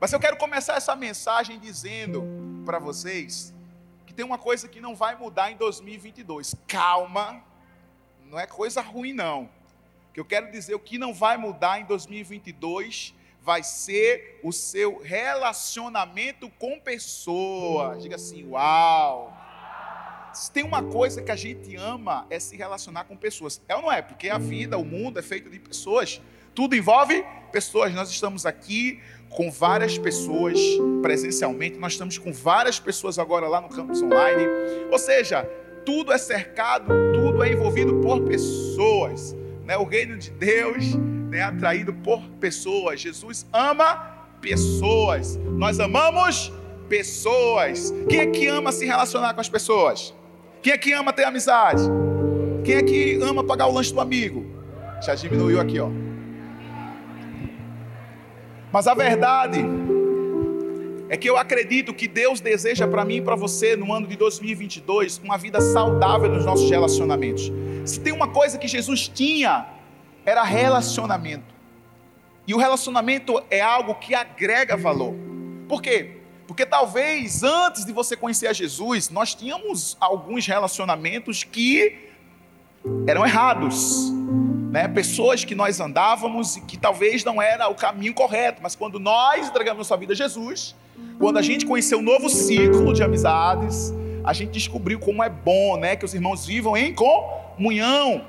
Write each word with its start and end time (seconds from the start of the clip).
Mas 0.00 0.12
eu 0.12 0.20
quero 0.20 0.36
começar 0.36 0.76
essa 0.76 0.94
mensagem 0.94 1.58
dizendo 1.58 2.24
para 2.64 2.78
vocês 2.78 3.52
que 4.06 4.14
tem 4.14 4.24
uma 4.24 4.38
coisa 4.38 4.68
que 4.68 4.80
não 4.80 4.94
vai 4.94 5.16
mudar 5.16 5.50
em 5.50 5.56
2022. 5.56 6.54
Calma, 6.68 7.42
não 8.26 8.38
é 8.38 8.46
coisa 8.46 8.80
ruim 8.80 9.12
não. 9.12 9.50
Que 10.14 10.20
eu 10.20 10.24
quero 10.24 10.52
dizer 10.52 10.74
o 10.74 10.78
que 10.78 10.98
não 10.98 11.12
vai 11.12 11.36
mudar 11.36 11.80
em 11.80 11.84
2022 11.84 13.14
vai 13.40 13.62
ser 13.62 14.38
o 14.44 14.52
seu 14.52 15.00
relacionamento 15.02 16.48
com 16.58 16.78
pessoas. 16.78 18.00
Diga 18.00 18.14
assim, 18.14 18.46
uau. 18.46 19.36
Se 20.32 20.52
tem 20.52 20.62
uma 20.62 20.82
coisa 20.82 21.22
que 21.22 21.32
a 21.32 21.36
gente 21.36 21.74
ama 21.74 22.24
é 22.30 22.38
se 22.38 22.56
relacionar 22.56 23.04
com 23.04 23.16
pessoas. 23.16 23.60
É 23.66 23.74
ou 23.74 23.82
não 23.82 23.90
é? 23.90 24.00
Porque 24.00 24.28
a 24.28 24.38
vida, 24.38 24.78
o 24.78 24.84
mundo 24.84 25.18
é 25.18 25.22
feito 25.22 25.50
de 25.50 25.58
pessoas. 25.58 26.20
Tudo 26.58 26.74
envolve 26.74 27.24
pessoas. 27.52 27.94
Nós 27.94 28.10
estamos 28.10 28.44
aqui 28.44 28.98
com 29.28 29.48
várias 29.48 29.96
pessoas 29.96 30.58
presencialmente, 31.00 31.78
nós 31.78 31.92
estamos 31.92 32.18
com 32.18 32.32
várias 32.32 32.80
pessoas 32.80 33.16
agora 33.16 33.46
lá 33.46 33.60
no 33.60 33.68
campus 33.68 34.02
online. 34.02 34.42
Ou 34.90 34.98
seja, 34.98 35.44
tudo 35.86 36.12
é 36.12 36.18
cercado, 36.18 36.92
tudo 37.14 37.44
é 37.44 37.52
envolvido 37.52 38.00
por 38.00 38.22
pessoas. 38.22 39.36
Né? 39.64 39.76
O 39.76 39.84
reino 39.84 40.18
de 40.18 40.32
Deus 40.32 40.96
né, 41.30 41.38
é 41.38 41.42
atraído 41.42 41.94
por 41.94 42.20
pessoas. 42.40 43.02
Jesus 43.02 43.46
ama 43.52 44.26
pessoas. 44.40 45.36
Nós 45.36 45.78
amamos 45.78 46.52
pessoas. 46.88 47.94
Quem 48.08 48.18
é 48.18 48.26
que 48.26 48.48
ama 48.48 48.72
se 48.72 48.84
relacionar 48.84 49.32
com 49.32 49.40
as 49.40 49.48
pessoas? 49.48 50.12
Quem 50.60 50.72
é 50.72 50.76
que 50.76 50.92
ama 50.92 51.12
ter 51.12 51.22
amizade? 51.22 51.84
Quem 52.64 52.74
é 52.74 52.82
que 52.82 53.14
ama 53.22 53.44
pagar 53.44 53.68
o 53.68 53.72
lanche 53.72 53.94
do 53.94 54.00
amigo? 54.00 54.44
Já 55.00 55.14
diminuiu 55.14 55.60
aqui, 55.60 55.78
ó. 55.78 56.07
Mas 58.72 58.86
a 58.86 58.94
verdade 58.94 59.64
é 61.08 61.16
que 61.16 61.28
eu 61.28 61.36
acredito 61.36 61.94
que 61.94 62.06
Deus 62.06 62.38
deseja 62.40 62.86
para 62.86 63.04
mim 63.04 63.16
e 63.16 63.22
para 63.22 63.34
você 63.34 63.74
no 63.74 63.92
ano 63.92 64.06
de 64.06 64.16
2022 64.16 65.18
uma 65.24 65.38
vida 65.38 65.60
saudável 65.60 66.28
nos 66.28 66.44
nossos 66.44 66.70
relacionamentos. 66.70 67.50
Se 67.84 67.98
tem 67.98 68.12
uma 68.12 68.28
coisa 68.28 68.58
que 68.58 68.68
Jesus 68.68 69.08
tinha, 69.08 69.66
era 70.24 70.42
relacionamento. 70.42 71.54
E 72.46 72.54
o 72.54 72.58
relacionamento 72.58 73.42
é 73.50 73.60
algo 73.60 73.94
que 73.94 74.14
agrega 74.14 74.76
valor. 74.76 75.14
Por 75.66 75.80
quê? 75.80 76.18
Porque 76.46 76.64
talvez 76.66 77.42
antes 77.42 77.84
de 77.84 77.92
você 77.92 78.16
conhecer 78.16 78.46
a 78.46 78.52
Jesus, 78.52 79.10
nós 79.10 79.34
tínhamos 79.34 79.96
alguns 80.00 80.46
relacionamentos 80.46 81.44
que 81.44 82.08
eram 83.06 83.24
errados 83.24 84.12
né, 84.70 84.86
pessoas 84.86 85.44
que 85.44 85.54
nós 85.54 85.80
andávamos 85.80 86.56
e 86.56 86.60
que 86.60 86.76
talvez 86.76 87.24
não 87.24 87.40
era 87.40 87.68
o 87.68 87.74
caminho 87.74 88.12
correto, 88.12 88.60
mas 88.62 88.76
quando 88.76 88.98
nós 88.98 89.48
entregamos 89.48 89.78
nossa 89.78 89.96
vida 89.96 90.12
a 90.12 90.16
Jesus, 90.16 90.74
quando 91.18 91.38
a 91.38 91.42
gente 91.42 91.64
conheceu 91.64 91.98
um 91.98 92.02
novo 92.02 92.28
ciclo 92.28 92.92
de 92.92 93.02
amizades, 93.02 93.92
a 94.22 94.32
gente 94.32 94.50
descobriu 94.50 94.98
como 94.98 95.22
é 95.22 95.28
bom, 95.30 95.78
né, 95.78 95.96
que 95.96 96.04
os 96.04 96.12
irmãos 96.12 96.44
vivam 96.44 96.76
em 96.76 96.94
comunhão. 96.94 98.24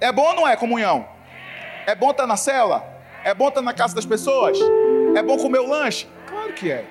É 0.00 0.10
bom 0.10 0.28
ou 0.28 0.34
não 0.34 0.48
é 0.48 0.56
comunhão? 0.56 1.06
É 1.86 1.94
bom 1.94 2.10
estar 2.10 2.26
na 2.26 2.36
cela? 2.36 2.84
É 3.22 3.32
bom 3.32 3.48
estar 3.48 3.62
na 3.62 3.72
casa 3.72 3.94
das 3.94 4.04
pessoas? 4.04 4.58
É 5.14 5.22
bom 5.22 5.36
comer 5.36 5.60
o 5.60 5.68
lanche? 5.68 6.08
Claro 6.26 6.52
que 6.52 6.70
é. 6.70 6.84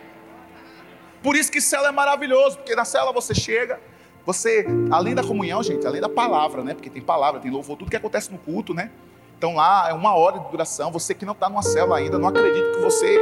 Por 1.21 1.35
isso 1.35 1.51
que 1.51 1.59
cela 1.59 1.89
é 1.89 1.91
maravilhoso, 1.91 2.57
porque 2.57 2.75
na 2.75 2.85
cela 2.85 3.11
você 3.11 3.35
chega, 3.35 3.79
você, 4.25 4.65
além 4.89 5.13
da 5.13 5.23
comunhão, 5.23 5.61
gente, 5.61 5.85
além 5.85 5.99
da 5.99 6.09
palavra, 6.09 6.63
né? 6.63 6.73
Porque 6.73 6.89
tem 6.89 7.01
palavra, 7.01 7.39
tem 7.41 7.51
louvor, 7.51 7.77
tudo 7.77 7.91
que 7.91 7.97
acontece 7.97 8.31
no 8.31 8.37
culto, 8.37 8.73
né? 8.73 8.89
Então 9.37 9.55
lá 9.55 9.89
é 9.89 9.93
uma 9.93 10.15
hora 10.15 10.39
de 10.39 10.49
duração. 10.49 10.91
Você 10.91 11.13
que 11.13 11.25
não 11.25 11.33
está 11.33 11.49
numa 11.49 11.61
célula 11.61 11.97
ainda, 11.97 12.17
não 12.17 12.29
acredito 12.29 12.71
que 12.71 12.79
você 12.79 13.19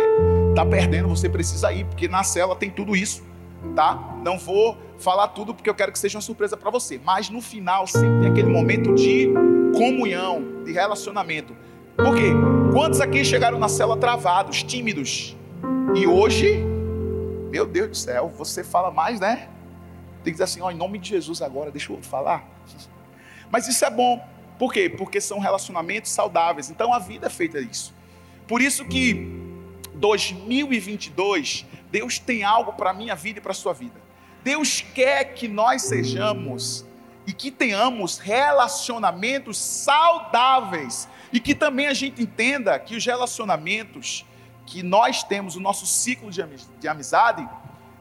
está 0.49 0.63
perdendo, 0.63 1.07
você 1.07 1.27
precisa 1.27 1.73
ir, 1.73 1.85
porque 1.85 2.07
na 2.07 2.23
célula 2.23 2.55
tem 2.55 2.69
tudo 2.69 2.95
isso, 2.95 3.23
tá? 3.75 4.17
Não 4.23 4.37
vou 4.37 4.77
falar 4.99 5.29
tudo 5.29 5.55
porque 5.55 5.67
eu 5.67 5.73
quero 5.73 5.91
que 5.91 5.97
seja 5.97 6.17
uma 6.17 6.21
surpresa 6.21 6.55
para 6.55 6.69
você. 6.69 7.01
Mas 7.03 7.31
no 7.31 7.41
final 7.41 7.87
sempre 7.87 8.19
tem 8.19 8.29
aquele 8.29 8.49
momento 8.49 8.93
de 8.93 9.33
comunhão, 9.75 10.63
de 10.63 10.71
relacionamento. 10.71 11.55
Por 11.97 12.15
quê? 12.15 12.31
Quantos 12.71 13.01
aqui 13.01 13.25
chegaram 13.25 13.57
na 13.57 13.67
célula 13.67 13.97
travados, 13.97 14.61
tímidos? 14.61 15.35
E 15.95 16.05
hoje, 16.05 16.63
meu 17.49 17.65
Deus 17.65 17.89
do 17.89 17.97
céu, 17.97 18.31
você 18.37 18.63
fala 18.63 18.91
mais, 18.91 19.19
né? 19.19 19.49
Tem 20.23 20.25
que 20.25 20.31
dizer 20.31 20.43
assim, 20.43 20.61
ó, 20.61 20.71
em 20.71 20.75
nome 20.75 20.99
de 20.99 21.09
Jesus 21.09 21.41
agora, 21.41 21.71
deixa 21.71 21.91
eu 21.91 22.01
falar. 22.01 22.47
Mas 23.49 23.67
isso 23.67 23.83
é 23.83 23.89
bom. 23.89 24.25
Por 24.57 24.71
quê? 24.71 24.89
Porque 24.89 25.19
são 25.19 25.39
relacionamentos 25.39 26.11
saudáveis. 26.11 26.69
Então 26.69 26.93
a 26.93 26.99
vida 26.99 27.27
é 27.27 27.29
feita 27.29 27.63
disso. 27.63 27.93
Por 28.47 28.61
isso 28.61 28.85
que 28.85 29.39
2022, 29.95 31.65
Deus 31.91 32.19
tem 32.19 32.43
algo 32.43 32.73
para 32.73 32.91
a 32.91 32.93
minha 32.93 33.15
vida 33.15 33.39
e 33.39 33.41
para 33.41 33.51
a 33.51 33.55
sua 33.55 33.73
vida. 33.73 33.99
Deus 34.43 34.81
quer 34.81 35.33
que 35.33 35.47
nós 35.47 35.83
sejamos 35.83 36.85
e 37.27 37.33
que 37.33 37.51
tenhamos 37.51 38.17
relacionamentos 38.17 39.57
saudáveis 39.57 41.07
e 41.31 41.39
que 41.39 41.53
também 41.53 41.87
a 41.87 41.93
gente 41.93 42.21
entenda 42.21 42.77
que 42.79 42.95
os 42.95 43.05
relacionamentos 43.05 44.25
que 44.65 44.81
nós 44.81 45.23
temos, 45.23 45.55
o 45.55 45.59
nosso 45.59 45.85
ciclo 45.85 46.29
de 46.31 46.87
amizade, 46.87 47.47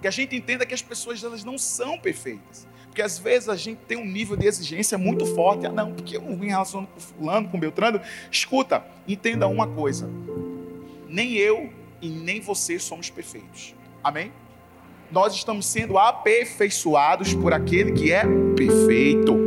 que 0.01 0.09
a 0.09 0.11
gente 0.11 0.35
entenda 0.35 0.65
que 0.65 0.75
as 0.75 0.83
pessoas 0.83 1.23
elas 1.23 1.45
não 1.45 1.59
são 1.59 1.99
perfeitas. 1.99 2.67
Porque 2.87 3.03
às 3.03 3.19
vezes 3.19 3.49
a 3.49 3.57
gente 3.57 3.79
tem 3.87 3.97
um 3.97 4.05
nível 4.05 4.37
de 4.37 4.47
exigência 4.47 4.99
muito 4.99 5.25
forte. 5.25 5.67
Ah, 5.67 5.71
não, 5.71 5.93
porque 5.93 6.17
eu 6.17 6.23
me 6.23 6.49
relaciono 6.49 6.89
com 6.89 7.01
fulano, 7.01 7.49
com 7.49 7.59
Beltrano. 7.59 8.01
Escuta, 8.31 8.85
entenda 9.07 9.47
uma 9.47 9.67
coisa. 9.67 10.11
Nem 11.09 11.35
eu 11.35 11.73
e 12.03 12.09
nem 12.09 12.41
você 12.41 12.79
somos 12.79 13.09
perfeitos. 13.09 13.75
Amém? 14.03 14.33
Nós 15.11 15.35
estamos 15.35 15.67
sendo 15.67 15.99
aperfeiçoados 15.99 17.35
por 17.35 17.53
aquele 17.53 17.93
que 17.93 18.11
é 18.11 18.25
perfeito. 18.57 19.39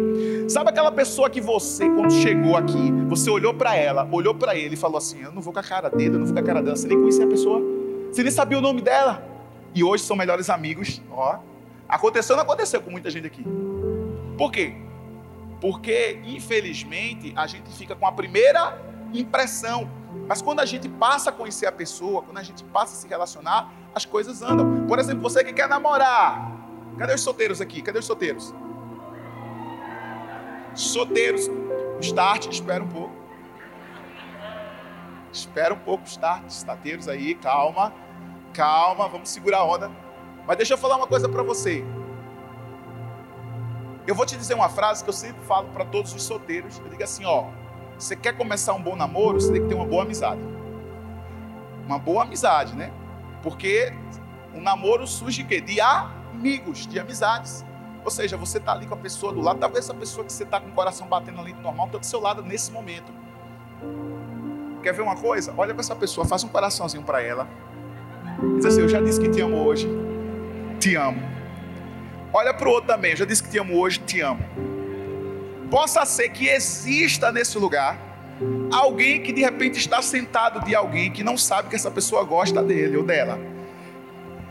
Sabe 0.47 0.69
aquela 0.69 0.92
pessoa 0.92 1.30
que 1.30 1.42
você, 1.42 1.86
quando 1.90 2.12
chegou 2.13 2.56
aqui, 2.56 2.92
você 3.08 3.30
olhou 3.30 3.53
para 3.53 3.75
ela, 3.75 4.08
olhou 4.12 4.36
para 4.36 4.56
ele 4.56 4.75
e 4.75 4.78
falou 4.78 4.97
assim: 4.97 5.22
Eu 5.22 5.31
não 5.31 5.42
vou 5.42 5.53
com 5.53 5.59
a 5.59 5.63
cara 5.63 5.90
dele, 5.90 6.16
eu 6.16 6.19
não 6.19 6.25
vou 6.25 6.34
com 6.34 6.40
a 6.40 6.44
cara 6.44 6.62
dela. 6.62 6.75
Você 6.75 6.88
nem 6.88 6.97
conhecia 6.97 7.25
a 7.25 7.30
pessoa, 7.30 7.62
você 8.12 8.24
nem 8.24 8.31
sabia 8.31 8.58
o 8.58 8.62
nome 8.62 8.81
dela 8.81 9.32
e 9.73 9.84
hoje 9.84 10.03
são 10.03 10.16
melhores 10.16 10.50
amigos. 10.50 11.01
Ó, 11.09 11.39
aconteceu, 11.88 12.35
não 12.35 12.44
aconteceu 12.44 12.81
com 12.81 12.91
muita 12.91 13.09
gente 13.09 13.28
aqui. 13.28 13.45
Por 14.38 14.51
quê? 14.51 14.75
Porque, 15.59 16.19
infelizmente, 16.25 17.34
a 17.35 17.47
gente 17.47 17.69
fica 17.72 17.95
com 17.95 18.06
a 18.06 18.12
primeira 18.12 18.79
impressão. 19.13 19.89
Mas 20.28 20.41
quando 20.41 20.59
a 20.59 20.66
gente 20.66 20.89
passa 20.89 21.29
a 21.29 21.33
conhecer 21.33 21.66
a 21.66 21.72
pessoa, 21.72 22.22
quando 22.22 22.38
a 22.38 22.44
gente 22.44 22.63
passa 22.66 22.94
a 22.94 22.97
se 22.97 23.07
relacionar, 23.07 23.72
as 23.95 24.06
coisas 24.06 24.41
andam. 24.41 24.85
Por 24.88 25.00
exemplo, 25.00 25.22
você 25.22 25.44
que 25.44 25.53
quer 25.53 25.67
namorar. 25.67 26.51
Cadê 26.97 27.13
os 27.13 27.22
solteiros 27.22 27.62
aqui? 27.62 27.81
Cadê 27.81 28.00
os 28.00 28.06
solteiros? 28.06 28.53
Solteiros. 30.75 31.50
Start, 32.01 32.47
espera 32.47 32.83
um 32.83 32.88
pouco. 32.88 33.23
Espera 35.31 35.73
um 35.73 35.79
pouco, 35.79 36.06
start, 36.06 36.47
estateiros 36.47 37.07
aí, 37.07 37.33
calma. 37.35 37.91
Calma, 38.53 39.08
vamos 39.08 39.30
segurar 39.30 39.59
a 39.59 39.64
onda. 39.64 39.91
Mas 40.46 40.58
deixa 40.58 40.75
eu 40.75 40.78
falar 40.78 40.97
uma 40.97 41.08
coisa 41.08 41.28
para 41.28 41.41
você. 41.41 41.84
Eu 44.06 44.14
vou 44.14 44.25
te 44.25 44.38
dizer 44.38 44.53
uma 44.53 44.69
frase 44.69 45.03
que 45.03 45.09
eu 45.09 45.14
sempre 45.14 45.44
falo 45.46 45.69
para 45.69 45.86
todos 45.86 46.14
os 46.14 46.22
solteiros. 46.24 46.78
Eu 46.80 46.90
digo 46.90 47.03
assim, 47.03 47.25
ó, 47.25 47.46
você 47.97 48.16
quer 48.16 48.38
começar 48.38 48.74
um 48.74 48.81
bom 48.81 48.96
namoro, 48.96 49.40
você 49.40 49.52
tem 49.52 49.62
que 49.62 49.68
ter 49.69 49.75
uma 49.75 49.86
boa 49.86 50.03
amizade. 50.03 50.42
Uma 51.88 51.97
boa 51.97 52.24
amizade, 52.24 52.75
né? 52.75 52.92
Porque 53.42 53.94
um 54.53 54.62
namoro 54.62 55.08
surge 55.08 55.42
de, 55.44 55.62
de 55.62 55.81
amigos, 55.81 56.86
de 56.86 57.00
amizades. 57.00 57.66
Ou 58.03 58.12
seja, 58.12 58.36
você 58.36 58.58
está 58.58 58.74
ali 58.74 58.86
com 58.86 58.94
a 58.94 58.97
pessoa 58.97 59.31
do 59.31 59.42
lado, 59.42 59.59
talvez 59.59 59.86
essa 59.86 59.94
pessoa 59.94 60.25
que 60.25 60.34
você 60.34 60.44
está 60.44 60.59
com 60.59 60.68
o 60.68 60.74
coração 60.74 61.08
batendo 61.08 61.40
ali 61.40 61.53
normal 61.53 61.88
está 61.88 61.97
do 61.97 62.06
seu 62.06 62.19
lado 62.19 62.44
nesse 62.44 62.72
momento. 62.72 63.12
Quer 64.81 64.94
ver 64.94 65.02
uma 65.02 65.16
coisa? 65.16 65.53
Olha 65.58 65.74
para 65.74 65.80
essa 65.80 65.96
pessoa, 65.96 66.28
faz 66.28 66.44
um 66.44 66.50
coraçãozinho 66.50 67.03
para 67.03 67.22
ela. 67.22 67.47
Diz 68.55 68.65
assim: 68.65 68.81
Eu 68.81 68.89
já 68.89 69.01
disse 69.01 69.19
que 69.19 69.30
te 69.30 69.41
amo 69.41 69.57
hoje, 69.57 69.88
te 70.80 70.95
amo. 70.95 71.21
Olha 72.33 72.53
para 72.53 72.68
o 72.68 72.71
outro 72.71 72.88
também: 72.88 73.12
Eu 73.12 73.18
já 73.18 73.25
disse 73.25 73.44
que 73.44 73.50
te 73.50 73.57
amo 73.57 73.77
hoje, 73.77 74.00
te 74.00 74.21
amo. 74.21 74.44
Possa 75.69 76.06
ser 76.06 76.30
que 76.30 76.47
exista 76.47 77.31
nesse 77.31 77.57
lugar 77.57 77.97
alguém 78.71 79.21
que 79.21 79.31
de 79.31 79.41
repente 79.41 79.77
está 79.77 80.01
sentado 80.01 80.63
de 80.65 80.75
alguém 80.75 81.12
que 81.12 81.24
não 81.24 81.38
sabe 81.38 81.69
que 81.69 81.75
essa 81.75 81.91
pessoa 81.91 82.24
gosta 82.24 82.62
dele 82.63 82.97
ou 82.97 83.03
dela. 83.03 83.39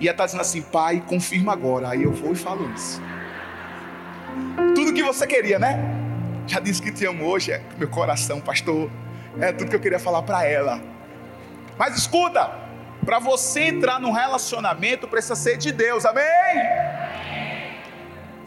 E 0.00 0.06
está 0.06 0.24
dizendo 0.24 0.40
assim: 0.40 0.62
Pai, 0.62 1.02
confirma 1.06 1.52
agora. 1.52 1.90
Aí 1.90 2.02
eu 2.02 2.12
vou 2.12 2.32
e 2.32 2.36
falo 2.36 2.70
isso. 2.74 3.00
Tudo 4.74 4.92
que 4.92 5.02
você 5.02 5.26
queria, 5.26 5.58
né? 5.58 5.78
Já 6.46 6.58
disse 6.58 6.82
que 6.82 6.90
te 6.90 7.06
amo 7.06 7.24
hoje, 7.24 7.52
é 7.52 7.62
meu 7.78 7.88
coração, 7.88 8.40
pastor. 8.40 8.90
É 9.40 9.52
tudo 9.52 9.70
que 9.70 9.76
eu 9.76 9.80
queria 9.80 9.98
falar 9.98 10.22
para 10.22 10.44
ela. 10.44 10.80
Mas 11.78 11.96
escuta, 11.96 12.50
para 13.04 13.18
você 13.18 13.62
entrar 13.62 14.00
num 14.00 14.12
relacionamento, 14.12 15.08
precisa 15.08 15.34
ser 15.34 15.56
de 15.56 15.72
Deus, 15.72 16.04
amém? 16.04 16.24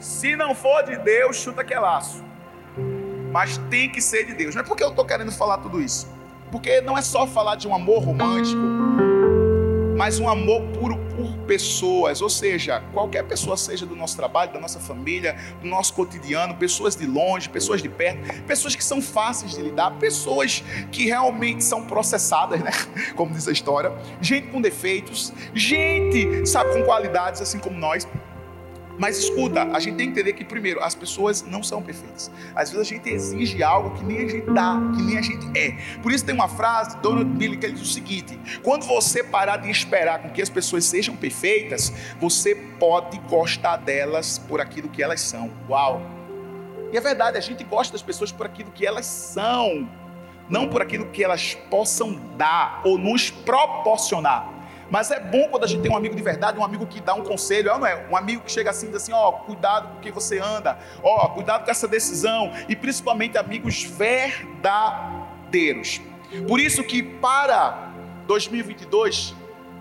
Se 0.00 0.34
não 0.34 0.54
for 0.54 0.82
de 0.82 0.96
Deus, 0.96 1.36
chuta 1.36 1.62
que 1.62 1.74
é 1.74 1.78
laço. 1.78 2.24
Mas 3.30 3.58
tem 3.70 3.90
que 3.90 4.00
ser 4.00 4.24
de 4.24 4.34
Deus. 4.34 4.54
Não 4.54 4.62
é 4.62 4.64
porque 4.64 4.82
eu 4.82 4.90
estou 4.90 5.04
querendo 5.04 5.30
falar 5.30 5.58
tudo 5.58 5.80
isso. 5.80 6.08
Porque 6.50 6.80
não 6.80 6.96
é 6.96 7.02
só 7.02 7.26
falar 7.26 7.56
de 7.56 7.68
um 7.68 7.74
amor 7.74 8.02
romântico, 8.02 8.62
mas 9.96 10.18
um 10.18 10.28
amor 10.28 10.62
puro 10.78 10.95
por 11.16 11.36
pessoas, 11.46 12.20
ou 12.20 12.28
seja, 12.28 12.82
qualquer 12.92 13.24
pessoa 13.24 13.56
seja 13.56 13.86
do 13.86 13.96
nosso 13.96 14.16
trabalho, 14.16 14.52
da 14.52 14.60
nossa 14.60 14.78
família, 14.78 15.36
do 15.62 15.66
nosso 15.66 15.94
cotidiano, 15.94 16.54
pessoas 16.54 16.94
de 16.94 17.06
longe, 17.06 17.48
pessoas 17.48 17.82
de 17.82 17.88
perto, 17.88 18.42
pessoas 18.44 18.76
que 18.76 18.84
são 18.84 19.00
fáceis 19.00 19.52
de 19.52 19.62
lidar, 19.62 19.92
pessoas 19.92 20.62
que 20.92 21.06
realmente 21.06 21.64
são 21.64 21.86
processadas, 21.86 22.60
né? 22.60 22.70
Como 23.16 23.32
diz 23.32 23.48
a 23.48 23.52
história, 23.52 23.92
gente 24.20 24.48
com 24.48 24.60
defeitos, 24.60 25.32
gente, 25.54 26.46
sabe, 26.46 26.72
com 26.72 26.82
qualidades 26.84 27.40
assim 27.40 27.58
como 27.58 27.78
nós. 27.78 28.06
Mas 28.98 29.18
escuta, 29.18 29.64
a 29.64 29.78
gente 29.78 29.96
tem 29.96 30.06
que 30.06 30.12
entender 30.12 30.32
que, 30.32 30.44
primeiro, 30.44 30.82
as 30.82 30.94
pessoas 30.94 31.42
não 31.42 31.62
são 31.62 31.82
perfeitas. 31.82 32.30
Às 32.54 32.70
vezes 32.70 32.86
a 32.86 32.94
gente 32.94 33.08
exige 33.10 33.62
algo 33.62 33.90
que 33.90 34.04
nem 34.04 34.18
a 34.18 34.28
gente 34.28 34.50
dá, 34.50 34.80
que 34.96 35.02
nem 35.02 35.18
a 35.18 35.22
gente 35.22 35.46
é. 35.58 35.76
Por 36.02 36.12
isso 36.12 36.24
tem 36.24 36.34
uma 36.34 36.48
frase 36.48 36.96
de 36.96 37.02
Donald 37.02 37.30
Billy 37.30 37.56
que 37.56 37.70
diz 37.70 37.82
o 37.82 37.92
seguinte: 37.92 38.38
quando 38.62 38.86
você 38.86 39.22
parar 39.22 39.58
de 39.58 39.70
esperar 39.70 40.20
com 40.20 40.30
que 40.30 40.40
as 40.40 40.48
pessoas 40.48 40.84
sejam 40.84 41.14
perfeitas, 41.14 41.92
você 42.20 42.54
pode 42.54 43.18
gostar 43.28 43.76
delas 43.76 44.38
por 44.38 44.60
aquilo 44.60 44.88
que 44.88 45.02
elas 45.02 45.20
são. 45.20 45.50
Uau! 45.68 46.00
E 46.92 46.96
é 46.96 47.00
verdade, 47.00 47.36
a 47.36 47.40
gente 47.40 47.64
gosta 47.64 47.92
das 47.92 48.02
pessoas 48.02 48.30
por 48.32 48.46
aquilo 48.46 48.70
que 48.70 48.86
elas 48.86 49.06
são, 49.06 49.88
não 50.48 50.68
por 50.68 50.80
aquilo 50.80 51.06
que 51.06 51.22
elas 51.22 51.54
possam 51.68 52.18
dar 52.36 52.80
ou 52.84 52.96
nos 52.96 53.30
proporcionar. 53.30 54.55
Mas 54.90 55.10
é 55.10 55.18
bom 55.18 55.48
quando 55.48 55.64
a 55.64 55.66
gente 55.66 55.82
tem 55.82 55.90
um 55.90 55.96
amigo 55.96 56.14
de 56.14 56.22
verdade, 56.22 56.58
um 56.58 56.64
amigo 56.64 56.86
que 56.86 57.00
dá 57.00 57.14
um 57.14 57.24
conselho, 57.24 57.76
não 57.78 57.86
é? 57.86 58.06
Um 58.10 58.16
amigo 58.16 58.42
que 58.42 58.52
chega 58.52 58.70
assim 58.70 58.86
e 58.86 58.90
diz 58.90 59.02
assim: 59.02 59.12
ó, 59.12 59.28
oh, 59.28 59.32
cuidado 59.32 59.88
com 59.88 59.96
o 59.98 60.00
que 60.00 60.12
você 60.12 60.38
anda, 60.38 60.78
ó, 61.02 61.26
oh, 61.26 61.30
cuidado 61.30 61.64
com 61.64 61.70
essa 61.70 61.88
decisão, 61.88 62.52
e 62.68 62.76
principalmente 62.76 63.36
amigos 63.36 63.82
verdadeiros. 63.82 64.70
Por 66.46 66.60
isso 66.60 66.84
que 66.84 67.02
para 67.02 67.92
2022 68.26 69.34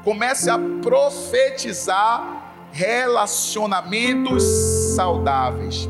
comece 0.04 0.50
a 0.50 0.58
profetizar 0.82 2.44
relacionamentos 2.72 4.44
saudáveis. 4.96 5.90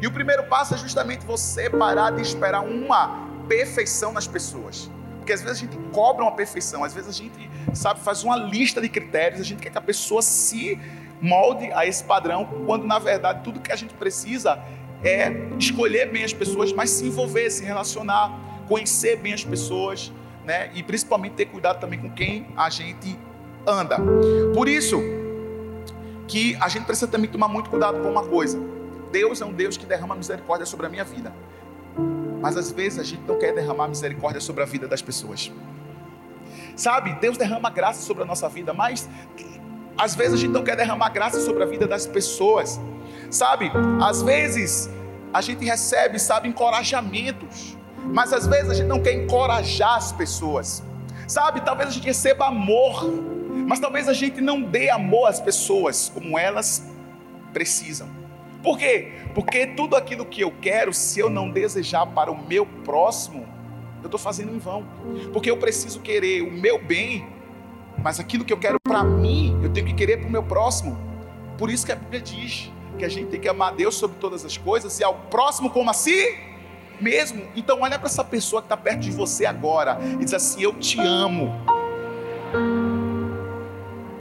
E 0.00 0.06
o 0.06 0.12
primeiro 0.12 0.44
passo 0.44 0.74
é 0.74 0.78
justamente 0.78 1.24
você 1.24 1.70
parar 1.70 2.10
de 2.10 2.20
esperar 2.20 2.60
uma 2.60 3.26
perfeição 3.48 4.12
nas 4.12 4.26
pessoas. 4.26 4.90
Porque 5.24 5.32
às 5.32 5.40
vezes 5.40 5.56
a 5.56 5.60
gente 5.60 5.78
cobra 5.90 6.22
uma 6.22 6.32
perfeição, 6.32 6.84
às 6.84 6.92
vezes 6.92 7.08
a 7.08 7.12
gente, 7.12 7.50
sabe, 7.72 8.00
faz 8.00 8.22
uma 8.22 8.36
lista 8.36 8.78
de 8.78 8.90
critérios, 8.90 9.40
a 9.40 9.44
gente 9.44 9.62
quer 9.62 9.70
que 9.70 9.78
a 9.78 9.80
pessoa 9.80 10.20
se 10.20 10.78
molde 11.18 11.72
a 11.72 11.86
esse 11.86 12.04
padrão, 12.04 12.44
quando 12.66 12.86
na 12.86 12.98
verdade 12.98 13.40
tudo 13.42 13.58
que 13.58 13.72
a 13.72 13.76
gente 13.76 13.94
precisa 13.94 14.62
é 15.02 15.32
escolher 15.58 16.10
bem 16.10 16.24
as 16.24 16.34
pessoas, 16.34 16.74
mas 16.74 16.90
se 16.90 17.06
envolver, 17.06 17.48
se 17.48 17.64
relacionar, 17.64 18.38
conhecer 18.68 19.16
bem 19.16 19.32
as 19.32 19.42
pessoas, 19.42 20.12
né? 20.44 20.70
E 20.74 20.82
principalmente 20.82 21.32
ter 21.32 21.46
cuidado 21.46 21.80
também 21.80 21.98
com 21.98 22.10
quem 22.10 22.46
a 22.54 22.68
gente 22.68 23.18
anda. 23.66 23.96
Por 24.52 24.68
isso 24.68 25.00
que 26.28 26.54
a 26.60 26.68
gente 26.68 26.84
precisa 26.84 27.10
também 27.10 27.30
tomar 27.30 27.48
muito 27.48 27.70
cuidado 27.70 27.98
com 28.02 28.10
uma 28.10 28.26
coisa. 28.26 28.60
Deus 29.10 29.40
é 29.40 29.46
um 29.46 29.54
Deus 29.54 29.78
que 29.78 29.86
derrama 29.86 30.14
misericórdia 30.14 30.66
sobre 30.66 30.84
a 30.84 30.90
minha 30.90 31.04
vida. 31.04 31.32
Mas 32.44 32.58
às 32.58 32.70
vezes 32.70 32.98
a 32.98 33.02
gente 33.02 33.22
não 33.26 33.38
quer 33.38 33.54
derramar 33.54 33.88
misericórdia 33.88 34.38
sobre 34.38 34.62
a 34.62 34.66
vida 34.66 34.86
das 34.86 35.00
pessoas. 35.00 35.50
Sabe, 36.76 37.14
Deus 37.14 37.38
derrama 37.38 37.70
graça 37.70 38.02
sobre 38.02 38.22
a 38.22 38.26
nossa 38.26 38.50
vida, 38.50 38.74
mas 38.74 39.08
às 39.96 40.14
vezes 40.14 40.34
a 40.34 40.36
gente 40.36 40.50
não 40.50 40.62
quer 40.62 40.76
derramar 40.76 41.08
graça 41.08 41.40
sobre 41.40 41.62
a 41.62 41.66
vida 41.66 41.86
das 41.86 42.06
pessoas. 42.06 42.78
Sabe, 43.30 43.72
às 43.98 44.20
vezes 44.20 44.90
a 45.32 45.40
gente 45.40 45.64
recebe, 45.64 46.18
sabe, 46.18 46.46
encorajamentos, 46.46 47.78
mas 48.12 48.30
às 48.30 48.46
vezes 48.46 48.72
a 48.72 48.74
gente 48.74 48.88
não 48.88 49.00
quer 49.00 49.14
encorajar 49.14 49.96
as 49.96 50.12
pessoas. 50.12 50.82
Sabe, 51.26 51.62
talvez 51.62 51.88
a 51.88 51.92
gente 51.92 52.04
receba 52.04 52.48
amor, 52.48 53.10
mas 53.66 53.80
talvez 53.80 54.06
a 54.06 54.12
gente 54.12 54.42
não 54.42 54.60
dê 54.60 54.90
amor 54.90 55.28
às 55.28 55.40
pessoas 55.40 56.12
como 56.12 56.38
elas 56.38 56.86
precisam. 57.54 58.23
Por 58.64 58.78
quê? 58.78 59.12
Porque 59.34 59.66
tudo 59.66 59.94
aquilo 59.94 60.24
que 60.24 60.40
eu 60.40 60.50
quero, 60.50 60.92
se 60.94 61.20
eu 61.20 61.28
não 61.28 61.50
desejar 61.50 62.06
para 62.06 62.32
o 62.32 62.46
meu 62.48 62.64
próximo, 62.64 63.46
eu 64.02 64.06
estou 64.06 64.18
fazendo 64.18 64.54
em 64.54 64.58
vão. 64.58 64.86
Porque 65.34 65.50
eu 65.50 65.56
preciso 65.58 66.00
querer 66.00 66.40
o 66.40 66.50
meu 66.50 66.82
bem, 66.82 67.28
mas 68.02 68.18
aquilo 68.18 68.42
que 68.42 68.52
eu 68.52 68.56
quero 68.56 68.78
para 68.82 69.04
mim, 69.04 69.60
eu 69.62 69.70
tenho 69.70 69.86
que 69.86 69.92
querer 69.92 70.16
para 70.16 70.28
o 70.28 70.32
meu 70.32 70.42
próximo. 70.42 70.98
Por 71.58 71.70
isso 71.70 71.84
que 71.84 71.92
a 71.92 71.96
Bíblia 71.96 72.22
diz 72.22 72.72
que 72.98 73.04
a 73.04 73.08
gente 73.08 73.28
tem 73.28 73.38
que 73.38 73.48
amar 73.48 73.74
Deus 73.74 73.96
sobre 73.96 74.16
todas 74.18 74.46
as 74.46 74.56
coisas 74.56 74.98
e 74.98 75.04
ao 75.04 75.14
próximo 75.14 75.68
como 75.68 75.90
a 75.90 75.92
si 75.92 76.34
mesmo. 76.98 77.46
Então 77.54 77.82
olha 77.82 77.98
para 77.98 78.08
essa 78.08 78.24
pessoa 78.24 78.62
que 78.62 78.66
está 78.66 78.78
perto 78.78 79.00
de 79.00 79.10
você 79.10 79.44
agora 79.44 79.98
e 80.18 80.24
diz 80.24 80.32
assim: 80.32 80.62
Eu 80.62 80.72
te 80.74 80.98
amo. 80.98 81.52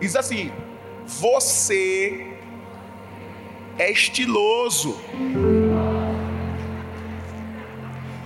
Diz 0.02 0.18
assim: 0.18 0.52
Você 1.06 2.33
é 3.78 3.92
estiloso. 3.92 5.00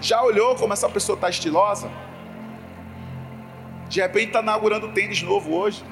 Já 0.02 0.22
olhou 0.22 0.56
como 0.56 0.74
essa 0.74 0.90
pessoa 0.90 1.16
está 1.16 1.30
estilosa? 1.30 1.90
De 3.90 4.02
repente 4.02 4.28
está 4.28 4.42
inaugurando 4.42 4.90
tênis 4.94 5.22
novo 5.22 5.56
hoje. 5.56 5.84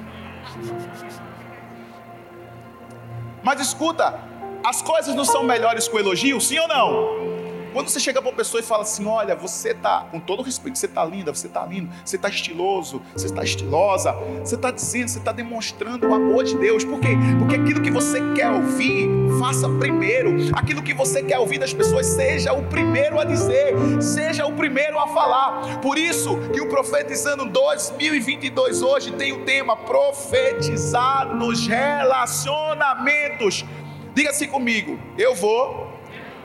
Mas 3.43 3.59
escuta, 3.59 4.19
as 4.63 4.81
coisas 4.81 5.15
não 5.15 5.25
são 5.25 5.43
melhores 5.43 5.87
com 5.87 5.99
elogio, 5.99 6.41
sim 6.41 6.59
ou 6.59 6.67
não? 6.67 7.34
Quando 7.75 7.89
você 7.89 7.99
chega 7.99 8.21
para 8.21 8.31
uma 8.31 8.37
pessoa 8.37 8.61
e 8.61 8.63
fala 8.63 8.83
assim: 8.83 9.05
Olha, 9.05 9.35
você 9.35 9.71
está, 9.71 10.07
com 10.09 10.17
todo 10.17 10.41
respeito, 10.41 10.79
você 10.79 10.85
está 10.85 11.03
linda, 11.03 11.35
você 11.35 11.47
está 11.47 11.65
lindo, 11.65 11.89
você 12.05 12.15
está 12.15 12.29
estiloso, 12.29 13.01
você 13.13 13.25
está 13.25 13.43
estilosa, 13.43 14.13
você 14.39 14.55
está 14.55 14.71
dizendo, 14.71 15.09
você 15.09 15.19
está 15.19 15.33
demonstrando 15.33 16.07
o 16.07 16.13
amor 16.13 16.45
de 16.45 16.57
Deus. 16.57 16.85
Por 16.85 17.01
quê? 17.01 17.09
Porque 17.37 17.57
aquilo 17.57 17.81
que 17.81 17.91
você 17.91 18.21
quer 18.33 18.49
ouvir, 18.49 19.09
faça 19.41 19.67
primeiro. 19.67 20.37
Aquilo 20.53 20.81
que 20.81 20.93
você 20.93 21.21
quer 21.21 21.37
ouvir 21.37 21.57
das 21.57 21.73
pessoas, 21.73 22.05
seja 22.05 22.53
o 22.53 22.63
primeiro 22.63 23.19
a 23.19 23.25
dizer, 23.25 23.73
seja 24.01 24.45
o 24.45 24.53
primeiro 24.53 24.97
a 24.97 25.07
falar. 25.07 25.81
Por 25.81 25.97
isso 25.97 26.37
que 26.53 26.61
o 26.61 26.69
Profetizando 26.69 27.43
2022 27.43 28.81
hoje 28.81 29.11
tem 29.11 29.33
o 29.33 29.43
tema 29.43 29.75
profetizar 29.75 31.35
nos 31.35 31.67
relacionamentos. 31.67 33.65
Diga 34.13 34.29
assim 34.29 34.47
comigo: 34.47 34.97
eu 35.17 35.35
vou 35.35 35.93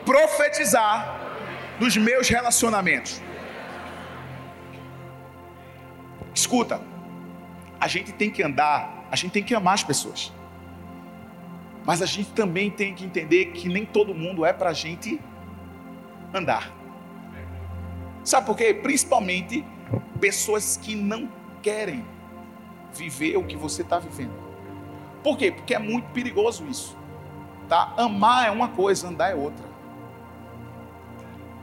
profetizar 0.05 1.19
dos 1.81 1.97
meus 1.97 2.29
relacionamentos. 2.29 3.23
Escuta, 6.35 6.81
a 7.81 7.88
gente 7.88 8.12
tem 8.12 8.31
que 8.31 8.43
andar, 8.43 9.06
a 9.11 9.17
gente 9.17 9.32
tem 9.32 9.43
que 9.43 9.55
amar 9.55 9.75
as 9.75 9.82
pessoas. 9.82 10.31
Mas 11.87 12.03
a 12.03 12.06
gente 12.06 12.31
também 12.32 12.70
tem 12.70 12.94
que 12.94 13.03
entender 13.03 13.46
que 13.46 13.67
nem 13.67 13.87
todo 13.87 14.15
mundo 14.15 14.44
é 14.44 14.53
para 14.53 14.69
a 14.69 14.72
gente 14.75 15.19
andar. 16.34 16.70
Sabe 18.22 18.46
por 18.46 18.56
quê? 18.56 18.75
Principalmente 18.75 19.65
pessoas 20.20 20.77
que 20.77 20.94
não 20.94 21.32
querem 21.63 22.05
viver 22.93 23.39
o 23.39 23.44
que 23.44 23.56
você 23.56 23.81
está 23.81 23.99
vivendo. 23.99 24.34
Por 25.22 25.39
quê? 25.39 25.51
Porque 25.51 25.75
é 25.75 25.79
muito 25.79 26.10
perigoso 26.10 26.67
isso. 26.67 26.94
Tá? 27.70 27.94
Amar 27.96 28.49
é 28.49 28.51
uma 28.51 28.69
coisa, 28.69 29.08
andar 29.08 29.31
é 29.31 29.34
outra. 29.34 29.69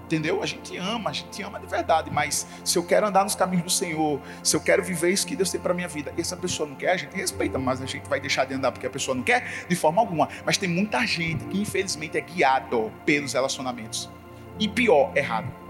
Entendeu? 0.07 0.41
A 0.41 0.45
gente 0.45 0.77
ama, 0.77 1.09
a 1.09 1.13
gente 1.13 1.43
ama 1.43 1.59
de 1.59 1.67
verdade, 1.67 2.09
mas 2.09 2.47
se 2.63 2.77
eu 2.77 2.83
quero 2.83 3.05
andar 3.05 3.25
nos 3.25 3.35
caminhos 3.35 3.65
do 3.65 3.69
Senhor, 3.69 4.21
se 4.41 4.55
eu 4.55 4.61
quero 4.61 4.81
viver 4.81 5.11
isso 5.11 5.27
que 5.27 5.35
Deus 5.35 5.51
tem 5.51 5.59
para 5.59 5.73
minha 5.73 5.87
vida, 5.89 6.13
e 6.17 6.21
essa 6.21 6.37
pessoa 6.37 6.67
não 6.67 6.77
quer, 6.77 6.91
a 6.91 6.97
gente 6.97 7.13
respeita, 7.13 7.59
mas 7.59 7.81
a 7.81 7.85
gente 7.85 8.07
vai 8.07 8.17
deixar 8.17 8.45
de 8.45 8.53
andar 8.53 8.71
porque 8.71 8.87
a 8.87 8.89
pessoa 8.89 9.13
não 9.13 9.21
quer, 9.21 9.65
de 9.67 9.75
forma 9.75 10.01
alguma. 10.01 10.29
Mas 10.45 10.57
tem 10.57 10.69
muita 10.69 11.05
gente 11.05 11.43
que 11.47 11.61
infelizmente 11.61 12.17
é 12.17 12.21
guiado 12.21 12.89
pelos 13.05 13.33
relacionamentos. 13.33 14.09
E 14.57 14.69
pior, 14.69 15.11
errado 15.13 15.66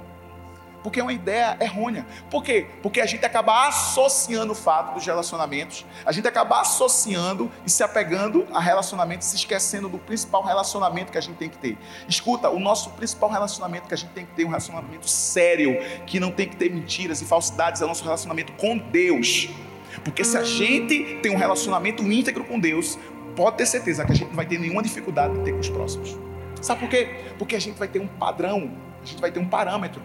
porque 0.88 1.02
é 1.02 1.04
uma 1.04 1.12
ideia 1.12 1.58
errônea. 1.60 2.08
Por 2.32 2.42
quê? 2.42 2.66
Porque 2.82 3.02
a 3.02 3.06
gente 3.06 3.26
acaba 3.26 3.68
associando 3.68 4.54
o 4.54 4.56
fato 4.56 4.94
dos 4.94 5.06
relacionamentos, 5.06 5.86
a 6.06 6.14
gente 6.14 6.26
acaba 6.26 6.62
associando 6.62 7.52
e 7.66 7.70
se 7.70 7.84
apegando 7.84 8.48
a 8.54 8.62
relacionamentos, 8.62 9.28
se 9.28 9.36
esquecendo 9.36 9.90
do 9.90 9.98
principal 9.98 10.42
relacionamento 10.44 11.12
que 11.12 11.18
a 11.18 11.22
gente 11.22 11.36
tem 11.36 11.50
que 11.50 11.58
ter. 11.58 11.78
Escuta, 12.08 12.50
o 12.50 12.58
nosso 12.58 12.92
principal 12.92 13.30
relacionamento 13.30 13.86
que 13.86 13.94
a 13.94 13.98
gente 13.98 14.12
tem 14.12 14.26
que 14.26 14.32
ter 14.32 14.44
é 14.44 14.46
um 14.46 14.48
relacionamento 14.48 15.10
sério, 15.10 15.76
que 16.06 16.22
não 16.22 16.32
tem 16.32 16.48
que 16.48 16.56
ter 16.56 16.72
mentiras 16.72 17.22
e 17.22 17.26
falsidades, 17.26 17.82
é 17.82 17.84
o 17.84 17.90
nosso 17.90 18.06
relacionamento 18.06 18.54
com 18.54 18.78
Deus. 18.78 19.50
Porque 20.06 20.24
se 20.24 20.38
a 20.38 20.46
gente 20.46 21.20
tem 21.22 21.36
um 21.36 21.38
relacionamento 21.38 22.02
íntegro 22.02 22.46
com 22.46 22.58
Deus, 22.58 22.98
pode 23.36 23.58
ter 23.58 23.66
certeza 23.66 24.06
que 24.06 24.14
a 24.14 24.16
gente 24.16 24.30
não 24.30 24.36
vai 24.38 24.46
ter 24.46 24.58
nenhuma 24.58 24.82
dificuldade 24.82 25.38
de 25.38 25.44
ter 25.44 25.52
com 25.52 25.60
os 25.60 25.70
próximos. 25.70 26.18
Sabe 26.62 26.80
por 26.80 26.90
quê? 26.90 27.26
Porque 27.38 27.58
a 27.58 27.60
gente 27.60 27.78
vai 27.78 27.90
ter 27.90 28.00
um 28.00 28.08
padrão, 28.08 28.72
a 29.04 29.06
gente 29.06 29.20
vai 29.20 29.34
ter 29.34 29.42
um 29.42 29.50
parâmetro 29.50 30.02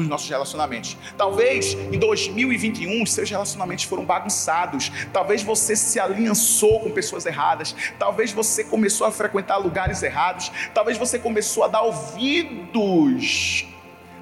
dos 0.00 0.08
nossos 0.08 0.28
relacionamentos. 0.28 0.96
Talvez 1.16 1.74
em 1.74 1.98
2021 1.98 3.06
seus 3.06 3.30
relacionamentos 3.30 3.84
foram 3.84 4.04
bagunçados. 4.04 4.90
Talvez 5.12 5.42
você 5.42 5.76
se 5.76 6.00
aliançou 6.00 6.80
com 6.80 6.90
pessoas 6.90 7.26
erradas. 7.26 7.74
Talvez 7.98 8.32
você 8.32 8.64
começou 8.64 9.06
a 9.06 9.12
frequentar 9.12 9.58
lugares 9.58 10.02
errados. 10.02 10.50
Talvez 10.74 10.98
você 10.98 11.18
começou 11.18 11.64
a 11.64 11.68
dar 11.68 11.82
ouvidos 11.82 13.66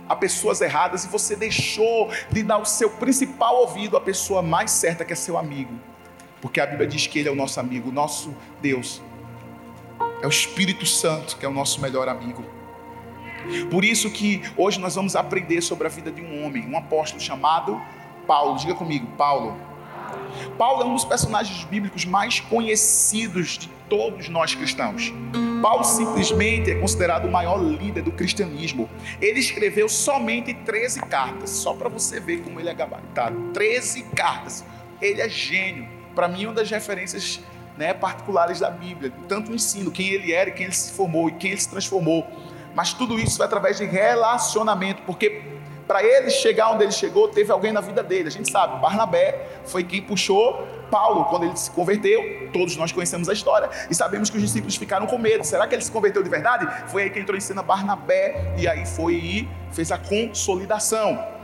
a 0.08 0.16
pessoas 0.16 0.60
erradas 0.60 1.04
e 1.04 1.08
você 1.08 1.36
deixou 1.36 2.10
de 2.30 2.42
dar 2.42 2.58
o 2.58 2.64
seu 2.64 2.90
principal 2.90 3.56
ouvido 3.56 3.96
à 3.96 4.00
pessoa 4.00 4.42
mais 4.42 4.70
certa 4.70 5.04
que 5.04 5.12
é 5.12 5.16
seu 5.16 5.36
amigo. 5.36 5.78
Porque 6.40 6.60
a 6.60 6.66
Bíblia 6.66 6.86
diz 6.86 7.06
que 7.06 7.18
Ele 7.18 7.28
é 7.28 7.32
o 7.32 7.34
nosso 7.34 7.60
amigo, 7.60 7.92
nosso 7.92 8.34
Deus. 8.62 9.02
É 10.22 10.26
o 10.26 10.30
Espírito 10.30 10.86
Santo 10.86 11.36
que 11.36 11.44
é 11.44 11.48
o 11.48 11.52
nosso 11.52 11.80
melhor 11.80 12.08
amigo. 12.08 12.57
Por 13.70 13.84
isso 13.84 14.10
que 14.10 14.42
hoje 14.56 14.80
nós 14.80 14.94
vamos 14.94 15.16
aprender 15.16 15.60
sobre 15.60 15.86
a 15.86 15.90
vida 15.90 16.10
de 16.10 16.22
um 16.22 16.44
homem, 16.44 16.66
um 16.66 16.76
apóstolo 16.76 17.20
chamado 17.20 17.80
Paulo. 18.26 18.58
Diga 18.58 18.74
comigo, 18.74 19.06
Paulo. 19.16 19.56
Paulo 20.56 20.82
é 20.82 20.84
um 20.84 20.94
dos 20.94 21.04
personagens 21.04 21.64
bíblicos 21.64 22.04
mais 22.04 22.40
conhecidos 22.40 23.58
de 23.58 23.68
todos 23.88 24.28
nós 24.28 24.54
cristãos. 24.54 25.12
Paulo 25.62 25.82
simplesmente 25.84 26.70
é 26.70 26.74
considerado 26.76 27.26
o 27.26 27.30
maior 27.30 27.58
líder 27.58 28.02
do 28.02 28.12
cristianismo. 28.12 28.88
Ele 29.20 29.40
escreveu 29.40 29.88
somente 29.88 30.54
13 30.54 31.00
cartas, 31.00 31.50
só 31.50 31.74
para 31.74 31.88
você 31.88 32.20
ver 32.20 32.42
como 32.42 32.60
ele 32.60 32.68
é 32.68 32.74
gabaritado. 32.74 33.50
13 33.52 34.04
cartas. 34.14 34.64
Ele 35.00 35.20
é 35.20 35.28
gênio. 35.28 35.88
Para 36.14 36.28
mim, 36.28 36.46
uma 36.46 36.54
das 36.54 36.70
referências 36.70 37.40
né, 37.76 37.94
particulares 37.94 38.60
da 38.60 38.70
Bíblia, 38.70 39.12
tanto 39.28 39.52
o 39.52 39.54
ensino, 39.54 39.90
quem 39.90 40.08
ele 40.08 40.32
era, 40.32 40.50
quem 40.50 40.66
ele 40.66 40.74
se 40.74 40.92
formou 40.92 41.28
e 41.28 41.32
quem 41.32 41.52
ele 41.52 41.60
se 41.60 41.68
transformou. 41.68 42.26
Mas 42.74 42.92
tudo 42.92 43.18
isso 43.18 43.36
foi 43.36 43.46
através 43.46 43.78
de 43.78 43.84
relacionamento, 43.84 45.02
porque 45.02 45.58
para 45.88 46.04
ele 46.04 46.28
chegar 46.28 46.70
onde 46.70 46.84
ele 46.84 46.92
chegou, 46.92 47.28
teve 47.28 47.50
alguém 47.50 47.72
na 47.72 47.80
vida 47.80 48.02
dele. 48.02 48.28
A 48.28 48.30
gente 48.30 48.50
sabe, 48.50 48.78
Barnabé 48.78 49.60
foi 49.64 49.82
quem 49.82 50.02
puxou 50.02 50.66
Paulo 50.90 51.24
quando 51.24 51.44
ele 51.44 51.56
se 51.56 51.70
converteu. 51.70 52.50
Todos 52.52 52.76
nós 52.76 52.92
conhecemos 52.92 53.26
a 53.26 53.32
história 53.32 53.70
e 53.90 53.94
sabemos 53.94 54.28
que 54.28 54.36
os 54.36 54.42
discípulos 54.42 54.76
ficaram 54.76 55.06
com 55.06 55.16
medo. 55.16 55.44
Será 55.44 55.66
que 55.66 55.74
ele 55.74 55.82
se 55.82 55.90
converteu 55.90 56.22
de 56.22 56.28
verdade? 56.28 56.68
Foi 56.90 57.04
aí 57.04 57.10
que 57.10 57.18
entrou 57.18 57.36
em 57.36 57.40
cena 57.40 57.62
Barnabé 57.62 58.54
e 58.58 58.68
aí 58.68 58.84
foi 58.84 59.14
e 59.14 59.48
fez 59.72 59.90
a 59.90 59.96
consolidação. 59.96 61.37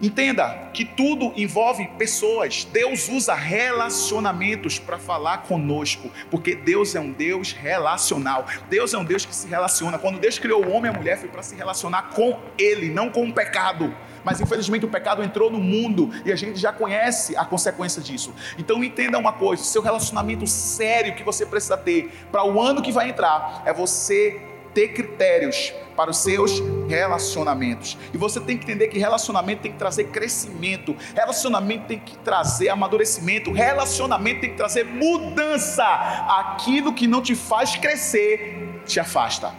Entenda 0.00 0.68
que 0.74 0.84
tudo 0.84 1.32
envolve 1.36 1.88
pessoas. 1.96 2.64
Deus 2.70 3.08
usa 3.08 3.34
relacionamentos 3.34 4.78
para 4.78 4.98
falar 4.98 5.38
conosco, 5.38 6.10
porque 6.30 6.54
Deus 6.54 6.94
é 6.94 7.00
um 7.00 7.10
Deus 7.10 7.52
relacional. 7.52 8.46
Deus 8.68 8.92
é 8.92 8.98
um 8.98 9.04
Deus 9.04 9.24
que 9.24 9.34
se 9.34 9.48
relaciona. 9.48 9.98
Quando 9.98 10.18
Deus 10.18 10.38
criou 10.38 10.62
o 10.62 10.70
homem 10.70 10.92
e 10.92 10.94
a 10.94 10.98
mulher, 10.98 11.18
foi 11.18 11.30
para 11.30 11.42
se 11.42 11.54
relacionar 11.54 12.10
com 12.14 12.38
Ele, 12.58 12.90
não 12.90 13.08
com 13.08 13.26
o 13.26 13.32
pecado. 13.32 13.94
Mas 14.22 14.40
infelizmente 14.40 14.84
o 14.84 14.88
pecado 14.88 15.22
entrou 15.22 15.50
no 15.50 15.58
mundo 15.58 16.10
e 16.24 16.32
a 16.32 16.36
gente 16.36 16.58
já 16.58 16.72
conhece 16.72 17.36
a 17.36 17.44
consequência 17.44 18.02
disso. 18.02 18.34
Então 18.58 18.84
entenda 18.84 19.16
uma 19.16 19.32
coisa: 19.32 19.62
seu 19.62 19.80
relacionamento 19.80 20.46
sério 20.46 21.14
que 21.14 21.22
você 21.22 21.46
precisa 21.46 21.76
ter 21.76 22.12
para 22.30 22.44
o 22.44 22.60
ano 22.60 22.82
que 22.82 22.92
vai 22.92 23.08
entrar 23.08 23.62
é 23.64 23.72
você 23.72 24.55
ter 24.76 24.88
critérios 24.88 25.72
para 25.96 26.10
os 26.10 26.18
seus 26.18 26.62
relacionamentos. 26.86 27.96
E 28.12 28.18
você 28.18 28.38
tem 28.38 28.58
que 28.58 28.64
entender 28.64 28.88
que 28.88 28.98
relacionamento 28.98 29.62
tem 29.62 29.72
que 29.72 29.78
trazer 29.78 30.04
crescimento, 30.08 30.94
relacionamento 31.14 31.86
tem 31.86 31.98
que 31.98 32.14
trazer 32.18 32.68
amadurecimento, 32.68 33.50
relacionamento 33.50 34.42
tem 34.42 34.50
que 34.50 34.56
trazer 34.56 34.84
mudança. 34.84 35.82
Aquilo 35.82 36.92
que 36.92 37.06
não 37.06 37.22
te 37.22 37.34
faz 37.34 37.74
crescer 37.74 38.82
te 38.84 39.00
afasta. 39.00 39.50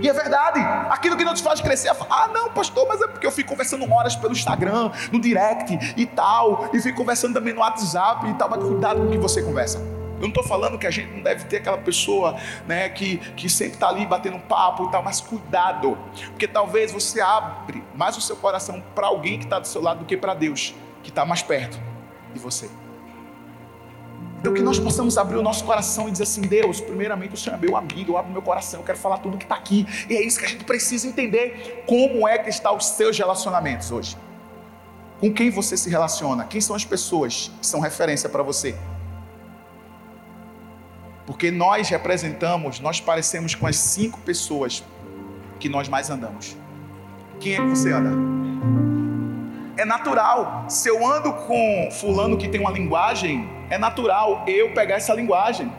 E 0.00 0.08
é 0.08 0.12
verdade, 0.14 0.60
aquilo 0.90 1.14
que 1.14 1.24
não 1.24 1.34
te 1.34 1.42
faz 1.42 1.60
crescer, 1.60 1.90
ah, 2.08 2.30
não, 2.32 2.50
pastor, 2.50 2.88
mas 2.88 3.02
é 3.02 3.06
porque 3.06 3.26
eu 3.26 3.32
fico 3.32 3.50
conversando 3.50 3.90
horas 3.92 4.16
pelo 4.16 4.32
Instagram, 4.32 4.92
no 5.12 5.20
direct 5.20 5.94
e 5.94 6.06
tal, 6.06 6.70
e 6.72 6.80
fico 6.80 6.96
conversando 6.96 7.34
também 7.34 7.52
no 7.52 7.60
WhatsApp 7.60 8.30
e 8.30 8.34
tal, 8.34 8.48
mas 8.48 8.62
cuidado 8.62 9.00
com 9.00 9.08
o 9.08 9.10
que 9.10 9.18
você 9.18 9.42
conversa. 9.42 9.95
Eu 10.16 10.22
não 10.22 10.28
estou 10.28 10.42
falando 10.42 10.78
que 10.78 10.86
a 10.86 10.90
gente 10.90 11.12
não 11.12 11.22
deve 11.22 11.44
ter 11.44 11.58
aquela 11.58 11.78
pessoa 11.78 12.36
né, 12.66 12.88
que, 12.88 13.18
que 13.36 13.48
sempre 13.48 13.74
está 13.74 13.88
ali 13.88 14.06
batendo 14.06 14.38
papo 14.38 14.86
e 14.86 14.90
tal, 14.90 15.02
mas 15.02 15.20
cuidado, 15.20 15.98
porque 16.30 16.48
talvez 16.48 16.90
você 16.90 17.20
abre 17.20 17.84
mais 17.94 18.16
o 18.16 18.20
seu 18.20 18.36
coração 18.36 18.82
para 18.94 19.06
alguém 19.06 19.38
que 19.38 19.44
está 19.44 19.58
do 19.58 19.66
seu 19.66 19.82
lado 19.82 20.00
do 20.00 20.04
que 20.06 20.16
para 20.16 20.32
Deus, 20.32 20.74
que 21.02 21.10
está 21.10 21.24
mais 21.26 21.42
perto 21.42 21.78
de 22.32 22.40
você. 22.40 22.68
Então 24.40 24.54
que 24.54 24.62
nós 24.62 24.78
possamos 24.78 25.18
abrir 25.18 25.36
o 25.36 25.42
nosso 25.42 25.64
coração 25.64 26.08
e 26.08 26.12
dizer 26.12 26.22
assim, 26.22 26.42
Deus, 26.42 26.80
primeiramente 26.80 27.34
o 27.34 27.36
Senhor 27.36 27.56
é 27.56 27.60
meu 27.60 27.76
amigo, 27.76 28.12
eu 28.12 28.16
abro 28.16 28.32
meu 28.32 28.42
coração, 28.42 28.80
eu 28.80 28.86
quero 28.86 28.98
falar 28.98 29.18
tudo 29.18 29.36
que 29.36 29.44
está 29.44 29.56
aqui. 29.56 29.86
E 30.08 30.16
é 30.16 30.22
isso 30.22 30.38
que 30.38 30.44
a 30.44 30.48
gente 30.48 30.64
precisa 30.64 31.06
entender. 31.06 31.84
Como 31.86 32.28
é 32.28 32.38
que 32.38 32.48
estão 32.48 32.76
os 32.76 32.86
seus 32.86 33.18
relacionamentos 33.18 33.90
hoje? 33.90 34.16
Com 35.18 35.32
quem 35.32 35.50
você 35.50 35.76
se 35.76 35.90
relaciona? 35.90 36.44
Quem 36.44 36.60
são 36.60 36.76
as 36.76 36.84
pessoas 36.84 37.50
que 37.60 37.66
são 37.66 37.80
referência 37.80 38.28
para 38.28 38.42
você? 38.42 38.76
Porque 41.26 41.50
nós 41.50 41.88
representamos, 41.88 42.78
nós 42.78 43.00
parecemos 43.00 43.54
com 43.54 43.66
as 43.66 43.76
cinco 43.76 44.20
pessoas 44.20 44.84
que 45.58 45.68
nós 45.68 45.88
mais 45.88 46.08
andamos. 46.08 46.56
Quem 47.40 47.54
é 47.54 47.56
que 47.56 47.68
você 47.68 47.92
anda? 47.92 48.10
É 49.76 49.84
natural. 49.84 50.64
Se 50.68 50.88
eu 50.88 51.04
ando 51.04 51.32
com 51.32 51.90
fulano 51.90 52.38
que 52.38 52.48
tem 52.48 52.60
uma 52.60 52.70
linguagem, 52.70 53.48
é 53.68 53.76
natural 53.76 54.44
eu 54.46 54.72
pegar 54.72 54.94
essa 54.94 55.12
linguagem. 55.12 55.70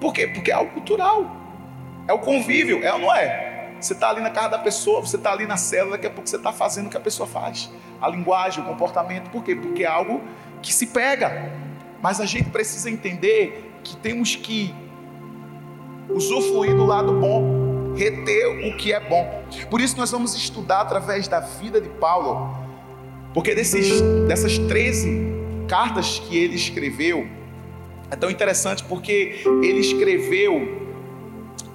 Por 0.00 0.12
quê? 0.12 0.26
Porque 0.26 0.50
é 0.50 0.54
algo 0.54 0.72
cultural. 0.72 1.36
É 2.08 2.12
o 2.12 2.18
convívio, 2.18 2.82
é 2.82 2.92
ou 2.92 2.98
não 2.98 3.14
é? 3.14 3.72
Você 3.80 3.92
está 3.92 4.08
ali 4.08 4.20
na 4.20 4.30
casa 4.30 4.50
da 4.50 4.58
pessoa, 4.58 5.00
você 5.00 5.16
está 5.16 5.32
ali 5.32 5.46
na 5.46 5.56
célula, 5.56 5.96
daqui 5.96 6.06
a 6.06 6.10
pouco 6.10 6.28
você 6.28 6.36
está 6.36 6.52
fazendo 6.52 6.86
o 6.86 6.90
que 6.90 6.96
a 6.96 7.00
pessoa 7.00 7.26
faz. 7.26 7.70
A 8.00 8.08
linguagem, 8.08 8.62
o 8.64 8.66
comportamento, 8.66 9.30
por 9.30 9.44
quê? 9.44 9.54
Porque 9.54 9.84
é 9.84 9.86
algo 9.86 10.22
que 10.62 10.72
se 10.72 10.86
pega. 10.86 11.52
Mas 12.00 12.20
a 12.20 12.26
gente 12.26 12.50
precisa 12.50 12.90
entender 12.90 13.65
que 13.86 13.96
temos 13.96 14.36
que 14.36 14.74
usufruir 16.08 16.74
do 16.74 16.84
lado 16.84 17.12
bom, 17.12 17.94
reter 17.96 18.68
o 18.68 18.76
que 18.76 18.92
é 18.92 19.00
bom. 19.00 19.44
Por 19.70 19.80
isso 19.80 19.96
nós 19.96 20.10
vamos 20.10 20.34
estudar 20.34 20.80
através 20.80 21.28
da 21.28 21.40
vida 21.40 21.80
de 21.80 21.88
Paulo, 21.88 22.56
porque 23.32 23.54
desses, 23.54 24.00
dessas 24.26 24.58
13 24.58 25.34
cartas 25.68 26.18
que 26.18 26.36
ele 26.36 26.54
escreveu, 26.54 27.26
é 28.10 28.16
tão 28.16 28.30
interessante 28.30 28.84
porque 28.84 29.42
ele 29.62 29.80
escreveu 29.80 30.86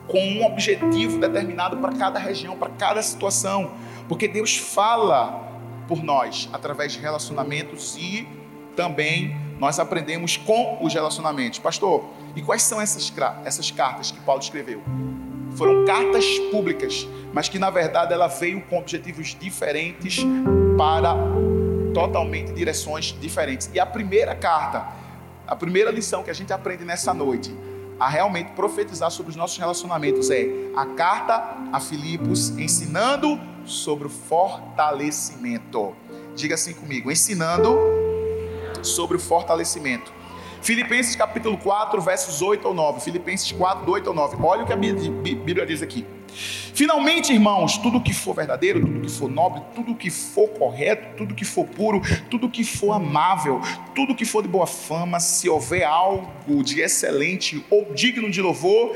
com 0.08 0.20
um 0.20 0.46
objetivo 0.46 1.20
determinado 1.20 1.78
para 1.78 1.94
cada 1.94 2.20
região, 2.20 2.58
para 2.58 2.70
cada 2.70 3.02
situação, 3.02 3.72
porque 4.08 4.28
Deus 4.28 4.58
fala 4.58 5.50
por 5.88 6.04
nós 6.04 6.50
através 6.52 6.94
de 6.94 7.00
relacionamentos 7.00 7.98
e 7.98 8.28
também 8.76 9.36
nós 9.62 9.78
aprendemos 9.78 10.38
com 10.38 10.80
os 10.84 10.92
relacionamentos. 10.92 11.60
Pastor, 11.60 12.04
e 12.36 12.42
quais 12.42 12.64
são 12.64 12.82
essas, 12.82 13.14
essas 13.46 13.70
cartas 13.70 14.10
que 14.10 14.20
Paulo 14.22 14.42
escreveu? 14.42 14.82
Foram 15.56 15.86
cartas 15.86 16.26
públicas, 16.50 17.08
mas 17.32 17.48
que 17.48 17.60
na 17.60 17.70
verdade 17.70 18.12
ela 18.12 18.26
veio 18.26 18.60
com 18.62 18.80
objetivos 18.80 19.38
diferentes 19.40 20.26
para 20.76 21.16
totalmente 21.94 22.52
direções 22.54 23.16
diferentes. 23.22 23.70
E 23.72 23.80
a 23.80 23.86
primeira 23.86 24.34
carta, 24.34 24.88
a 25.46 25.56
primeira 25.56 25.92
lição 25.92 26.24
que 26.24 26.32
a 26.32 26.34
gente 26.34 26.52
aprende 26.52 26.84
nessa 26.84 27.14
noite, 27.14 27.56
a 28.00 28.10
realmente 28.10 28.54
profetizar 28.54 29.12
sobre 29.12 29.30
os 29.30 29.36
nossos 29.36 29.60
relacionamentos 29.60 30.32
é 30.32 30.48
a 30.76 30.88
carta 30.88 31.56
a 31.72 31.80
Filipos 31.80 32.50
ensinando 32.58 33.40
sobre 33.64 34.08
o 34.08 34.10
fortalecimento. 34.10 35.96
Diga 36.36 36.56
assim 36.56 36.74
comigo, 36.74 37.12
ensinando 37.12 37.91
sobre 38.88 39.18
o 39.18 39.20
fortalecimento. 39.20 40.14
Filipenses 40.62 41.16
capítulo 41.16 41.58
4, 41.58 42.00
versos 42.02 42.42
8 42.42 42.68
ao 42.68 42.74
9. 42.74 43.02
Filipenses 43.02 43.52
4, 43.52 43.86
do 43.86 43.92
8 43.94 44.10
ao 44.10 44.16
9. 44.16 44.38
Olha 44.42 44.64
o 44.64 44.68
que 44.68 44.74
a 44.74 44.78
Bíblia 44.78 45.66
diz 45.66 45.82
aqui. 45.82 46.06
Finalmente, 46.74 47.34
irmãos, 47.34 47.78
tudo 47.78 48.00
que 48.00 48.14
for 48.14 48.34
verdadeiro, 48.34 48.80
tudo 48.80 49.02
que 49.02 49.12
for 49.12 49.30
nobre, 49.30 49.62
tudo 49.76 49.96
que 49.96 50.10
for 50.10 50.48
correto, 50.50 51.18
tudo 51.18 51.36
que 51.36 51.44
for 51.44 51.66
puro, 51.66 52.02
tudo 52.30 52.48
que 52.48 52.64
for 52.64 52.94
amável, 52.94 53.60
tudo 53.94 54.16
que 54.16 54.24
for 54.24 54.42
de 54.42 54.48
boa 54.48 54.68
fama, 54.68 55.20
se 55.20 55.50
houver 55.50 55.84
algo 55.84 56.64
de 56.64 56.80
excelente 56.80 57.66
ou 57.70 57.94
digno 57.94 58.30
de 58.32 58.42
louvor, 58.42 58.96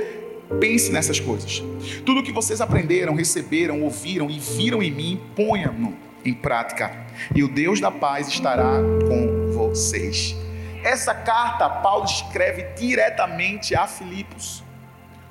pense 0.59 0.91
nessas 0.91 1.19
coisas. 1.19 1.61
Tudo 2.05 2.23
que 2.23 2.31
vocês 2.31 2.61
aprenderam, 2.61 3.15
receberam, 3.15 3.81
ouviram 3.81 4.29
e 4.29 4.39
viram 4.39 4.81
em 4.81 4.91
mim, 4.91 5.21
ponham-no 5.35 5.93
em 6.23 6.33
prática, 6.33 7.05
e 7.35 7.43
o 7.43 7.47
Deus 7.47 7.79
da 7.79 7.91
paz 7.91 8.27
estará 8.27 8.79
com 9.07 9.44
vocês. 9.75 10.33
Essa 10.83 11.13
carta 11.13 11.69
Paulo 11.69 12.05
escreve 12.05 12.63
diretamente 12.77 13.75
a 13.75 13.85
Filipos, 13.85 14.63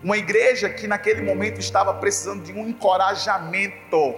uma 0.03 0.19
igreja 0.19 0.69
que 0.69 0.87
naquele 0.87 1.23
momento 1.23 1.59
estava 1.61 1.95
precisando 1.95 2.43
de 2.43 2.53
um 2.53 2.69
encorajamento. 2.69 4.15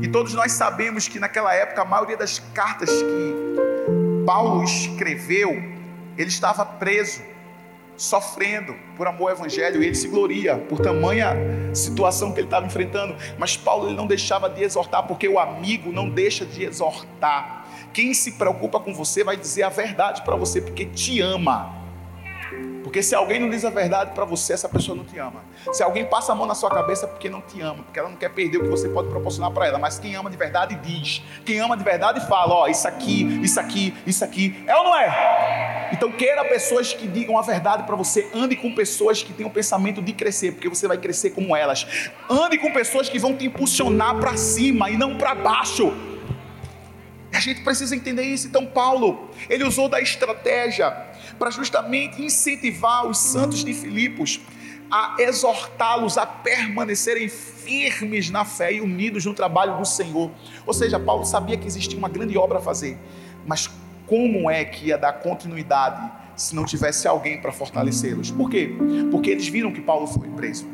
E 0.00 0.06
todos 0.06 0.34
nós 0.34 0.52
sabemos 0.52 1.08
que 1.08 1.18
naquela 1.18 1.52
época 1.52 1.82
a 1.82 1.84
maioria 1.84 2.16
das 2.16 2.38
cartas 2.54 2.90
que 2.90 4.24
Paulo 4.24 4.62
escreveu, 4.62 5.50
ele 6.16 6.28
estava 6.28 6.64
preso 6.64 7.20
sofrendo 7.96 8.74
por 8.96 9.06
amor 9.08 9.32
ao 9.32 9.36
evangelho, 9.36 9.82
e 9.82 9.86
ele 9.86 9.94
se 9.94 10.08
gloria 10.08 10.56
por 10.56 10.78
tamanha 10.78 11.34
situação 11.74 12.32
que 12.32 12.38
ele 12.38 12.46
estava 12.46 12.64
enfrentando. 12.64 13.16
Mas 13.36 13.56
Paulo 13.56 13.88
ele 13.88 13.96
não 13.96 14.06
deixava 14.06 14.48
de 14.48 14.62
exortar, 14.62 15.06
porque 15.08 15.28
o 15.28 15.40
amigo 15.40 15.90
não 15.90 16.08
deixa 16.08 16.46
de 16.46 16.62
exortar. 16.62 17.59
Quem 17.92 18.14
se 18.14 18.32
preocupa 18.32 18.78
com 18.80 18.94
você 18.94 19.24
vai 19.24 19.36
dizer 19.36 19.62
a 19.62 19.68
verdade 19.68 20.22
para 20.22 20.36
você, 20.36 20.60
porque 20.60 20.86
te 20.86 21.20
ama. 21.20 21.80
Porque 22.82 23.04
se 23.04 23.14
alguém 23.14 23.38
não 23.38 23.48
diz 23.48 23.64
a 23.64 23.70
verdade 23.70 24.12
para 24.16 24.24
você, 24.24 24.52
essa 24.52 24.68
pessoa 24.68 24.96
não 24.96 25.04
te 25.04 25.16
ama. 25.16 25.44
Se 25.72 25.80
alguém 25.80 26.04
passa 26.04 26.32
a 26.32 26.34
mão 26.34 26.44
na 26.44 26.56
sua 26.56 26.70
cabeça, 26.70 27.06
é 27.06 27.08
porque 27.08 27.30
não 27.30 27.40
te 27.40 27.60
ama, 27.60 27.84
porque 27.84 27.98
ela 27.98 28.08
não 28.08 28.16
quer 28.16 28.30
perder 28.30 28.58
o 28.58 28.62
que 28.62 28.68
você 28.68 28.88
pode 28.88 29.08
proporcionar 29.08 29.52
para 29.52 29.66
ela. 29.66 29.78
Mas 29.78 30.00
quem 30.00 30.16
ama 30.16 30.28
de 30.28 30.36
verdade 30.36 30.74
diz. 30.82 31.22
Quem 31.44 31.60
ama 31.60 31.76
de 31.76 31.84
verdade 31.84 32.26
fala: 32.26 32.52
ó, 32.52 32.66
isso 32.66 32.88
aqui, 32.88 33.22
isso 33.42 33.60
aqui, 33.60 33.94
isso 34.04 34.24
aqui. 34.24 34.64
É 34.66 34.74
ou 34.74 34.82
não 34.82 34.96
é? 34.96 35.90
Então 35.92 36.10
queira 36.10 36.44
pessoas 36.46 36.92
que 36.92 37.06
digam 37.06 37.38
a 37.38 37.42
verdade 37.42 37.84
para 37.84 37.94
você. 37.94 38.28
Ande 38.34 38.56
com 38.56 38.74
pessoas 38.74 39.22
que 39.22 39.32
tenham 39.32 39.50
o 39.50 39.52
pensamento 39.52 40.02
de 40.02 40.12
crescer, 40.12 40.52
porque 40.52 40.68
você 40.68 40.88
vai 40.88 40.98
crescer 40.98 41.30
como 41.30 41.54
elas. 41.54 41.86
Ande 42.28 42.58
com 42.58 42.72
pessoas 42.72 43.08
que 43.08 43.20
vão 43.20 43.36
te 43.36 43.46
impulsionar 43.46 44.16
para 44.18 44.36
cima 44.36 44.90
e 44.90 44.96
não 44.96 45.16
para 45.16 45.32
baixo. 45.34 46.09
A 47.40 47.42
gente 47.42 47.62
precisa 47.62 47.96
entender 47.96 48.24
isso. 48.24 48.46
Então, 48.46 48.66
Paulo, 48.66 49.30
ele 49.48 49.64
usou 49.64 49.88
da 49.88 49.98
estratégia 49.98 50.90
para 51.38 51.50
justamente 51.50 52.22
incentivar 52.22 53.06
os 53.06 53.16
santos 53.16 53.64
de 53.64 53.72
Filipos 53.72 54.38
a 54.90 55.16
exortá-los 55.18 56.18
a 56.18 56.26
permanecerem 56.26 57.30
firmes 57.30 58.28
na 58.28 58.44
fé 58.44 58.74
e 58.74 58.82
unidos 58.82 59.24
no 59.24 59.32
trabalho 59.32 59.78
do 59.78 59.86
Senhor. 59.86 60.30
Ou 60.66 60.74
seja, 60.74 61.00
Paulo 61.00 61.24
sabia 61.24 61.56
que 61.56 61.66
existia 61.66 61.96
uma 61.96 62.10
grande 62.10 62.36
obra 62.36 62.58
a 62.58 62.60
fazer, 62.60 62.98
mas 63.46 63.70
como 64.06 64.50
é 64.50 64.62
que 64.62 64.88
ia 64.88 64.98
dar 64.98 65.14
continuidade 65.14 66.12
se 66.36 66.54
não 66.54 66.66
tivesse 66.66 67.08
alguém 67.08 67.40
para 67.40 67.52
fortalecê-los? 67.52 68.30
Por 68.30 68.50
quê? 68.50 68.70
Porque 69.10 69.30
eles 69.30 69.48
viram 69.48 69.72
que 69.72 69.80
Paulo 69.80 70.06
foi 70.06 70.28
preso. 70.28 70.68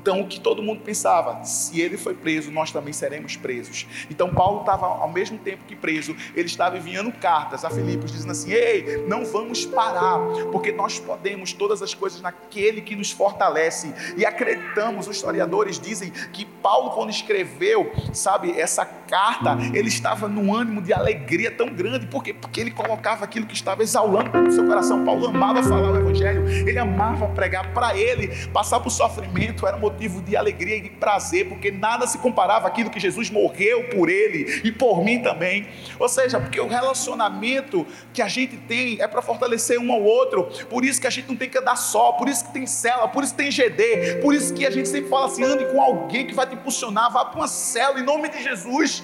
Então, 0.00 0.20
o 0.20 0.26
que 0.28 0.38
todo 0.38 0.62
mundo 0.62 0.80
pensava, 0.82 1.44
se 1.44 1.80
ele 1.80 1.96
foi 1.96 2.14
preso, 2.14 2.50
nós 2.50 2.70
também 2.70 2.92
seremos 2.92 3.36
presos. 3.36 3.86
Então, 4.10 4.32
Paulo 4.32 4.60
estava, 4.60 4.86
ao 4.86 5.08
mesmo 5.08 5.38
tempo 5.38 5.64
que 5.66 5.74
preso, 5.74 6.16
ele 6.34 6.46
estava 6.46 6.78
enviando 6.78 7.12
cartas 7.12 7.64
a 7.64 7.70
Filipos, 7.70 8.12
dizendo 8.12 8.30
assim: 8.30 8.52
Ei, 8.52 9.04
não 9.06 9.24
vamos 9.24 9.66
parar, 9.66 10.18
porque 10.52 10.70
nós 10.72 11.00
podemos 11.00 11.52
todas 11.52 11.82
as 11.82 11.94
coisas 11.94 12.20
naquele 12.20 12.80
que 12.80 12.94
nos 12.94 13.10
fortalece. 13.10 13.92
E 14.16 14.24
acreditamos, 14.24 15.08
os 15.08 15.16
historiadores 15.16 15.78
dizem 15.80 16.10
que 16.32 16.44
Paulo, 16.44 16.90
quando 16.90 17.10
escreveu, 17.10 17.92
sabe, 18.12 18.58
essa 18.58 18.84
carta, 19.08 19.56
ele 19.72 19.88
estava 19.88 20.28
num 20.28 20.54
ânimo 20.54 20.82
de 20.82 20.92
alegria 20.92 21.50
tão 21.50 21.68
grande, 21.68 22.06
por 22.06 22.22
quê? 22.22 22.34
Porque 22.34 22.60
ele 22.60 22.70
colocava 22.70 23.24
aquilo 23.24 23.46
que 23.46 23.54
estava 23.54 23.82
exalando 23.82 24.38
no 24.38 24.52
seu 24.52 24.66
coração. 24.66 25.04
Paulo 25.04 25.26
amava 25.26 25.62
falar 25.62 25.90
o 25.90 25.96
Evangelho, 25.96 26.46
ele 26.48 26.78
amava 26.78 27.26
pregar 27.28 27.72
para 27.72 27.96
ele, 27.96 28.28
passar 28.48 28.80
por 28.80 28.90
sofrimento, 28.90 29.66
era 29.66 29.76
motivo 29.76 30.20
de 30.20 30.36
alegria 30.36 30.76
e 30.76 30.80
de 30.82 30.90
prazer, 30.90 31.48
porque 31.48 31.70
nada 31.70 32.06
se 32.06 32.18
comparava 32.18 32.68
àquilo 32.68 32.90
que 32.90 33.00
Jesus 33.00 33.30
morreu 33.30 33.88
por 33.88 34.08
ele 34.08 34.60
e 34.62 34.70
por 34.70 35.02
mim 35.02 35.20
também. 35.20 35.66
Ou 35.98 36.08
seja, 36.08 36.38
porque 36.38 36.60
o 36.60 36.68
relacionamento 36.68 37.86
que 38.12 38.20
a 38.20 38.28
gente 38.28 38.56
tem 38.56 39.00
é 39.00 39.08
para 39.08 39.22
fortalecer 39.22 39.78
um 39.80 39.92
ao 39.92 40.02
outro, 40.02 40.44
por 40.68 40.84
isso 40.84 41.00
que 41.00 41.06
a 41.06 41.10
gente 41.10 41.28
não 41.28 41.36
tem 41.36 41.48
que 41.48 41.58
andar 41.58 41.76
só, 41.76 42.12
por 42.12 42.28
isso 42.28 42.44
que 42.46 42.52
tem 42.52 42.66
cela, 42.66 43.08
por 43.08 43.24
isso 43.24 43.34
que 43.34 43.42
tem 43.42 43.50
GD, 43.50 44.20
por 44.20 44.34
isso 44.34 44.52
que 44.52 44.66
a 44.66 44.70
gente 44.70 44.88
sempre 44.88 45.08
fala 45.08 45.26
assim: 45.26 45.42
ande 45.44 45.64
com 45.66 45.80
alguém 45.80 46.26
que 46.26 46.34
vai 46.34 46.46
te 46.46 46.54
impulsionar, 46.54 47.12
vá 47.12 47.24
para 47.24 47.38
uma 47.38 47.48
cela 47.48 47.98
em 47.98 48.04
nome 48.04 48.28
de 48.28 48.42
Jesus. 48.42 48.97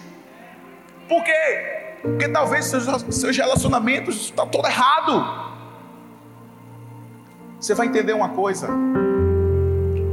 Por 1.09 1.23
quê? 1.23 1.95
Porque 2.03 2.29
talvez 2.29 2.67
seus, 2.67 2.85
seus 3.15 3.37
relacionamentos 3.37 4.17
estão 4.17 4.47
todo 4.47 4.67
errado. 4.67 5.55
Você 7.61 7.75
vai 7.75 7.87
entender 7.87 8.13
uma 8.13 8.31
coisa. 8.31 8.69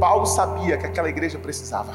Paulo 0.00 0.26
sabia 0.26 0.76
que 0.78 0.86
aquela 0.86 1.08
igreja 1.08 1.38
precisava. 1.38 1.94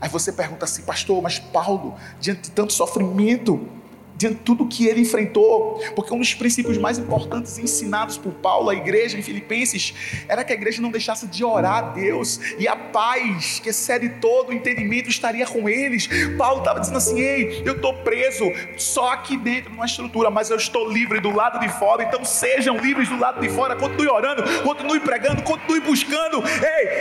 Aí 0.00 0.08
você 0.08 0.32
pergunta 0.32 0.64
assim, 0.64 0.82
pastor, 0.82 1.22
mas 1.22 1.38
Paulo, 1.38 1.94
diante 2.20 2.42
de 2.42 2.50
tanto 2.50 2.72
sofrimento, 2.72 3.68
de 4.16 4.34
tudo 4.34 4.66
que 4.66 4.86
ele 4.86 5.00
enfrentou, 5.00 5.80
porque 5.94 6.12
um 6.12 6.18
dos 6.18 6.34
princípios 6.34 6.78
mais 6.78 6.98
importantes 6.98 7.58
ensinados 7.58 8.16
por 8.16 8.32
Paulo 8.34 8.70
à 8.70 8.74
igreja 8.74 9.18
em 9.18 9.22
Filipenses 9.22 9.94
era 10.28 10.44
que 10.44 10.52
a 10.52 10.54
igreja 10.54 10.80
não 10.80 10.90
deixasse 10.90 11.26
de 11.26 11.44
orar 11.44 11.78
a 11.78 11.82
Deus 11.82 12.40
e 12.58 12.68
a 12.68 12.76
paz 12.76 13.60
que 13.60 13.70
excede 13.70 14.08
todo 14.20 14.50
o 14.50 14.52
entendimento 14.52 15.08
estaria 15.08 15.46
com 15.46 15.68
eles. 15.68 16.08
Paulo 16.36 16.58
estava 16.58 16.80
dizendo 16.80 16.98
assim: 16.98 17.20
Ei, 17.20 17.62
eu 17.64 17.74
estou 17.74 17.94
preso 17.98 18.44
só 18.76 19.12
aqui 19.12 19.36
dentro 19.36 19.70
numa 19.70 19.86
estrutura, 19.86 20.30
mas 20.30 20.50
eu 20.50 20.56
estou 20.56 20.88
livre 20.88 21.20
do 21.20 21.30
lado 21.30 21.58
de 21.58 21.68
fora, 21.68 22.02
então 22.02 22.24
sejam 22.24 22.76
livres 22.78 23.08
do 23.08 23.18
lado 23.18 23.40
de 23.40 23.48
fora. 23.48 23.76
Continue 23.76 24.08
orando, 24.08 24.42
continue 24.62 25.00
pregando, 25.00 25.42
continue 25.42 25.80
buscando. 25.80 26.42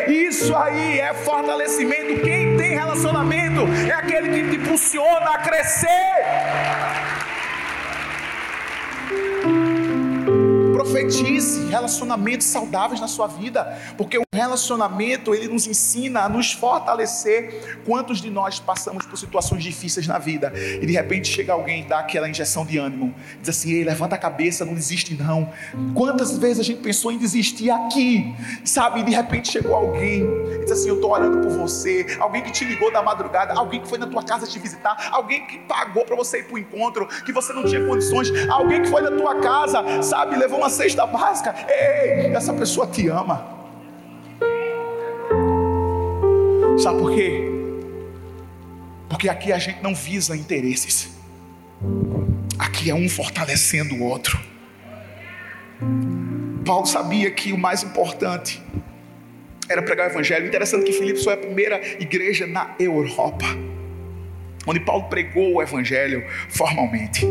Ei, 0.08 0.28
isso 0.28 0.56
aí 0.56 1.00
é 1.00 1.14
fortalecimento. 1.14 2.22
Quem 2.22 2.58
tem 2.58 2.74
relacionamento 2.76 3.62
é 3.88 3.92
aquele 3.92 4.30
que 4.30 4.50
te 4.50 4.56
impulsiona 4.58 5.32
a 5.32 5.38
crescer. 5.40 7.11
Profetize 10.82 11.70
relacionamentos 11.70 12.48
saudáveis 12.48 13.00
na 13.00 13.08
sua 13.08 13.28
vida, 13.28 13.80
porque 13.96 14.18
o 14.18 14.24
relacionamento 14.34 15.36
ele 15.36 15.48
nos 15.48 15.68
ensina 15.68 16.22
a 16.22 16.30
nos 16.30 16.54
fortalecer. 16.54 17.80
Quantos 17.86 18.20
de 18.20 18.32
nós 18.32 18.60
passamos 18.60 19.06
por 19.06 19.16
situações 19.16 19.64
difíceis 19.64 20.08
na 20.08 20.18
vida 20.18 20.52
e 20.56 20.84
de 20.84 20.94
repente 20.94 21.28
chega 21.28 21.54
alguém 21.54 21.82
e 21.82 21.86
dá 21.86 22.00
aquela 22.00 22.28
injeção 22.28 22.66
de 22.66 22.80
ânimo, 22.80 23.14
diz 23.40 23.50
assim: 23.50 23.74
Ei, 23.74 23.84
levanta 23.84 24.16
a 24.16 24.18
cabeça, 24.18 24.66
não 24.66 24.74
desiste 24.74 25.14
não. 25.14 25.54
Quantas 25.94 26.36
vezes 26.36 26.62
a 26.62 26.64
gente 26.64 26.82
pensou 26.82 27.12
em 27.12 27.20
desistir 27.20 27.70
aqui, 27.70 28.34
sabe? 28.66 29.02
E 29.02 29.04
de 29.04 29.12
repente 29.12 29.52
chegou 29.52 29.76
alguém 29.76 30.24
e 30.56 30.60
diz 30.64 30.72
assim: 30.72 30.90
Eu 30.90 30.96
estou 30.96 31.12
orando 31.12 31.48
por 31.48 31.58
você. 31.58 32.08
Alguém 32.20 32.42
que 32.42 32.52
te 32.52 32.66
ligou 32.66 32.92
da 32.92 33.04
madrugada, 33.04 33.54
alguém 33.54 33.82
que 33.82 33.88
foi 33.88 34.00
na 34.00 34.08
tua 34.08 34.24
casa 34.24 34.48
te 34.48 34.58
visitar, 34.58 35.10
alguém 35.12 35.46
que 35.46 35.60
pagou 35.60 36.06
para 36.06 36.16
você 36.16 36.40
ir 36.40 36.46
para 36.46 36.56
o 36.56 36.58
encontro, 36.58 37.08
que 37.24 37.32
você 37.32 37.54
não 37.54 37.66
tinha 37.66 37.86
condições, 37.86 38.32
alguém 38.50 38.82
que 38.82 38.90
foi 38.90 39.04
na 39.04 39.12
tua 39.12 39.36
casa, 39.42 40.02
sabe? 40.02 40.36
Levou 40.38 40.58
uma 40.58 40.71
cesta 40.72 41.06
básica. 41.06 41.54
Ei, 41.70 42.34
essa 42.34 42.54
pessoa 42.54 42.88
te 42.88 43.08
ama. 43.08 43.60
Sabe 46.80 47.00
por 47.00 47.14
quê? 47.14 47.52
Porque 49.08 49.30
aqui 49.30 49.52
a 49.52 49.60
gente 49.60 49.84
não 49.84 49.94
visa 49.94 50.36
interesses. 50.36 51.10
Aqui 52.58 52.90
é 52.90 52.96
um 52.96 53.08
fortalecendo 53.08 53.96
o 53.96 54.04
outro. 54.04 54.40
Paulo 56.66 56.86
sabia 56.86 57.30
que 57.30 57.54
o 57.54 57.58
mais 57.58 57.84
importante 57.84 58.62
era 59.70 59.82
pregar 59.84 60.08
o 60.08 60.12
evangelho. 60.12 60.48
Interessante 60.48 60.86
que 60.86 60.94
Filipe 60.94 61.24
foi 61.24 61.34
a 61.34 61.38
primeira 61.38 61.80
igreja 62.00 62.48
na 62.48 62.74
Europa 62.80 63.46
onde 64.66 64.80
Paulo 64.80 65.04
pregou 65.06 65.56
o 65.56 65.62
evangelho 65.62 66.24
formalmente. 66.50 67.26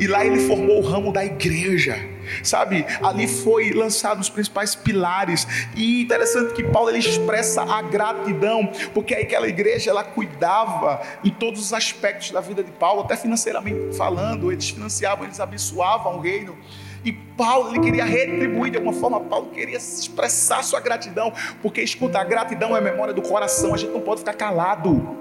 E 0.00 0.06
lá 0.06 0.24
ele 0.24 0.38
formou 0.40 0.78
o 0.78 0.82
ramo 0.82 1.12
da 1.12 1.24
igreja. 1.24 1.96
Sabe, 2.42 2.84
ali 3.02 3.26
foi 3.26 3.72
lançado 3.72 4.20
os 4.20 4.28
principais 4.28 4.74
pilares. 4.74 5.46
E 5.74 6.02
interessante 6.02 6.54
que 6.54 6.62
Paulo 6.62 6.90
ele 6.90 6.98
expressa 6.98 7.62
a 7.62 7.82
gratidão, 7.82 8.70
porque 8.94 9.14
aquela 9.14 9.48
igreja 9.48 9.90
ela 9.90 10.04
cuidava 10.04 11.02
em 11.24 11.30
todos 11.30 11.60
os 11.60 11.72
aspectos 11.72 12.30
da 12.30 12.40
vida 12.40 12.62
de 12.62 12.70
Paulo, 12.72 13.02
até 13.02 13.16
financeiramente 13.16 13.96
falando, 13.96 14.52
eles 14.52 14.70
financiavam, 14.70 15.24
eles 15.24 15.40
abençoavam 15.40 16.16
o 16.16 16.20
reino. 16.20 16.56
E 17.04 17.12
Paulo 17.12 17.70
ele 17.70 17.80
queria 17.80 18.04
retribuir 18.04 18.72
de 18.72 18.76
alguma 18.76 18.92
forma, 18.92 19.20
Paulo 19.20 19.50
queria 19.50 19.76
expressar 19.76 20.62
sua 20.64 20.80
gratidão, 20.80 21.32
porque 21.62 21.80
escuta, 21.80 22.18
a 22.18 22.24
gratidão 22.24 22.74
é 22.74 22.78
a 22.78 22.82
memória 22.82 23.14
do 23.14 23.22
coração, 23.22 23.74
a 23.74 23.76
gente 23.76 23.92
não 23.92 24.00
pode 24.00 24.20
ficar 24.20 24.34
calado. 24.34 25.16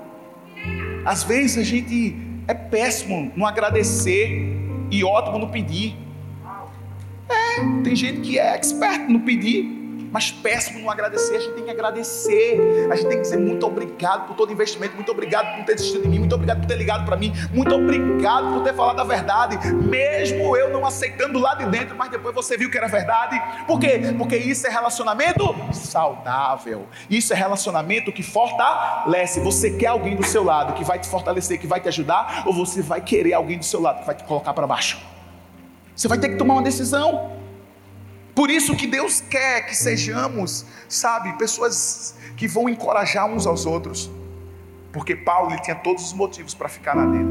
Às 1.06 1.24
vezes 1.24 1.58
a 1.58 1.64
gente 1.64 2.18
é 2.48 2.54
péssimo 2.54 3.32
no 3.36 3.46
agradecer 3.46 4.58
e 4.90 5.04
ótimo 5.04 5.38
no 5.38 5.50
pedir. 5.50 5.96
Tem 7.84 7.96
gente 7.96 8.22
que 8.22 8.40
é 8.40 8.56
expert 8.56 9.10
no 9.10 9.20
pedir, 9.22 9.78
mas 10.12 10.32
péssimo 10.32 10.80
no 10.80 10.90
agradecer. 10.90 11.36
A 11.36 11.40
gente 11.40 11.54
tem 11.54 11.64
que 11.66 11.72
agradecer. 11.72 12.88
A 12.90 12.96
gente 12.96 13.08
tem 13.08 13.18
que 13.18 13.24
dizer 13.24 13.38
muito 13.38 13.66
obrigado 13.66 14.28
por 14.28 14.36
todo 14.36 14.52
investimento, 14.52 14.96
muito 14.96 15.12
obrigado 15.12 15.58
por 15.58 15.66
ter 15.66 15.76
desistido 15.76 16.04
de 16.04 16.10
mim, 16.10 16.20
muito 16.20 16.34
obrigado 16.34 16.60
por 16.60 16.68
ter 16.68 16.76
ligado 16.76 17.06
para 17.06 17.16
mim, 17.16 17.34
muito 17.54 17.74
obrigado 17.76 18.54
por 18.54 18.64
ter 18.64 18.74
falado 18.74 19.00
a 19.00 19.04
verdade, 19.04 19.58
mesmo 19.74 20.56
eu 20.56 20.70
não 20.70 20.86
aceitando 20.86 21.40
lá 21.40 21.56
de 21.56 21.66
dentro, 21.66 21.96
mas 21.96 22.10
depois 22.10 22.34
você 22.34 22.58
viu 22.58 22.70
que 22.70 22.78
era 22.78 22.88
verdade. 22.88 23.42
Por 23.66 23.80
quê? 23.80 24.02
Porque 24.18 24.38
isso 24.38 24.66
é 24.66 24.70
relacionamento 24.70 25.56
saudável. 25.74 26.88
Isso 27.10 27.34
é 27.34 27.36
relacionamento 27.36 28.12
que 28.12 28.24
fortalece. 28.24 29.40
Você 29.42 29.72
quer 29.72 29.88
alguém 29.88 30.16
do 30.16 30.26
seu 30.26 30.44
lado 30.44 30.74
que 30.74 30.84
vai 30.84 31.00
te 31.00 31.08
fortalecer, 31.08 31.60
que 31.60 31.68
vai 31.68 31.80
te 31.80 31.88
ajudar, 31.90 32.44
ou 32.46 32.54
você 32.54 32.82
vai 32.82 33.02
querer 33.02 33.34
alguém 33.34 33.58
do 33.58 33.66
seu 33.66 33.82
lado 33.82 34.00
que 34.00 34.06
vai 34.06 34.16
te 34.16 34.24
colocar 34.24 34.54
para 34.54 34.66
baixo? 34.66 35.00
Você 35.96 36.08
vai 36.08 36.18
ter 36.18 36.30
que 36.30 36.36
tomar 36.36 36.56
uma 36.56 36.64
decisão. 36.64 37.37
Por 38.38 38.52
isso 38.52 38.76
que 38.76 38.86
Deus 38.86 39.20
quer 39.20 39.66
que 39.66 39.76
sejamos, 39.76 40.64
sabe, 40.88 41.36
pessoas 41.40 42.14
que 42.36 42.48
vão 42.48 42.70
encorajar 42.70 43.26
uns 43.26 43.48
aos 43.48 43.66
outros. 43.66 44.12
Porque 44.94 45.16
Paulo 45.16 45.54
ele 45.54 45.62
tinha 45.64 45.76
todos 45.76 46.06
os 46.06 46.14
motivos 46.14 46.54
para 46.54 46.70
ficar 46.70 46.96
na 46.96 47.08
dele, 47.08 47.28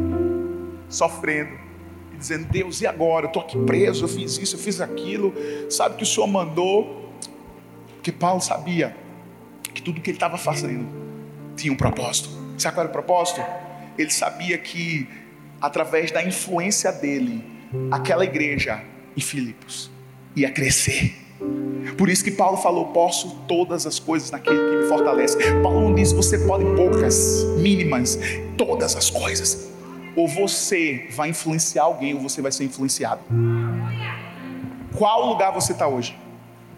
sofrendo 0.89 1.57
e 2.13 2.17
dizendo: 2.17 2.47
Deus, 2.47 2.81
e 2.81 2.89
agora? 2.89 3.27
Eu 3.27 3.29
estou 3.29 3.41
aqui 3.41 3.57
preso, 3.57 4.03
eu 4.03 4.09
fiz 4.09 4.37
isso, 4.37 4.57
eu 4.57 4.59
fiz 4.59 4.81
aquilo. 4.81 5.33
Sabe 5.71 5.95
que 5.95 6.03
o 6.03 6.07
Senhor 6.07 6.27
mandou? 6.27 7.15
Porque 7.95 8.11
Paulo 8.11 8.41
sabia 8.41 8.97
que 9.73 9.81
tudo 9.81 10.01
que 10.01 10.11
ele 10.11 10.17
estava 10.17 10.37
fazendo 10.37 10.89
tinha 11.55 11.73
um 11.73 11.77
propósito. 11.77 12.31
Sabe 12.59 12.75
qual 12.75 12.83
era 12.83 12.91
o 12.91 12.93
propósito? 12.93 13.41
Ele 13.97 14.11
sabia 14.11 14.59
que 14.59 15.09
através 15.61 16.11
da 16.11 16.21
influência 16.21 16.91
dele, 16.91 17.45
aquela 17.93 18.25
igreja 18.25 18.83
em 19.17 19.21
Filipos 19.21 19.95
e 20.37 20.45
a 20.45 20.51
crescer. 20.53 21.17
Por 21.97 22.11
isso 22.11 22.23
que 22.23 22.31
Paulo 22.31 22.59
falou: 22.59 22.87
posso 22.87 23.43
todas 23.49 23.87
as 23.87 23.99
coisas 23.99 24.31
naquele 24.31 24.59
que 24.59 24.77
me 24.77 24.89
fortalece. 24.89 25.39
Paulo 25.63 25.95
diz 25.95 26.13
você 26.13 26.39
pode 26.39 26.65
poucas, 26.77 27.45
mínimas, 27.59 28.19
todas 28.57 28.95
as 28.95 29.09
coisas. 29.11 29.71
Ou 30.15 30.29
você 30.29 31.09
vai 31.11 31.31
influenciar 31.31 31.85
alguém, 31.85 32.15
ou 32.15 32.21
você 32.21 32.41
vai 32.41 32.53
ser 32.53 32.65
influenciado. 32.65 33.21
Qual 34.97 35.27
lugar 35.27 35.53
você 35.53 35.73
está 35.73 35.89
hoje? 35.89 36.17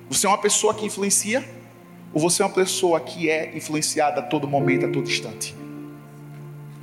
Você 0.08 0.26
é 0.26 0.28
uma 0.28 0.38
pessoa 0.38 0.74
que 0.74 0.86
influencia? 0.86 1.44
Ou 2.12 2.20
você 2.20 2.42
é 2.42 2.46
uma 2.46 2.54
pessoa 2.54 2.98
que 2.98 3.28
é 3.28 3.56
influenciada 3.56 4.20
a 4.20 4.22
todo 4.22 4.48
momento, 4.48 4.86
a 4.86 4.88
todo 4.88 5.08
instante? 5.08 5.54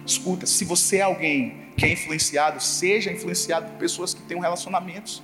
Escuta, 0.06 0.46
se 0.46 0.64
você 0.64 0.98
é 0.98 1.02
alguém 1.02 1.66
que 1.76 1.86
é 1.86 1.92
influenciado, 1.92 2.62
seja 2.62 3.12
influenciado 3.12 3.72
por 3.72 3.78
pessoas 3.78 4.14
que 4.14 4.22
tenham 4.22 4.42
relacionamentos, 4.42 5.22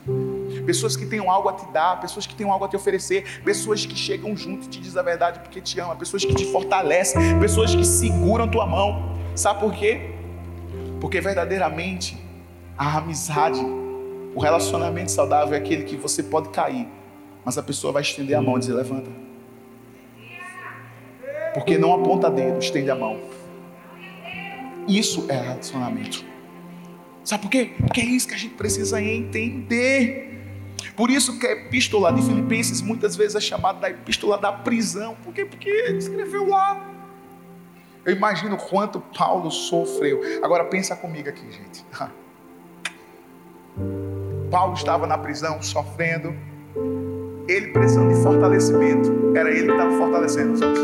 pessoas 0.62 0.96
que 0.96 1.06
tenham 1.06 1.30
algo 1.30 1.50
a 1.50 1.54
te 1.54 1.66
dar, 1.72 2.00
pessoas 2.00 2.26
que 2.26 2.36
tenham 2.36 2.52
algo 2.52 2.66
a 2.66 2.68
te 2.68 2.76
oferecer, 2.76 3.42
pessoas 3.44 3.86
que 3.86 3.96
chegam 3.96 4.36
junto 4.36 4.66
e 4.66 4.70
te 4.70 4.80
dizem 4.80 5.00
a 5.00 5.04
verdade 5.04 5.40
porque 5.40 5.62
te 5.62 5.80
amam, 5.80 5.98
pessoas 5.98 6.24
que 6.24 6.34
te 6.34 6.46
fortalecem, 6.52 7.40
pessoas 7.40 7.74
que 7.74 7.86
seguram 7.86 8.50
tua 8.50 8.66
mão. 8.66 9.18
Sabe 9.36 9.60
por 9.60 9.74
quê? 9.74 10.12
Porque 11.00 11.20
verdadeiramente 11.22 12.18
a 12.78 12.98
amizade, 12.98 13.60
o 14.36 14.40
relacionamento 14.40 15.12
saudável 15.12 15.54
é 15.54 15.58
aquele 15.58 15.84
que 15.84 15.96
você 15.96 16.24
pode 16.24 16.50
cair, 16.50 16.88
mas 17.44 17.58
a 17.58 17.64
pessoa 17.64 17.94
vai 17.94 18.02
estender 18.02 18.38
a 18.38 18.42
mão 18.42 18.58
e 18.58 18.60
dizer: 18.60 18.74
levanta. 18.74 19.10
Porque 21.54 21.78
não 21.78 21.94
aponta 21.94 22.30
dedo, 22.30 22.60
estende 22.60 22.90
a 22.90 22.96
mão. 22.96 23.20
Isso 24.88 25.26
é 25.30 25.40
relacionamento. 25.40 26.26
Sabe 27.24 27.44
por 27.44 27.52
quê? 27.52 27.72
Porque 27.80 28.02
é 28.02 28.06
isso 28.06 28.28
que 28.28 28.34
a 28.34 28.38
gente 28.38 28.56
precisa 28.56 29.02
entender. 29.02 30.31
Por 30.96 31.10
isso 31.10 31.40
que 31.40 31.48
a 31.48 31.52
epístola 31.52 32.12
de 32.12 32.22
Filipenses 32.22 32.82
muitas 32.82 33.16
vezes 33.16 33.36
é 33.36 33.40
chamada 33.40 33.80
da 33.80 33.90
epístola 33.90 34.38
da 34.38 34.52
prisão. 34.52 35.16
Por 35.24 35.34
quê? 35.34 35.46
Porque 35.46 35.70
ele 35.70 35.98
escreveu 35.98 36.50
lá. 36.50 36.86
Eu 38.06 38.16
imagino 38.16 38.58
quanto 38.58 39.00
Paulo 39.00 39.52
sofreu. 39.52 40.22
Agora 40.42 40.66
pensa 40.66 40.96
comigo 40.96 41.30
aqui, 41.30 41.46
gente. 41.52 41.86
Paulo 44.50 44.74
estava 44.74 45.08
na 45.08 45.18
prisão 45.18 45.62
sofrendo. 45.62 46.36
Ele 47.48 47.68
precisando 47.68 48.14
de 48.14 48.22
fortalecimento. 48.22 49.34
Era 49.36 49.50
ele 49.50 49.68
que 49.68 49.72
estava 49.72 49.98
fortalecendo 49.98 50.54
os 50.54 50.62
outros. 50.62 50.84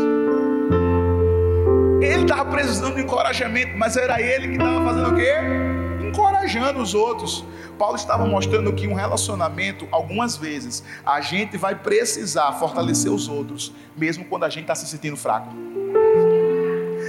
Ele 2.00 2.22
estava 2.22 2.50
precisando 2.50 2.94
de 2.94 3.02
encorajamento, 3.02 3.76
mas 3.76 3.96
era 3.96 4.20
ele 4.20 4.48
que 4.48 4.54
estava 4.54 4.84
fazendo 4.84 5.10
o 5.10 5.16
quê? 5.16 5.34
Encorajando 6.48 6.80
os 6.80 6.94
outros. 6.94 7.44
Paulo 7.78 7.96
estava 7.96 8.26
mostrando 8.26 8.72
que 8.72 8.88
um 8.88 8.94
relacionamento, 8.94 9.86
algumas 9.92 10.34
vezes, 10.38 10.82
a 11.04 11.20
gente 11.20 11.58
vai 11.58 11.74
precisar 11.74 12.52
fortalecer 12.52 13.12
os 13.12 13.28
outros, 13.28 13.70
mesmo 13.94 14.24
quando 14.24 14.44
a 14.44 14.48
gente 14.48 14.62
está 14.62 14.74
se 14.74 14.86
sentindo 14.86 15.16
fraco. 15.16 15.54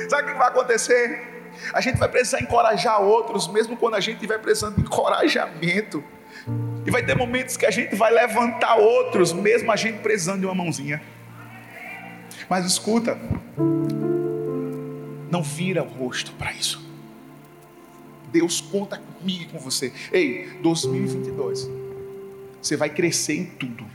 Sabe 0.09 0.23
o 0.23 0.33
que 0.33 0.37
vai 0.37 0.49
acontecer? 0.49 1.49
A 1.73 1.79
gente 1.79 1.97
vai 1.97 2.09
precisar 2.09 2.41
encorajar 2.41 3.01
outros, 3.01 3.47
mesmo 3.47 3.77
quando 3.77 3.95
a 3.95 4.01
gente 4.01 4.15
estiver 4.15 4.39
precisando 4.39 4.75
de 4.75 4.81
encorajamento. 4.81 6.03
E 6.85 6.91
vai 6.91 7.01
ter 7.01 7.15
momentos 7.15 7.55
que 7.55 7.65
a 7.65 7.71
gente 7.71 7.95
vai 7.95 8.11
levantar 8.11 8.75
outros, 8.75 9.31
mesmo 9.31 9.71
a 9.71 9.77
gente 9.77 9.99
precisando 9.99 10.41
de 10.41 10.45
uma 10.45 10.55
mãozinha. 10.55 11.01
Mas 12.49 12.65
escuta, 12.65 13.17
não 15.31 15.41
vira 15.41 15.81
o 15.81 15.87
rosto 15.87 16.33
para 16.33 16.51
isso. 16.51 16.88
Deus 18.31 18.61
conta 18.61 18.97
comigo 18.97 19.43
e 19.43 19.45
com 19.47 19.59
você. 19.59 19.93
Ei, 20.11 20.47
2022, 20.61 21.69
você 22.61 22.75
vai 22.75 22.89
crescer 22.89 23.37
em 23.37 23.45
tudo. 23.45 23.85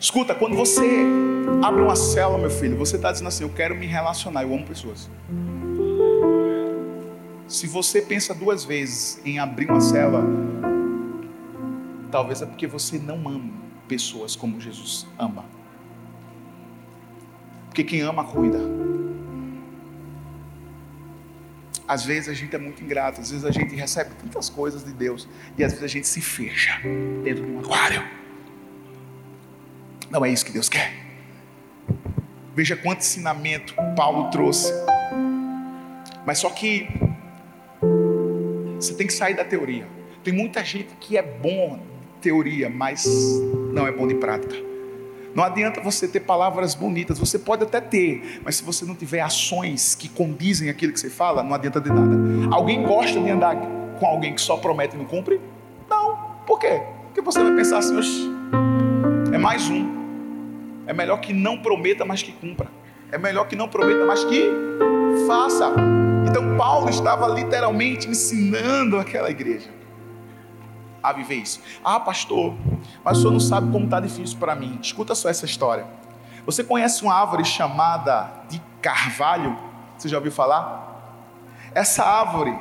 Escuta, 0.00 0.34
quando 0.34 0.54
você 0.54 1.04
abre 1.62 1.82
uma 1.82 1.96
célula, 1.96 2.38
meu 2.38 2.50
filho, 2.50 2.76
você 2.76 2.96
está 2.96 3.10
dizendo 3.10 3.28
assim: 3.28 3.42
Eu 3.42 3.50
quero 3.50 3.74
me 3.74 3.86
relacionar, 3.86 4.42
eu 4.42 4.54
amo 4.54 4.64
pessoas. 4.64 5.10
Se 7.48 7.66
você 7.66 8.02
pensa 8.02 8.34
duas 8.34 8.64
vezes 8.64 9.20
em 9.24 9.38
abrir 9.38 9.70
uma 9.70 9.80
célula, 9.80 10.22
talvez 12.10 12.42
é 12.42 12.46
porque 12.46 12.66
você 12.66 12.98
não 12.98 13.26
ama 13.28 13.50
pessoas 13.88 14.36
como 14.36 14.60
Jesus 14.60 15.06
ama. 15.18 15.44
Porque 17.66 17.82
quem 17.82 18.02
ama, 18.02 18.24
cuida. 18.24 18.87
Às 21.88 22.04
vezes 22.04 22.28
a 22.28 22.34
gente 22.34 22.54
é 22.54 22.58
muito 22.58 22.84
ingrato, 22.84 23.20
às 23.20 23.30
vezes 23.30 23.46
a 23.46 23.50
gente 23.50 23.74
recebe 23.74 24.10
tantas 24.22 24.50
coisas 24.50 24.84
de 24.84 24.92
Deus 24.92 25.26
e 25.56 25.64
às 25.64 25.72
vezes 25.72 25.82
a 25.82 25.88
gente 25.88 26.06
se 26.06 26.20
fecha 26.20 26.78
dentro 27.24 27.46
de 27.46 27.50
um 27.50 27.60
aquário. 27.60 28.04
Não 30.10 30.22
é 30.22 30.30
isso 30.30 30.44
que 30.44 30.52
Deus 30.52 30.68
quer. 30.68 30.92
Veja 32.54 32.76
quanto 32.76 33.00
ensinamento 33.00 33.74
Paulo 33.96 34.30
trouxe. 34.30 34.70
Mas 36.26 36.38
só 36.38 36.50
que 36.50 36.88
você 38.76 38.92
tem 38.94 39.06
que 39.06 39.12
sair 39.14 39.34
da 39.34 39.44
teoria. 39.44 39.88
Tem 40.22 40.32
muita 40.32 40.62
gente 40.62 40.94
que 41.00 41.16
é 41.16 41.22
bom 41.22 41.80
teoria, 42.20 42.68
mas 42.68 43.06
não 43.72 43.86
é 43.86 43.92
bom 43.92 44.06
de 44.06 44.14
prática. 44.16 44.67
Não 45.38 45.44
adianta 45.44 45.80
você 45.80 46.08
ter 46.08 46.18
palavras 46.18 46.74
bonitas, 46.74 47.16
você 47.16 47.38
pode 47.38 47.62
até 47.62 47.80
ter, 47.80 48.40
mas 48.44 48.56
se 48.56 48.64
você 48.64 48.84
não 48.84 48.96
tiver 48.96 49.20
ações 49.20 49.94
que 49.94 50.08
condizem 50.08 50.68
aquilo 50.68 50.92
que 50.92 50.98
você 50.98 51.08
fala, 51.08 51.44
não 51.44 51.54
adianta 51.54 51.80
de 51.80 51.90
nada. 51.90 52.16
Alguém 52.50 52.82
gosta 52.82 53.20
de 53.20 53.30
andar 53.30 53.54
com 54.00 54.04
alguém 54.04 54.34
que 54.34 54.40
só 54.40 54.56
promete 54.56 54.96
e 54.96 54.98
não 54.98 55.04
cumpre? 55.04 55.40
Não. 55.88 56.40
Por 56.44 56.58
quê? 56.58 56.82
Porque 57.04 57.20
você 57.20 57.40
vai 57.40 57.54
pensar 57.54 57.78
assim, 57.78 57.94
é 59.32 59.38
mais 59.38 59.70
um. 59.70 59.86
É 60.88 60.92
melhor 60.92 61.20
que 61.20 61.32
não 61.32 61.56
prometa, 61.58 62.04
mas 62.04 62.20
que 62.20 62.32
cumpra. 62.32 62.66
É 63.12 63.16
melhor 63.16 63.46
que 63.46 63.54
não 63.54 63.68
prometa, 63.68 64.04
mas 64.04 64.24
que 64.24 64.50
faça. 65.28 65.72
Então 66.28 66.56
Paulo 66.56 66.90
estava 66.90 67.28
literalmente 67.28 68.08
ensinando 68.08 68.98
aquela 68.98 69.30
igreja 69.30 69.77
a 71.10 71.12
viver 71.12 71.36
isso. 71.36 71.60
Ah, 71.84 72.00
pastor, 72.00 72.54
mas 73.04 73.18
o 73.18 73.20
senhor 73.20 73.32
não 73.32 73.40
sabe 73.40 73.70
como 73.72 73.84
está 73.84 74.00
difícil 74.00 74.38
para 74.38 74.54
mim. 74.54 74.78
Escuta 74.82 75.14
só 75.14 75.28
essa 75.28 75.44
história. 75.44 75.86
Você 76.44 76.64
conhece 76.64 77.02
uma 77.02 77.14
árvore 77.14 77.44
chamada 77.44 78.30
de 78.48 78.60
carvalho? 78.80 79.56
Você 79.96 80.08
já 80.08 80.16
ouviu 80.16 80.32
falar? 80.32 80.88
Essa 81.74 82.04
árvore 82.04 82.58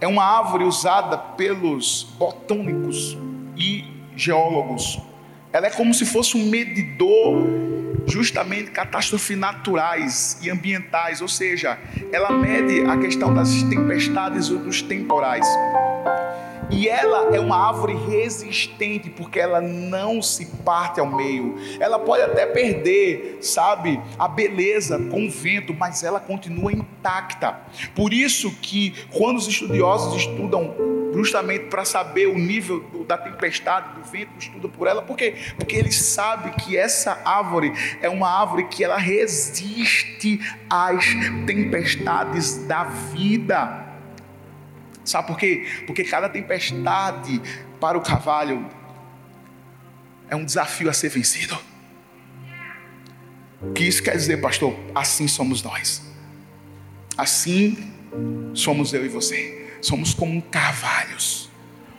é 0.00 0.06
uma 0.06 0.24
árvore 0.24 0.64
usada 0.64 1.18
pelos 1.18 2.04
botânicos 2.18 3.16
e 3.56 3.84
geólogos. 4.16 5.00
Ela 5.52 5.66
é 5.66 5.70
como 5.70 5.92
se 5.92 6.06
fosse 6.06 6.36
um 6.36 6.48
medidor 6.48 7.46
justamente 8.06 8.70
catástrofes 8.70 9.36
naturais 9.36 10.38
e 10.42 10.50
ambientais, 10.50 11.20
ou 11.20 11.28
seja, 11.28 11.78
ela 12.12 12.30
mede 12.30 12.86
a 12.88 12.96
questão 12.96 13.34
das 13.34 13.62
tempestades 13.64 14.50
ou 14.50 14.58
dos 14.58 14.80
temporais. 14.82 15.46
E 16.70 16.88
ela 16.88 17.34
é 17.34 17.40
uma 17.40 17.68
árvore 17.68 17.94
resistente, 17.94 19.08
porque 19.10 19.40
ela 19.40 19.60
não 19.60 20.20
se 20.20 20.46
parte 20.64 21.00
ao 21.00 21.06
meio. 21.06 21.56
Ela 21.80 21.98
pode 21.98 22.22
até 22.22 22.46
perder, 22.46 23.38
sabe, 23.40 24.00
a 24.18 24.28
beleza 24.28 24.98
com 24.98 25.26
o 25.26 25.30
vento, 25.30 25.72
mas 25.72 26.02
ela 26.02 26.20
continua 26.20 26.72
intacta. 26.72 27.58
Por 27.94 28.12
isso 28.12 28.50
que 28.60 28.94
quando 29.12 29.38
os 29.38 29.48
estudiosos 29.48 30.16
estudam 30.16 30.74
justamente 31.14 31.64
para 31.64 31.84
saber 31.84 32.26
o 32.26 32.38
nível 32.38 32.84
da 33.06 33.16
tempestade, 33.16 33.94
do 33.94 34.04
vento, 34.04 34.30
estudam 34.38 34.70
por 34.70 34.86
ela, 34.86 35.02
por 35.02 35.16
quê? 35.16 35.34
Porque 35.56 35.74
eles 35.74 35.96
sabem 35.96 36.52
que 36.52 36.76
essa 36.76 37.20
árvore 37.24 37.72
é 38.02 38.08
uma 38.08 38.28
árvore 38.28 38.64
que 38.64 38.84
ela 38.84 38.98
resiste 38.98 40.38
às 40.68 41.04
tempestades 41.46 42.66
da 42.66 42.84
vida. 42.84 43.87
Sabe 45.08 45.26
por 45.26 45.38
quê? 45.38 45.66
Porque 45.86 46.04
cada 46.04 46.28
tempestade 46.28 47.40
para 47.80 47.96
o 47.96 48.00
cavalo 48.02 48.68
é 50.28 50.36
um 50.36 50.44
desafio 50.44 50.90
a 50.90 50.92
ser 50.92 51.08
vencido. 51.08 51.58
O 53.62 53.72
que 53.72 53.84
isso 53.84 54.02
quer 54.02 54.14
dizer, 54.14 54.36
pastor? 54.36 54.78
Assim 54.94 55.26
somos 55.26 55.62
nós. 55.62 56.02
Assim 57.16 57.90
somos 58.52 58.92
eu 58.92 59.02
e 59.06 59.08
você. 59.08 59.78
Somos 59.80 60.12
como 60.12 60.42
carvalhos. 60.42 61.48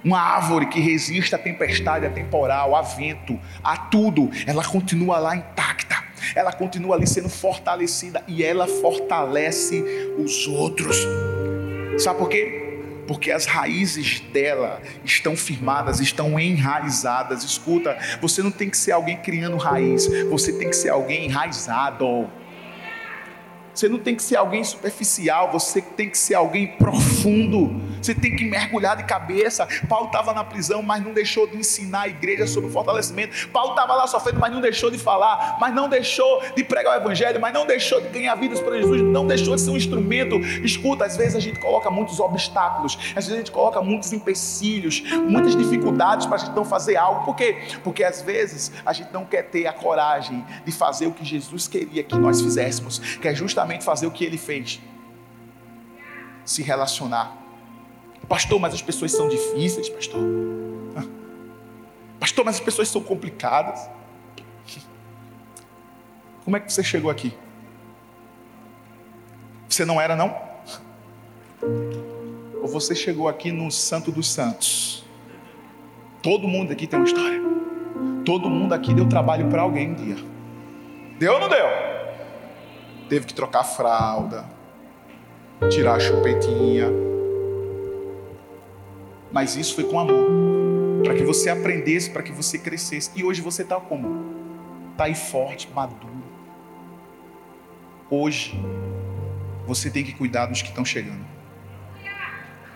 Uma 0.04 0.22
árvore 0.22 0.68
que 0.68 0.80
resiste 0.80 1.34
à 1.34 1.38
tempestade, 1.40 2.06
a 2.06 2.12
temporal, 2.12 2.76
a 2.76 2.84
vento, 2.84 3.40
a 3.64 3.76
tudo. 3.76 4.30
Ela 4.46 4.64
continua 4.64 5.18
lá 5.18 5.36
intacta. 5.36 6.04
Ela 6.36 6.54
continua 6.54 6.96
ali 6.96 7.08
sendo 7.08 7.28
fortalecida 7.28 8.24
e 8.28 8.44
ela 8.44 8.68
fortalece 8.68 9.84
os 10.16 10.46
outros. 10.46 10.96
Sabe 11.98 12.20
por 12.20 12.30
quê? 12.30 12.59
Porque 13.10 13.32
as 13.32 13.48
raízes 13.48 14.20
dela 14.32 14.80
estão 15.04 15.36
firmadas, 15.36 16.00
estão 16.00 16.40
enraizadas. 16.40 17.44
Escuta, 17.44 17.98
você 18.22 18.44
não 18.44 18.52
tem 18.52 18.70
que 18.70 18.78
ser 18.78 18.92
alguém 18.92 19.18
criando 19.18 19.58
raiz, 19.58 20.06
você 20.30 20.54
tem 20.54 20.70
que 20.70 20.76
ser 20.76 20.90
alguém 20.90 21.26
enraizado. 21.26 22.30
Você 23.74 23.90
não 23.90 23.98
tem 23.98 24.14
que 24.14 24.22
ser 24.22 24.36
alguém 24.36 24.64
superficial, 24.64 25.52
você 25.52 25.82
tem 25.82 26.08
que 26.08 26.20
ser 26.20 26.36
alguém 26.36 26.68
profundo. 26.68 27.82
Você 28.02 28.14
tem 28.14 28.36
que 28.36 28.46
mergulhar 28.46 28.96
de 28.96 29.04
cabeça. 29.04 29.68
Paulo 29.88 30.08
estava 30.08 30.34
na 30.34 30.44
prisão, 30.44 30.82
mas 30.82 31.04
não 31.04 31.14
deixou 31.14 31.48
de 31.48 31.58
ensinar 31.58 32.02
a 32.02 32.08
igreja 32.08 32.48
sobre 32.48 32.70
o 32.70 32.74
fortalecimento. 32.74 33.50
Paulo 33.50 33.72
estava 33.72 33.96
lá 33.96 34.08
sofrendo, 34.08 34.40
mas 34.40 34.52
não 34.52 34.62
deixou 34.62 34.90
de 34.90 34.98
falar, 34.98 35.58
mas 35.60 35.74
não 35.74 35.90
deixou 35.90 36.42
de 36.56 36.64
pregar 36.64 36.98
o 36.98 37.02
evangelho, 37.02 37.40
mas 37.40 37.54
não 37.54 37.66
deixou 37.66 38.02
de 38.02 38.10
ganhar 38.10 38.36
vidas 38.36 38.60
para 38.60 38.78
Jesus, 38.78 39.02
não 39.02 39.28
deixou 39.28 39.56
de 39.56 39.62
ser 39.62 39.72
um 39.72 39.78
instrumento. 39.78 40.40
Escuta, 40.64 41.06
às 41.06 41.18
vezes 41.18 41.36
a 41.36 41.40
gente 41.40 41.60
coloca 41.60 41.90
muitos 41.90 42.20
obstáculos, 42.20 42.98
às 43.16 43.26
vezes 43.26 43.34
a 43.34 43.38
gente 43.38 43.52
coloca 43.52 43.82
muitos 43.82 44.14
empecilhos, 44.14 45.02
muitas 45.28 45.56
dificuldades 45.56 46.26
para 46.26 46.36
a 46.36 46.40
gente 46.40 46.56
não 46.56 46.66
fazer 46.66 46.96
algo. 46.96 47.26
Por 47.26 47.36
quê? 47.36 47.58
Porque 47.84 48.04
às 48.04 48.22
vezes 48.22 48.72
a 48.86 48.94
gente 48.94 49.12
não 49.12 49.26
quer 49.26 49.44
ter 49.44 49.68
a 49.68 49.74
coragem 49.74 50.46
de 50.66 50.72
fazer 50.72 51.08
o 51.08 51.12
que 51.12 51.26
Jesus 51.26 51.68
queria 51.68 52.04
que 52.04 52.16
nós 52.16 52.42
fizéssemos, 52.42 53.00
que 53.00 53.28
é 53.28 53.36
justamente 53.36 53.84
fazer 53.84 54.08
o 54.08 54.12
que 54.12 54.24
ele 54.24 54.38
fez 54.38 54.80
se 56.46 56.64
relacionar. 56.64 57.38
Pastor, 58.30 58.60
mas 58.60 58.76
as 58.76 58.82
pessoas 58.82 59.12
são 59.12 59.28
difíceis, 59.28 59.90
pastor. 59.90 60.22
Pastor, 62.20 62.46
mas 62.46 62.56
as 62.56 62.62
pessoas 62.62 62.88
são 62.88 63.02
complicadas. 63.02 63.90
Como 66.46 66.56
é 66.56 66.60
que 66.60 66.72
você 66.72 66.84
chegou 66.84 67.10
aqui? 67.10 67.34
Você 69.68 69.84
não 69.84 70.00
era, 70.00 70.16
não? 70.16 70.36
Ou 72.62 72.68
você 72.68 72.94
chegou 72.94 73.28
aqui 73.28 73.52
no 73.52 73.72
Santo 73.72 74.12
dos 74.12 74.32
Santos? 74.32 75.04
Todo 76.22 76.48
mundo 76.48 76.72
aqui 76.72 76.86
tem 76.86 77.00
uma 77.00 77.06
história. 77.06 77.42
Todo 78.26 78.50
mundo 78.50 78.74
aqui 78.74 78.94
deu 78.94 79.08
trabalho 79.08 79.50
para 79.50 79.64
alguém 79.64 79.90
um 79.90 79.96
dia. 79.96 80.18
Deu 81.18 81.34
ou 81.34 81.40
não 81.40 81.50
deu? 81.50 81.66
Teve 83.08 83.26
que 83.26 83.34
trocar 83.34 83.64
fralda, 83.64 84.46
tirar 85.72 85.96
a 85.96 86.00
chupetinha. 86.00 87.09
Mas 89.32 89.56
isso 89.56 89.76
foi 89.76 89.84
com 89.84 90.00
amor. 90.00 90.28
Para 91.04 91.16
que 91.16 91.24
você 91.24 91.50
aprendesse, 91.50 92.10
para 92.10 92.24
que 92.24 92.32
você 92.32 92.58
crescesse. 92.58 93.12
E 93.16 93.24
hoje 93.24 93.42
você 93.42 93.62
está 93.62 93.80
como? 93.80 94.36
Está 94.92 95.06
aí 95.06 95.16
forte, 95.16 95.70
maduro. 95.74 96.10
Hoje, 98.10 98.60
você 99.66 99.90
tem 99.90 100.04
que 100.04 100.14
cuidar 100.14 100.48
dos 100.48 100.62
que 100.62 100.70
estão 100.70 100.84
chegando. 100.84 101.26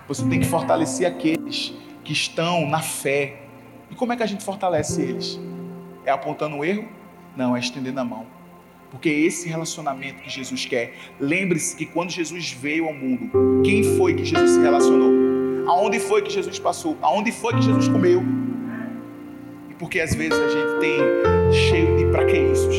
Você 0.08 0.24
tem 0.28 0.40
que 0.40 0.46
fortalecer 0.46 1.08
aqueles 1.08 1.74
que 2.04 2.14
estão 2.14 2.68
na 2.68 2.82
fé. 2.82 3.42
E 3.90 3.96
como 3.96 4.14
é 4.14 4.16
que 4.16 4.24
a 4.24 4.28
gente 4.28 4.44
fortalece 4.44 5.02
eles? 5.02 5.40
É 6.06 6.12
apontando 6.12 6.58
o 6.58 6.66
erro? 6.66 6.88
Não, 7.36 7.56
é 7.56 7.60
estendendo 7.60 8.00
a 8.00 8.06
mão. 8.06 8.28
Porque 8.92 9.10
é 9.10 9.14
esse 9.14 9.50
relacionamento 9.50 10.22
que 10.22 10.30
Jesus 10.30 10.66
quer. 10.66 10.94
Lembre-se 11.20 11.76
que 11.76 11.86
quando 11.86 12.12
Jesus 12.12 12.52
veio 12.52 12.86
ao 12.86 12.94
mundo, 12.94 13.64
quem 13.64 13.98
foi 13.98 14.14
que 14.14 14.24
Jesus 14.24 14.52
se 14.52 14.60
relacionou? 14.60 15.33
Aonde 15.68 16.00
foi 16.00 16.22
que 16.22 16.30
Jesus 16.30 16.60
passou? 16.60 16.98
Aonde 17.02 17.32
foi 17.32 17.54
que 17.54 17.62
Jesus 17.62 17.88
comeu? 17.88 18.22
E 19.70 19.74
porque 19.74 20.00
às 20.00 20.14
vezes 20.14 20.38
a 20.38 20.50
gente 20.50 20.80
tem 20.80 20.98
cheio 21.54 21.98
de 21.98 22.12
para 22.12 22.26
que 22.26 22.38
isso? 22.38 22.70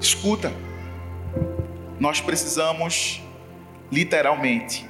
Escuta, 0.00 0.52
nós 1.98 2.20
precisamos 2.20 3.22
literalmente 3.90 4.88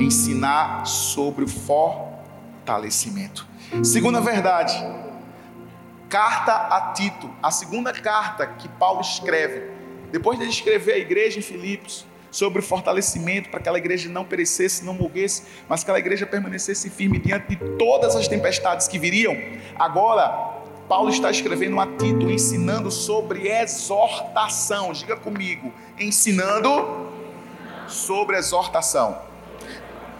ensinar 0.00 0.86
sobre 0.86 1.44
o 1.44 1.48
fortalecimento. 1.48 3.46
Segunda 3.84 4.20
verdade, 4.20 4.74
carta 6.08 6.52
a 6.52 6.92
Tito, 6.92 7.30
a 7.40 7.52
segunda 7.52 7.92
carta 7.92 8.46
que 8.46 8.68
Paulo 8.68 9.00
escreve, 9.00 9.70
depois 10.10 10.38
de 10.38 10.46
escrever 10.46 10.94
a 10.94 10.98
igreja 10.98 11.38
em 11.38 11.42
Filipos, 11.42 12.04
sobre 12.30 12.60
o 12.60 12.62
fortalecimento 12.62 13.48
para 13.48 13.58
que 13.58 13.64
aquela 13.64 13.78
igreja 13.78 14.08
não 14.08 14.24
perecesse, 14.24 14.84
não 14.84 14.94
morresse, 14.94 15.42
mas 15.68 15.80
que 15.80 15.84
aquela 15.84 15.98
igreja 15.98 16.26
permanecesse 16.26 16.90
firme 16.90 17.18
diante 17.18 17.48
de 17.48 17.56
todas 17.76 18.14
as 18.16 18.28
tempestades 18.28 18.86
que 18.88 18.98
viriam. 18.98 19.36
Agora, 19.78 20.60
Paulo 20.88 21.08
está 21.08 21.30
escrevendo 21.30 21.78
a 21.80 21.86
Tito, 21.86 22.30
ensinando 22.30 22.90
sobre 22.90 23.48
exortação. 23.48 24.92
Diga 24.92 25.16
comigo, 25.16 25.72
ensinando 25.98 27.08
sobre 27.86 28.36
exortação. 28.36 29.18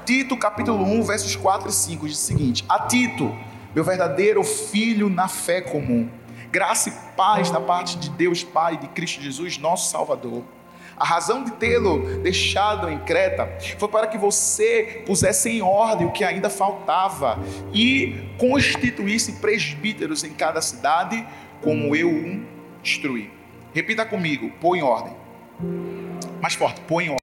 Tito, 0.07 0.37
capítulo 0.37 0.85
1, 0.85 1.03
versos 1.03 1.37
4 1.37 1.69
e 1.69 1.73
5, 1.73 2.09
diz 2.09 2.19
o 2.19 2.21
seguinte: 2.21 2.65
A 2.69 2.87
Tito, 2.87 3.37
meu 3.75 3.85
verdadeiro 3.85 4.43
filho 4.43 5.09
na 5.09 5.29
fé 5.29 5.61
comum. 5.61 6.09
Graça 6.51 6.89
e 6.89 6.93
paz 7.17 7.51
da 7.51 7.61
parte 7.61 7.97
de 7.97 8.11
Deus 8.11 8.43
Pai 8.43 8.75
e 8.75 8.79
de 8.79 8.89
Cristo 8.89 9.21
Jesus, 9.21 9.59
nosso 9.59 9.91
Salvador. 9.91 10.43
A 11.01 11.05
razão 11.07 11.43
de 11.43 11.53
tê-lo 11.53 12.21
deixado 12.21 12.91
em 12.91 12.99
Creta 12.99 13.51
foi 13.79 13.89
para 13.89 14.07
que 14.07 14.19
você 14.19 15.03
pusesse 15.07 15.49
em 15.49 15.63
ordem 15.63 16.07
o 16.07 16.13
que 16.13 16.23
ainda 16.23 16.51
faltava 16.51 17.39
e 17.73 18.29
constituísse 18.37 19.33
presbíteros 19.41 20.23
em 20.25 20.35
cada 20.35 20.61
cidade, 20.61 21.27
como 21.63 21.97
eu 21.97 22.11
um 22.11 22.45
instruí. 22.85 23.31
Repita 23.73 24.05
comigo: 24.05 24.53
põe 24.61 24.81
em 24.81 24.83
ordem. 24.83 25.17
Mais 26.39 26.53
forte, 26.53 26.83
põe 26.83 27.07
em 27.07 27.09
ordem. 27.09 27.21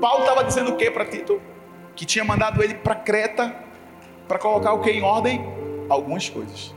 Paulo 0.00 0.22
estava 0.22 0.42
dizendo 0.42 0.72
o 0.72 0.76
que 0.78 0.90
para 0.90 1.04
Tito? 1.04 1.38
Que 1.94 2.06
tinha 2.06 2.24
mandado 2.24 2.62
ele 2.62 2.76
para 2.76 2.94
Creta 2.94 3.54
para 4.26 4.38
colocar 4.38 4.72
o 4.72 4.80
que 4.80 4.90
em 4.90 5.02
ordem? 5.02 5.44
Algumas 5.90 6.30
coisas. 6.30 6.75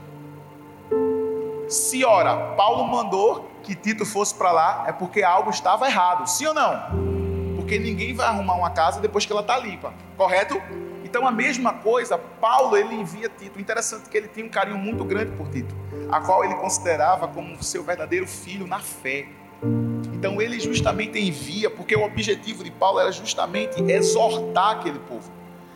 Se 1.70 2.04
ora, 2.04 2.36
Paulo 2.56 2.84
mandou 2.84 3.48
que 3.62 3.76
Tito 3.76 4.04
fosse 4.04 4.34
para 4.34 4.50
lá, 4.50 4.84
é 4.88 4.92
porque 4.92 5.22
algo 5.22 5.50
estava 5.50 5.86
errado, 5.86 6.26
sim 6.26 6.44
ou 6.46 6.52
não? 6.52 7.54
Porque 7.54 7.78
ninguém 7.78 8.12
vai 8.12 8.26
arrumar 8.26 8.54
uma 8.54 8.70
casa 8.70 8.98
depois 8.98 9.24
que 9.24 9.30
ela 9.30 9.42
está 9.42 9.56
limpa, 9.56 9.94
correto? 10.16 10.60
Então 11.04 11.24
a 11.24 11.30
mesma 11.30 11.74
coisa, 11.74 12.18
Paulo 12.18 12.76
ele 12.76 12.96
envia 12.96 13.28
Tito. 13.28 13.60
Interessante 13.60 14.10
que 14.10 14.16
ele 14.16 14.26
tinha 14.26 14.44
um 14.44 14.48
carinho 14.48 14.78
muito 14.78 15.04
grande 15.04 15.30
por 15.36 15.48
Tito, 15.48 15.72
a 16.10 16.20
qual 16.20 16.44
ele 16.44 16.56
considerava 16.56 17.28
como 17.28 17.62
seu 17.62 17.84
verdadeiro 17.84 18.26
filho 18.26 18.66
na 18.66 18.80
fé. 18.80 19.28
Então 20.12 20.42
ele 20.42 20.58
justamente 20.58 21.20
envia, 21.20 21.70
porque 21.70 21.94
o 21.94 22.02
objetivo 22.02 22.64
de 22.64 22.72
Paulo 22.72 22.98
era 22.98 23.12
justamente 23.12 23.80
exortar 23.84 24.70
aquele 24.78 24.98
povo. 24.98 25.30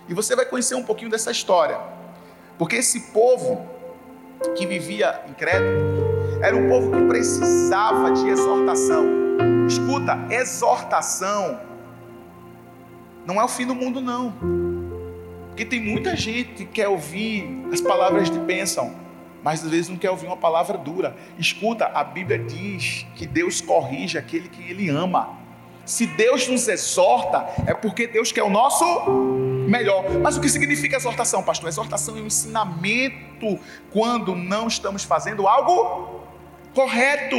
E 0.09 0.15
você 0.15 0.35
vai 0.35 0.45
conhecer 0.45 0.75
um 0.75 0.83
pouquinho 0.83 1.09
dessa 1.11 1.31
história. 1.31 1.79
Porque 2.59 2.77
esse 2.77 3.13
povo 3.13 3.74
que 4.57 4.67
vivia 4.67 5.21
Creta 5.37 5.65
era 6.43 6.57
um 6.57 6.69
povo 6.69 6.91
que 6.91 7.03
precisava 7.07 8.13
de 8.13 8.29
exortação. 8.29 9.05
Escuta, 9.67 10.19
exortação 10.31 11.59
não 13.27 13.41
é 13.41 13.45
o 13.45 13.49
fim 13.49 13.67
do 13.67 13.75
mundo, 13.75 14.01
não. 14.01 14.35
Porque 15.49 15.65
tem 15.65 15.81
muita 15.81 16.15
gente 16.15 16.53
que 16.53 16.65
quer 16.67 16.89
ouvir 16.89 17.65
as 17.73 17.81
palavras 17.81 18.29
de 18.29 18.39
bênção, 18.39 18.95
mas 19.43 19.65
às 19.65 19.71
vezes 19.71 19.89
não 19.89 19.97
quer 19.97 20.11
ouvir 20.11 20.27
uma 20.27 20.37
palavra 20.37 20.77
dura. 20.77 21.17
Escuta, 21.39 21.87
a 21.87 22.05
Bíblia 22.05 22.39
diz 22.39 23.07
que 23.15 23.27
Deus 23.27 23.61
corrige 23.61 24.19
aquele 24.19 24.49
que 24.49 24.63
Ele 24.69 24.91
ama. 24.91 25.39
Se 25.87 26.07
Deus 26.07 26.49
nos 26.49 26.69
exorta, 26.69 27.47
é 27.67 27.73
porque 27.73 28.07
Deus 28.07 28.31
quer 28.31 28.43
o 28.43 28.51
nosso 28.51 28.85
melhor. 29.69 30.05
Mas 30.23 30.37
o 30.37 30.41
que 30.41 30.49
significa 30.49 30.97
exortação, 30.97 31.43
pastor? 31.43 31.69
Exortação 31.69 32.17
é 32.17 32.21
um 32.21 32.27
ensinamento 32.27 33.59
quando 33.91 34.35
não 34.35 34.69
estamos 34.69 35.05
fazendo 35.05 35.47
algo 35.47 36.23
correto. 36.75 37.37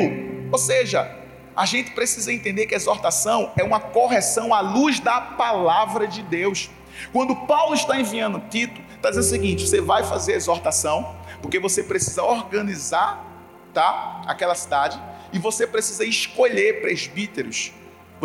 Ou 0.51 0.57
seja, 0.57 1.09
a 1.55 1.65
gente 1.65 1.91
precisa 1.91 2.31
entender 2.31 2.65
que 2.65 2.75
exortação 2.75 3.51
é 3.57 3.63
uma 3.63 3.79
correção 3.79 4.53
à 4.53 4.59
luz 4.61 4.99
da 4.99 5.21
palavra 5.21 6.07
de 6.07 6.21
Deus. 6.21 6.69
Quando 7.11 7.35
Paulo 7.35 7.73
está 7.73 7.99
enviando 7.99 8.41
Tito, 8.49 8.81
está 8.95 9.09
dizendo 9.09 9.25
o 9.25 9.29
seguinte: 9.29 9.67
você 9.67 9.81
vai 9.81 10.03
fazer 10.03 10.33
exortação, 10.33 11.15
porque 11.41 11.59
você 11.59 11.83
precisa 11.83 12.23
organizar 12.23 13.25
tá, 13.73 14.21
aquela 14.25 14.55
cidade 14.55 15.01
e 15.33 15.39
você 15.39 15.67
precisa 15.67 16.05
escolher 16.05 16.81
presbíteros 16.81 17.73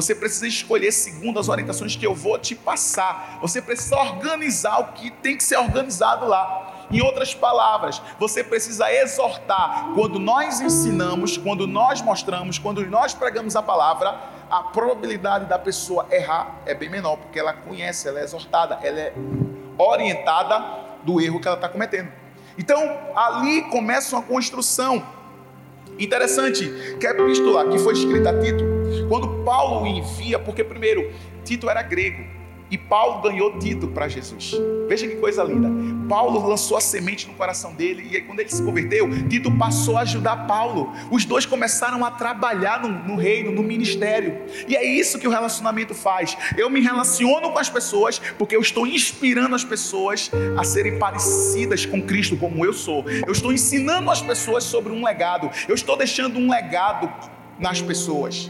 você 0.00 0.14
precisa 0.14 0.46
escolher 0.46 0.90
segundo 0.92 1.38
as 1.38 1.48
orientações 1.50 1.94
que 1.94 2.06
eu 2.06 2.14
vou 2.14 2.38
te 2.38 2.54
passar. 2.54 3.38
Você 3.42 3.60
precisa 3.60 3.96
organizar 3.96 4.80
o 4.80 4.92
que 4.92 5.10
tem 5.10 5.36
que 5.36 5.44
ser 5.44 5.58
organizado 5.58 6.26
lá. 6.26 6.86
Em 6.90 7.02
outras 7.02 7.34
palavras, 7.34 8.00
você 8.18 8.42
precisa 8.42 8.90
exortar. 8.90 9.92
Quando 9.94 10.18
nós 10.18 10.60
ensinamos, 10.60 11.36
quando 11.36 11.66
nós 11.66 12.00
mostramos, 12.00 12.58
quando 12.58 12.84
nós 12.86 13.12
pregamos 13.12 13.54
a 13.54 13.62
palavra, 13.62 14.18
a 14.50 14.62
probabilidade 14.62 15.44
da 15.44 15.58
pessoa 15.58 16.06
errar 16.10 16.62
é 16.64 16.74
bem 16.74 16.88
menor, 16.88 17.16
porque 17.16 17.38
ela 17.38 17.52
conhece, 17.52 18.08
ela 18.08 18.20
é 18.20 18.24
exortada, 18.24 18.78
ela 18.82 18.98
é 18.98 19.12
orientada 19.76 20.64
do 21.04 21.20
erro 21.20 21.38
que 21.38 21.46
ela 21.46 21.56
está 21.56 21.68
cometendo. 21.68 22.10
Então, 22.56 22.98
ali 23.14 23.62
começa 23.70 24.16
uma 24.16 24.22
construção. 24.22 25.06
Interessante 25.98 26.96
que 26.98 27.06
a 27.06 27.10
epístola 27.10 27.68
que 27.68 27.78
foi 27.78 27.92
escrita 27.92 28.30
a 28.30 28.40
Tito 28.40 28.79
quando 29.10 29.42
Paulo 29.44 29.84
envia, 29.88 30.38
porque 30.38 30.62
primeiro, 30.62 31.12
Tito 31.44 31.68
era 31.68 31.82
grego, 31.82 32.22
E 32.70 32.78
Paulo 32.78 33.20
ganhou 33.20 33.58
Tito 33.58 33.88
para 33.88 34.06
Jesus. 34.06 34.54
Veja 34.88 35.08
que 35.08 35.16
coisa 35.16 35.42
linda. 35.42 35.68
Paulo 36.08 36.46
lançou 36.46 36.76
a 36.76 36.80
semente 36.80 37.26
no 37.26 37.34
coração 37.34 37.74
dele, 37.74 38.08
e 38.08 38.16
aí, 38.16 38.22
quando 38.22 38.38
ele 38.38 38.48
se 38.48 38.62
converteu, 38.62 39.08
Tito 39.28 39.50
passou 39.58 39.96
a 39.96 40.02
ajudar 40.02 40.46
Paulo. 40.46 40.92
Os 41.10 41.24
dois 41.24 41.44
começaram 41.44 42.04
a 42.04 42.12
trabalhar 42.12 42.80
no, 42.80 42.88
no 42.88 43.16
reino, 43.16 43.50
no 43.50 43.62
ministério. 43.62 44.42
E 44.68 44.76
é 44.76 44.84
isso 44.84 45.18
que 45.18 45.26
o 45.26 45.30
relacionamento 45.30 45.94
faz. 45.94 46.36
Eu 46.56 46.70
me 46.70 46.80
relaciono 46.80 47.50
com 47.50 47.58
as 47.58 47.68
pessoas 47.68 48.20
porque 48.38 48.54
eu 48.54 48.60
estou 48.60 48.86
inspirando 48.86 49.56
as 49.56 49.64
pessoas 49.64 50.30
a 50.56 50.62
serem 50.62 50.96
parecidas 50.96 51.84
com 51.84 52.00
Cristo, 52.00 52.36
como 52.36 52.64
eu 52.64 52.72
sou. 52.72 53.04
Eu 53.26 53.32
estou 53.32 53.52
ensinando 53.52 54.08
as 54.12 54.22
pessoas 54.22 54.62
sobre 54.62 54.92
um 54.92 55.04
legado. 55.04 55.50
Eu 55.66 55.74
estou 55.74 55.96
deixando 55.96 56.38
um 56.38 56.48
legado 56.48 57.12
nas 57.58 57.82
pessoas. 57.82 58.48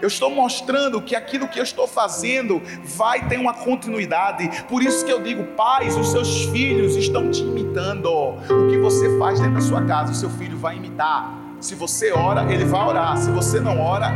Eu 0.00 0.08
estou 0.08 0.30
mostrando 0.30 1.00
que 1.02 1.14
aquilo 1.14 1.46
que 1.46 1.58
eu 1.58 1.62
estou 1.62 1.86
fazendo 1.86 2.62
vai 2.84 3.28
ter 3.28 3.38
uma 3.38 3.52
continuidade. 3.52 4.64
Por 4.68 4.82
isso 4.82 5.04
que 5.04 5.12
eu 5.12 5.22
digo, 5.22 5.44
pais, 5.56 5.96
os 5.96 6.10
seus 6.10 6.44
filhos 6.46 6.96
estão 6.96 7.30
te 7.30 7.42
imitando. 7.42 8.08
O 8.08 8.68
que 8.70 8.78
você 8.78 9.18
faz 9.18 9.38
dentro 9.40 9.54
da 9.54 9.60
sua 9.60 9.82
casa, 9.84 10.12
o 10.12 10.14
seu 10.14 10.30
filho 10.30 10.56
vai 10.56 10.76
imitar. 10.76 11.38
Se 11.60 11.74
você 11.74 12.12
ora, 12.12 12.50
ele 12.50 12.64
vai 12.64 12.88
orar. 12.88 13.18
Se 13.18 13.30
você 13.30 13.60
não 13.60 13.80
ora, 13.80 14.10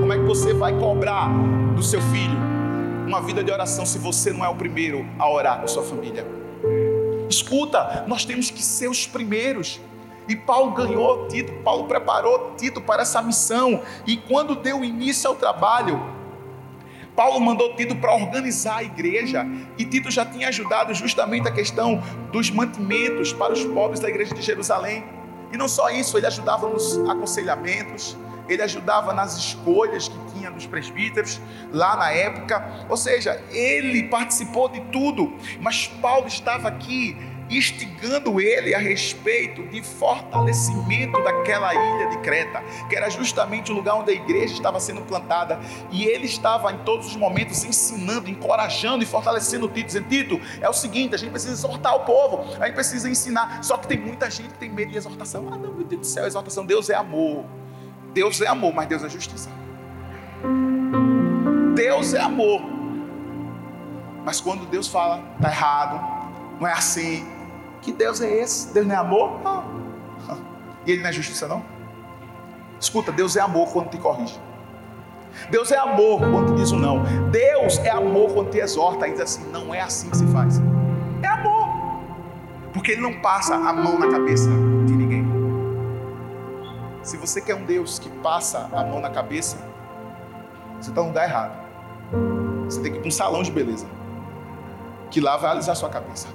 como 0.00 0.12
é 0.12 0.18
que 0.18 0.24
você 0.24 0.52
vai 0.52 0.78
cobrar 0.78 1.30
do 1.74 1.82
seu 1.82 2.00
filho 2.02 2.36
uma 3.06 3.20
vida 3.22 3.42
de 3.42 3.50
oração 3.50 3.84
se 3.84 3.98
você 3.98 4.32
não 4.32 4.44
é 4.44 4.48
o 4.48 4.54
primeiro 4.54 5.06
a 5.18 5.28
orar 5.30 5.60
com 5.60 5.66
sua 5.66 5.82
família? 5.82 6.26
Escuta, 7.30 8.04
nós 8.06 8.26
temos 8.26 8.50
que 8.50 8.62
ser 8.62 8.88
os 8.88 9.06
primeiros. 9.06 9.80
E 10.28 10.36
Paulo 10.36 10.72
ganhou 10.72 11.26
Tito, 11.28 11.52
Paulo 11.64 11.84
preparou 11.84 12.54
Tito 12.56 12.80
para 12.80 13.02
essa 13.02 13.20
missão. 13.22 13.82
E 14.06 14.16
quando 14.16 14.54
deu 14.54 14.84
início 14.84 15.28
ao 15.28 15.36
trabalho, 15.36 16.00
Paulo 17.14 17.40
mandou 17.40 17.74
Tito 17.76 17.96
para 17.96 18.14
organizar 18.14 18.78
a 18.78 18.82
igreja. 18.82 19.46
E 19.76 19.84
Tito 19.84 20.10
já 20.10 20.24
tinha 20.24 20.48
ajudado 20.48 20.94
justamente 20.94 21.48
a 21.48 21.52
questão 21.52 22.02
dos 22.30 22.50
mantimentos 22.50 23.32
para 23.32 23.52
os 23.52 23.64
pobres 23.64 24.00
da 24.00 24.08
igreja 24.08 24.34
de 24.34 24.42
Jerusalém. 24.42 25.04
E 25.52 25.56
não 25.56 25.68
só 25.68 25.90
isso, 25.90 26.16
ele 26.16 26.26
ajudava 26.26 26.66
nos 26.68 26.98
aconselhamentos, 27.10 28.16
ele 28.48 28.62
ajudava 28.62 29.12
nas 29.12 29.36
escolhas 29.36 30.08
que 30.08 30.18
tinha 30.32 30.50
dos 30.50 30.66
presbíteros 30.66 31.40
lá 31.70 31.96
na 31.96 32.10
época. 32.10 32.86
Ou 32.88 32.96
seja, 32.96 33.42
ele 33.50 34.04
participou 34.04 34.68
de 34.68 34.80
tudo. 34.92 35.32
Mas 35.60 35.86
Paulo 36.00 36.26
estava 36.26 36.68
aqui 36.68 37.16
instigando 37.56 38.40
ele 38.40 38.74
a 38.74 38.78
respeito 38.78 39.62
de 39.68 39.82
fortalecimento 39.82 41.22
daquela 41.22 41.74
ilha 41.74 42.08
de 42.10 42.18
Creta, 42.18 42.62
que 42.88 42.96
era 42.96 43.10
justamente 43.10 43.70
o 43.70 43.74
lugar 43.74 43.94
onde 43.94 44.10
a 44.10 44.14
igreja 44.14 44.54
estava 44.54 44.80
sendo 44.80 45.02
plantada, 45.02 45.60
e 45.90 46.04
ele 46.04 46.26
estava 46.26 46.72
em 46.72 46.78
todos 46.78 47.06
os 47.06 47.16
momentos 47.16 47.64
ensinando, 47.64 48.30
encorajando 48.30 49.02
e 49.02 49.06
fortalecendo 49.06 49.68
Tito, 49.68 49.86
dizendo: 49.86 50.08
Tito, 50.08 50.40
é 50.60 50.68
o 50.68 50.72
seguinte, 50.72 51.14
a 51.14 51.18
gente 51.18 51.30
precisa 51.30 51.52
exortar 51.52 51.94
o 51.96 52.00
povo, 52.00 52.44
a 52.60 52.66
gente 52.66 52.74
precisa 52.74 53.08
ensinar. 53.08 53.62
Só 53.62 53.76
que 53.76 53.86
tem 53.86 53.98
muita 53.98 54.30
gente 54.30 54.50
que 54.50 54.58
tem 54.58 54.70
medo 54.70 54.90
de 54.90 54.98
exortação. 54.98 55.48
Ah, 55.52 55.56
não, 55.56 55.72
meu 55.72 55.84
Deus 55.84 56.00
do 56.00 56.06
céu, 56.06 56.26
exortação, 56.26 56.64
Deus 56.64 56.90
é 56.90 56.94
amor. 56.94 57.44
Deus 58.12 58.40
é 58.40 58.46
amor, 58.46 58.74
mas 58.74 58.86
Deus 58.88 59.02
é 59.04 59.08
justiça. 59.08 59.48
Deus 61.74 62.12
é 62.14 62.20
amor. 62.20 62.60
Mas 64.24 64.40
quando 64.40 64.66
Deus 64.66 64.86
fala, 64.86 65.22
está 65.36 65.48
errado, 65.48 66.00
não 66.60 66.68
é 66.68 66.72
assim, 66.72 67.26
que 67.82 67.92
Deus 67.92 68.20
é 68.20 68.32
esse? 68.40 68.72
Deus 68.72 68.86
não 68.86 68.94
é 68.94 68.98
amor? 68.98 69.40
Ah. 69.44 69.64
E 70.86 70.92
Ele 70.92 71.02
não 71.02 71.10
é 71.10 71.12
justiça, 71.12 71.46
não? 71.46 71.62
Escuta, 72.80 73.12
Deus 73.12 73.36
é 73.36 73.40
amor 73.40 73.70
quando 73.72 73.90
te 73.90 73.98
corrige. 73.98 74.40
Deus 75.50 75.70
é 75.72 75.78
amor 75.78 76.20
quando 76.20 76.54
te 76.54 76.60
diz 76.60 76.72
um 76.72 76.78
não. 76.78 77.02
Deus 77.30 77.78
é 77.78 77.90
amor 77.90 78.32
quando 78.32 78.50
te 78.50 78.58
exorta 78.58 79.08
e 79.08 79.12
diz 79.12 79.20
assim: 79.20 79.50
não 79.50 79.74
é 79.74 79.80
assim 79.80 80.10
que 80.10 80.16
se 80.16 80.26
faz. 80.26 80.60
É 81.22 81.26
amor. 81.26 81.68
Porque 82.72 82.92
Ele 82.92 83.02
não 83.02 83.20
passa 83.20 83.54
a 83.54 83.72
mão 83.72 83.98
na 83.98 84.10
cabeça 84.10 84.48
de 84.86 84.94
ninguém. 84.94 85.26
Se 87.02 87.16
você 87.16 87.40
quer 87.40 87.56
um 87.56 87.64
Deus 87.64 87.98
que 87.98 88.08
passa 88.08 88.68
a 88.72 88.84
mão 88.84 89.00
na 89.00 89.10
cabeça, 89.10 89.56
você 90.80 90.90
está 90.90 91.00
no 91.00 91.08
lugar 91.08 91.28
errado. 91.28 91.62
Você 92.66 92.80
tem 92.80 92.92
que 92.92 92.98
ir 92.98 93.00
para 93.00 93.08
um 93.08 93.12
salão 93.12 93.42
de 93.42 93.50
beleza. 93.50 93.86
Que 95.10 95.20
lá 95.20 95.36
vai 95.36 95.50
alisar 95.50 95.74
sua 95.74 95.88
cabeça. 95.88 96.28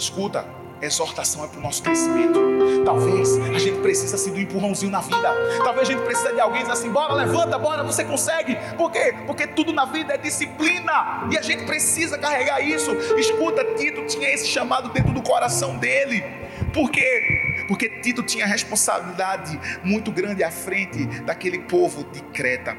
Escuta, 0.00 0.46
exortação 0.80 1.44
é 1.44 1.48
para 1.48 1.58
o 1.58 1.62
nosso 1.62 1.82
crescimento. 1.82 2.40
Talvez 2.86 3.36
a 3.54 3.58
gente 3.58 3.80
precisa 3.80 4.16
assim, 4.16 4.32
do 4.32 4.40
empurrãozinho 4.40 4.90
na 4.90 5.02
vida. 5.02 5.30
Talvez 5.62 5.86
a 5.86 5.92
gente 5.92 6.02
precisa 6.02 6.32
de 6.32 6.40
alguém 6.40 6.62
dizer 6.62 6.72
assim: 6.72 6.90
bora, 6.90 7.12
levanta, 7.12 7.58
bora, 7.58 7.82
você 7.82 8.02
consegue. 8.02 8.56
Por 8.78 8.90
quê? 8.90 9.14
Porque 9.26 9.46
tudo 9.46 9.74
na 9.74 9.84
vida 9.84 10.14
é 10.14 10.16
disciplina. 10.16 11.28
E 11.30 11.36
a 11.36 11.42
gente 11.42 11.66
precisa 11.66 12.16
carregar 12.16 12.62
isso. 12.62 12.92
Escuta, 13.18 13.62
Tito 13.76 14.06
tinha 14.06 14.32
esse 14.32 14.46
chamado 14.46 14.88
dentro 14.88 15.12
do 15.12 15.20
coração 15.20 15.76
dele. 15.76 16.24
Por 16.72 16.90
quê? 16.90 17.64
Porque 17.68 18.00
Tito 18.00 18.22
tinha 18.22 18.46
responsabilidade 18.46 19.60
muito 19.84 20.10
grande 20.10 20.42
à 20.42 20.50
frente 20.50 21.04
daquele 21.24 21.58
povo 21.58 22.04
de 22.04 22.22
Creta. 22.22 22.74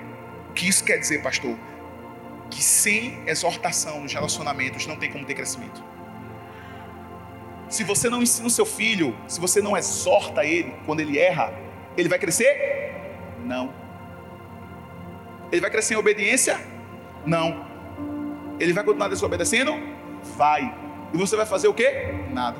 O 0.49 0.53
que 0.53 0.67
isso 0.67 0.83
quer 0.83 0.97
dizer, 0.97 1.21
pastor? 1.21 1.55
Que 2.49 2.63
sem 2.63 3.19
exortação 3.27 4.01
nos 4.01 4.11
relacionamentos 4.11 4.87
não 4.87 4.95
tem 4.95 5.11
como 5.11 5.23
ter 5.23 5.35
crescimento. 5.35 5.91
Se 7.71 7.85
você 7.85 8.09
não 8.09 8.21
ensina 8.21 8.45
o 8.47 8.49
seu 8.49 8.65
filho, 8.65 9.15
se 9.29 9.39
você 9.39 9.61
não 9.61 9.77
exorta 9.77 10.43
ele 10.43 10.75
quando 10.85 10.99
ele 10.99 11.17
erra, 11.17 11.53
ele 11.95 12.09
vai 12.09 12.19
crescer? 12.19 12.99
Não. 13.45 13.73
Ele 15.49 15.61
vai 15.61 15.71
crescer 15.71 15.93
em 15.93 15.97
obediência? 15.97 16.59
Não. 17.25 17.65
Ele 18.59 18.73
vai 18.73 18.83
continuar 18.83 19.07
desobedecendo? 19.07 19.71
Vai. 20.35 20.75
E 21.13 21.17
você 21.17 21.37
vai 21.37 21.45
fazer 21.45 21.69
o 21.69 21.73
quê? 21.73 22.13
Nada. 22.33 22.57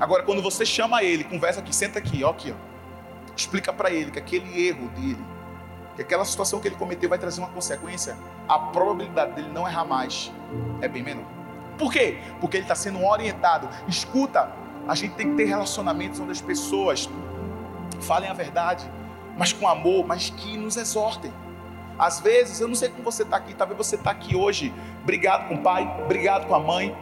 Agora, 0.00 0.22
quando 0.22 0.40
você 0.40 0.64
chama 0.64 1.02
ele, 1.02 1.24
conversa 1.24 1.60
aqui, 1.60 1.76
senta 1.76 1.98
aqui, 1.98 2.24
ó, 2.24 2.30
aqui, 2.30 2.52
ó. 2.52 3.34
Explica 3.36 3.70
para 3.70 3.90
ele 3.90 4.12
que 4.12 4.18
aquele 4.18 4.66
erro 4.66 4.88
dele, 4.88 5.22
que 5.94 6.00
aquela 6.00 6.24
situação 6.24 6.58
que 6.58 6.68
ele 6.68 6.76
cometeu 6.76 7.10
vai 7.10 7.18
trazer 7.18 7.42
uma 7.42 7.50
consequência, 7.50 8.16
a 8.48 8.58
probabilidade 8.58 9.34
dele 9.34 9.48
não 9.52 9.68
errar 9.68 9.84
mais 9.84 10.32
é 10.80 10.88
bem 10.88 11.02
menor. 11.02 11.43
Por 11.78 11.92
quê? 11.92 12.18
Porque 12.40 12.56
ele 12.56 12.64
está 12.64 12.74
sendo 12.74 13.02
orientado. 13.02 13.68
Escuta, 13.88 14.50
a 14.86 14.94
gente 14.94 15.14
tem 15.14 15.30
que 15.30 15.36
ter 15.36 15.44
relacionamentos 15.44 16.20
onde 16.20 16.32
as 16.32 16.40
pessoas 16.40 17.08
falem 18.00 18.28
a 18.28 18.34
verdade, 18.34 18.90
mas 19.36 19.52
com 19.52 19.66
amor, 19.66 20.06
mas 20.06 20.30
que 20.30 20.56
nos 20.56 20.76
exortem. 20.76 21.32
Às 21.98 22.20
vezes, 22.20 22.60
eu 22.60 22.68
não 22.68 22.74
sei 22.74 22.88
como 22.88 23.04
você 23.04 23.22
está 23.22 23.36
aqui, 23.36 23.54
talvez 23.54 23.78
você 23.78 23.96
está 23.96 24.10
aqui 24.10 24.34
hoje, 24.36 24.72
brigado 25.04 25.48
com 25.48 25.54
o 25.54 25.62
pai, 25.62 25.86
brigado 26.08 26.46
com 26.46 26.54
a 26.54 26.60
mãe, 26.60 26.96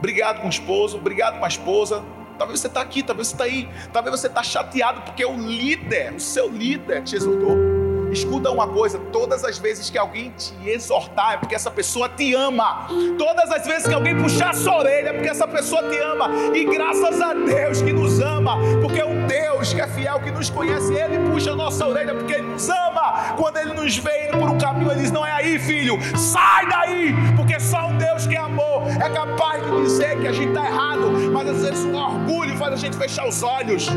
brigado 0.00 0.40
com 0.40 0.46
o 0.46 0.50
esposo, 0.50 0.98
brigado 0.98 1.38
com 1.38 1.44
a 1.44 1.48
esposa. 1.48 2.04
Talvez 2.36 2.60
você 2.60 2.66
está 2.66 2.82
aqui, 2.82 3.02
talvez 3.02 3.28
você 3.28 3.34
está 3.34 3.44
aí, 3.44 3.68
talvez 3.92 4.20
você 4.20 4.26
está 4.26 4.42
chateado 4.42 5.00
porque 5.02 5.24
o 5.24 5.36
líder, 5.36 6.12
o 6.14 6.20
seu 6.20 6.48
líder 6.50 7.02
te 7.02 7.16
exortou. 7.16 7.75
Escuta 8.16 8.50
uma 8.50 8.66
coisa: 8.66 8.98
todas 9.12 9.44
as 9.44 9.58
vezes 9.58 9.90
que 9.90 9.98
alguém 9.98 10.30
te 10.30 10.54
exortar, 10.66 11.34
é 11.34 11.36
porque 11.36 11.54
essa 11.54 11.70
pessoa 11.70 12.08
te 12.08 12.34
ama. 12.34 12.88
Todas 13.18 13.50
as 13.50 13.66
vezes 13.66 13.86
que 13.86 13.92
alguém 13.92 14.16
puxar 14.16 14.50
a 14.50 14.54
sua 14.54 14.78
orelha, 14.78 15.10
é 15.10 15.12
porque 15.12 15.28
essa 15.28 15.46
pessoa 15.46 15.82
te 15.90 15.98
ama. 15.98 16.30
E 16.54 16.64
graças 16.64 17.20
a 17.20 17.34
Deus 17.34 17.82
que 17.82 17.92
nos 17.92 18.18
ama, 18.18 18.56
porque 18.80 19.00
é 19.00 19.04
um 19.04 19.26
Deus 19.26 19.74
que 19.74 19.82
é 19.82 19.86
fiel, 19.86 20.18
que 20.20 20.30
nos 20.30 20.48
conhece, 20.48 20.94
Ele 20.94 21.30
puxa 21.30 21.52
a 21.52 21.56
nossa 21.56 21.86
orelha, 21.86 22.14
porque 22.14 22.32
Ele 22.32 22.46
nos 22.46 22.70
ama. 22.70 23.34
Quando 23.36 23.58
Ele 23.58 23.74
nos 23.74 23.98
vê 23.98 24.30
por 24.32 24.48
um 24.48 24.56
caminho, 24.56 24.90
Ele 24.90 25.02
diz: 25.02 25.12
Não 25.12 25.24
é 25.24 25.32
aí, 25.32 25.58
filho, 25.58 25.98
sai 26.16 26.66
daí, 26.70 27.14
porque 27.36 27.60
só 27.60 27.86
um 27.88 27.98
Deus 27.98 28.26
que 28.26 28.34
amou 28.34 28.82
é 28.88 29.10
capaz 29.10 29.62
de 29.62 29.82
dizer 29.82 30.18
que 30.18 30.26
a 30.26 30.32
gente 30.32 30.48
está 30.48 30.64
errado, 30.64 31.12
mas 31.30 31.46
às 31.50 31.62
vezes 31.62 31.84
o 31.84 31.94
orgulho 31.94 32.56
faz 32.56 32.72
a 32.72 32.76
gente 32.76 32.96
fechar 32.96 33.28
os 33.28 33.42
olhos. 33.42 33.90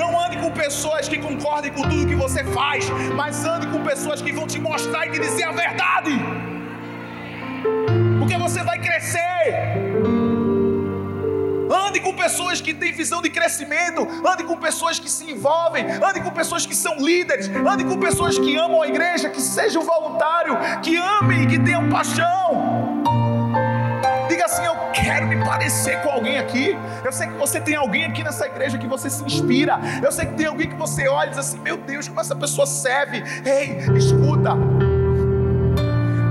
Não 0.00 0.10
ande 0.18 0.36
com 0.38 0.50
pessoas 0.50 1.06
que 1.10 1.18
concordem 1.18 1.70
com 1.76 1.82
tudo 1.82 2.06
que 2.10 2.14
você 2.14 2.42
faz, 2.58 2.88
mas 3.14 3.44
ande 3.44 3.66
com 3.66 3.82
pessoas 3.82 4.22
que 4.22 4.32
vão 4.32 4.46
te 4.46 4.58
mostrar 4.58 5.06
e 5.06 5.10
te 5.10 5.18
dizer 5.18 5.44
a 5.44 5.52
verdade. 5.52 6.12
Porque 8.18 8.38
você 8.38 8.62
vai 8.62 8.78
crescer. 8.78 9.44
Ande 11.86 12.00
com 12.00 12.14
pessoas 12.14 12.62
que 12.62 12.72
têm 12.72 12.92
visão 12.92 13.20
de 13.20 13.28
crescimento, 13.28 14.08
ande 14.26 14.42
com 14.44 14.56
pessoas 14.56 14.98
que 14.98 15.10
se 15.10 15.30
envolvem, 15.30 15.84
ande 16.08 16.20
com 16.22 16.30
pessoas 16.30 16.64
que 16.64 16.74
são 16.74 16.94
líderes, 16.96 17.48
ande 17.72 17.84
com 17.84 17.98
pessoas 17.98 18.38
que 18.38 18.56
amam 18.56 18.80
a 18.80 18.88
igreja, 18.88 19.28
que 19.28 19.42
sejam 19.42 19.82
voluntário, 19.82 20.56
que 20.82 20.96
amem, 20.96 21.46
que 21.46 21.58
tenham 21.58 21.90
paixão. 21.90 22.69
Diga 24.40 24.52
assim: 24.54 24.64
Eu 24.64 24.74
quero 24.94 25.26
me 25.26 25.36
parecer 25.44 26.00
com 26.00 26.08
alguém 26.08 26.38
aqui. 26.38 26.74
Eu 27.04 27.12
sei 27.12 27.26
que 27.26 27.34
você 27.34 27.60
tem 27.60 27.74
alguém 27.74 28.06
aqui 28.06 28.24
nessa 28.24 28.46
igreja 28.46 28.78
que 28.78 28.86
você 28.86 29.10
se 29.10 29.22
inspira. 29.22 29.78
Eu 30.02 30.10
sei 30.10 30.24
que 30.24 30.34
tem 30.34 30.46
alguém 30.46 30.66
que 30.66 30.76
você 30.76 31.06
olha 31.08 31.26
e 31.26 31.30
diz 31.30 31.38
assim: 31.40 31.58
Meu 31.58 31.76
Deus, 31.76 32.08
como 32.08 32.20
essa 32.20 32.34
pessoa 32.34 32.66
serve. 32.66 33.22
Ei, 33.44 33.76
escuta. 33.94 34.56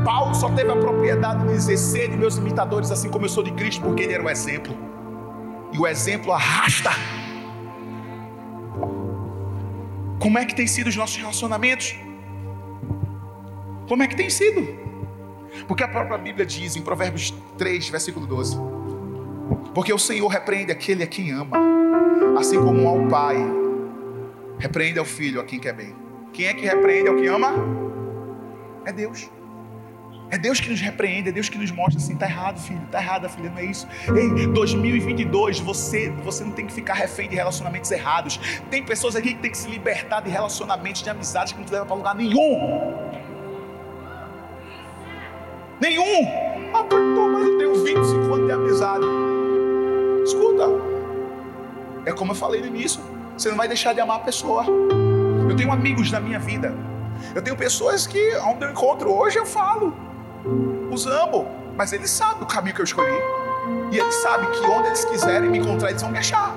Paulo 0.04 0.34
só 0.34 0.50
teve 0.50 0.72
a 0.72 0.76
propriedade 0.76 1.44
de 1.44 1.54
dizer: 1.54 1.78
Sede 1.78 2.18
meus 2.18 2.38
imitadores, 2.38 2.90
assim 2.90 3.12
como 3.12 3.26
eu 3.26 3.30
sou 3.30 3.44
de 3.44 3.52
Cristo, 3.52 3.84
porque 3.84 4.02
ele 4.02 4.14
era 4.14 4.24
o 4.24 4.30
exemplo. 4.30 4.76
E 5.72 5.78
o 5.78 5.86
exemplo 5.86 6.34
arrasta. 6.34 6.90
Como 10.20 10.40
é 10.40 10.46
que 10.46 10.56
tem 10.56 10.66
sido 10.66 10.88
os 10.88 10.96
nossos 10.96 11.16
relacionamentos? 11.16 11.96
Como 13.88 14.02
é 14.02 14.08
que 14.08 14.16
tem 14.16 14.32
sido? 14.32 14.89
Porque 15.68 15.84
a 15.84 15.88
própria 15.88 16.18
Bíblia 16.18 16.46
diz 16.46 16.76
em 16.76 16.82
Provérbios 16.82 17.34
3, 17.58 17.90
versículo 17.90 18.26
12: 18.26 18.58
Porque 19.74 19.94
o 19.94 20.00
Senhor 20.00 20.28
repreende 20.28 20.72
aquele 20.72 21.04
a 21.04 21.08
quem 21.08 21.32
ama, 21.32 21.58
assim 22.38 22.58
como 22.58 22.88
ao 22.88 23.08
Pai 23.08 23.38
repreende 24.60 25.00
ao 25.00 25.06
filho 25.06 25.40
a 25.40 25.44
quem 25.46 25.60
quer 25.60 25.74
bem. 25.74 25.96
Quem 26.34 26.46
é 26.46 26.54
que 26.54 26.66
repreende 26.66 27.10
ao 27.10 27.16
que 27.16 27.26
ama? 27.28 27.54
É 28.86 28.92
Deus. 28.92 29.30
É 30.32 30.38
Deus 30.38 30.60
que 30.60 30.70
nos 30.70 30.80
repreende, 30.80 31.30
é 31.30 31.32
Deus 31.32 31.50
que 31.50 31.58
nos 31.58 31.72
mostra 31.72 32.00
assim, 32.00 32.16
tá 32.16 32.28
errado, 32.28 32.60
filho, 32.60 32.82
tá 32.92 33.02
errado, 33.02 33.28
filha, 33.30 33.50
não 33.50 33.58
é 33.58 33.66
isso. 33.66 33.88
Ei, 34.16 34.46
2022, 34.46 35.60
você, 35.60 36.12
você 36.24 36.44
não 36.44 36.52
tem 36.52 36.68
que 36.68 36.74
ficar 36.74 36.94
refém 36.94 37.28
de 37.28 37.36
relacionamentos 37.36 37.90
errados. 37.90 38.40
Tem 38.70 38.84
pessoas 38.84 39.16
aqui 39.16 39.34
que 39.34 39.40
tem 39.40 39.50
que 39.50 39.58
se 39.58 39.68
libertar 39.68 40.22
de 40.22 40.30
relacionamentos, 40.30 41.02
de 41.02 41.10
amizades 41.10 41.54
que 41.54 41.60
não 41.60 41.66
te 41.66 41.72
levam 41.72 41.88
para 41.88 41.96
lugar 41.96 42.16
nenhum. 42.16 42.94
Nenhum. 45.80 46.28
Ah, 46.74 46.84
pastor, 46.84 47.32
mas 47.32 47.48
eu 47.48 47.58
tenho 47.58 47.84
25 47.84 48.34
anos 48.34 48.46
de 48.46 48.52
amizade. 48.52 49.06
Escuta. 50.24 50.66
É 52.06 52.12
como 52.12 52.32
eu 52.32 52.36
falei 52.36 52.62
no 52.62 52.68
início. 52.68 53.02
Você 53.38 53.50
não 53.50 53.58
vai 53.58 53.68
deixar 53.68 53.94
de 53.94 54.02
amar 54.02 54.18
a 54.18 54.20
pessoa. 54.20 54.66
Eu 55.50 55.56
tenho 55.56 55.72
amigos 55.72 56.12
na 56.12 56.20
minha 56.20 56.40
vida. 56.40 56.74
Eu 57.34 57.42
tenho 57.42 57.56
pessoas 57.56 58.06
que, 58.06 58.36
onde 58.38 58.66
eu 58.66 58.72
encontro 58.72 59.12
hoje, 59.12 59.38
eu 59.38 59.46
falo 59.46 59.94
os 60.92 61.06
amo, 61.06 61.48
mas 61.76 61.94
eles 61.94 62.10
sabem 62.10 62.44
o 62.44 62.46
caminho 62.46 62.76
que 62.76 62.82
eu 62.82 62.86
escolhi. 62.86 63.18
E 63.92 63.98
eles 63.98 64.16
sabem 64.16 64.50
que 64.52 64.60
onde 64.66 64.88
eles 64.88 65.06
quiserem 65.06 65.50
me 65.50 65.60
encontrar, 65.60 65.90
eles 65.90 66.02
vão 66.02 66.12
me 66.12 66.18
achar. 66.18 66.56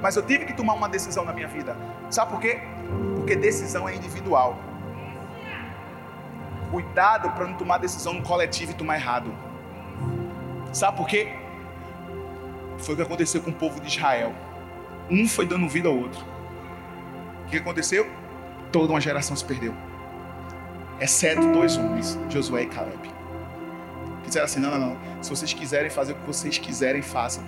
Mas 0.00 0.16
eu 0.16 0.22
tive 0.22 0.44
que 0.44 0.52
tomar 0.52 0.74
uma 0.74 0.88
decisão 0.88 1.24
na 1.24 1.32
minha 1.32 1.48
vida. 1.48 1.76
Sabe 2.10 2.32
por 2.32 2.40
quê? 2.40 2.60
Porque 3.16 3.36
decisão 3.36 3.88
é 3.88 3.94
individual. 3.94 4.58
Cuidado 6.72 7.30
para 7.30 7.46
não 7.46 7.54
tomar 7.54 7.78
decisão 7.78 8.14
no 8.14 8.22
coletivo 8.22 8.72
e 8.72 8.74
tomar 8.74 8.96
errado. 8.96 9.32
Sabe 10.72 10.96
por 10.96 11.06
quê? 11.06 11.32
Foi 12.78 12.94
o 12.94 12.96
que 12.96 13.02
aconteceu 13.02 13.40
com 13.40 13.50
o 13.50 13.54
povo 13.54 13.80
de 13.80 13.86
Israel. 13.86 14.34
Um 15.08 15.28
foi 15.28 15.46
dando 15.46 15.68
vida 15.68 15.88
ao 15.88 15.96
outro. 15.96 16.24
O 17.46 17.50
que 17.50 17.58
aconteceu? 17.58 18.10
Toda 18.72 18.92
uma 18.92 19.00
geração 19.00 19.36
se 19.36 19.44
perdeu. 19.44 19.72
Exceto 20.98 21.52
dois 21.52 21.76
homens, 21.76 22.18
Josué 22.28 22.62
e 22.62 22.66
Caleb 22.66 23.22
disseram 24.32 24.46
assim: 24.46 24.60
não, 24.60 24.70
não, 24.70 24.78
não. 24.78 24.96
Se 25.22 25.30
vocês 25.30 25.52
quiserem 25.52 25.90
fazer 25.90 26.12
o 26.12 26.14
que 26.16 26.26
vocês 26.26 26.58
quiserem, 26.58 27.02
façam. 27.02 27.44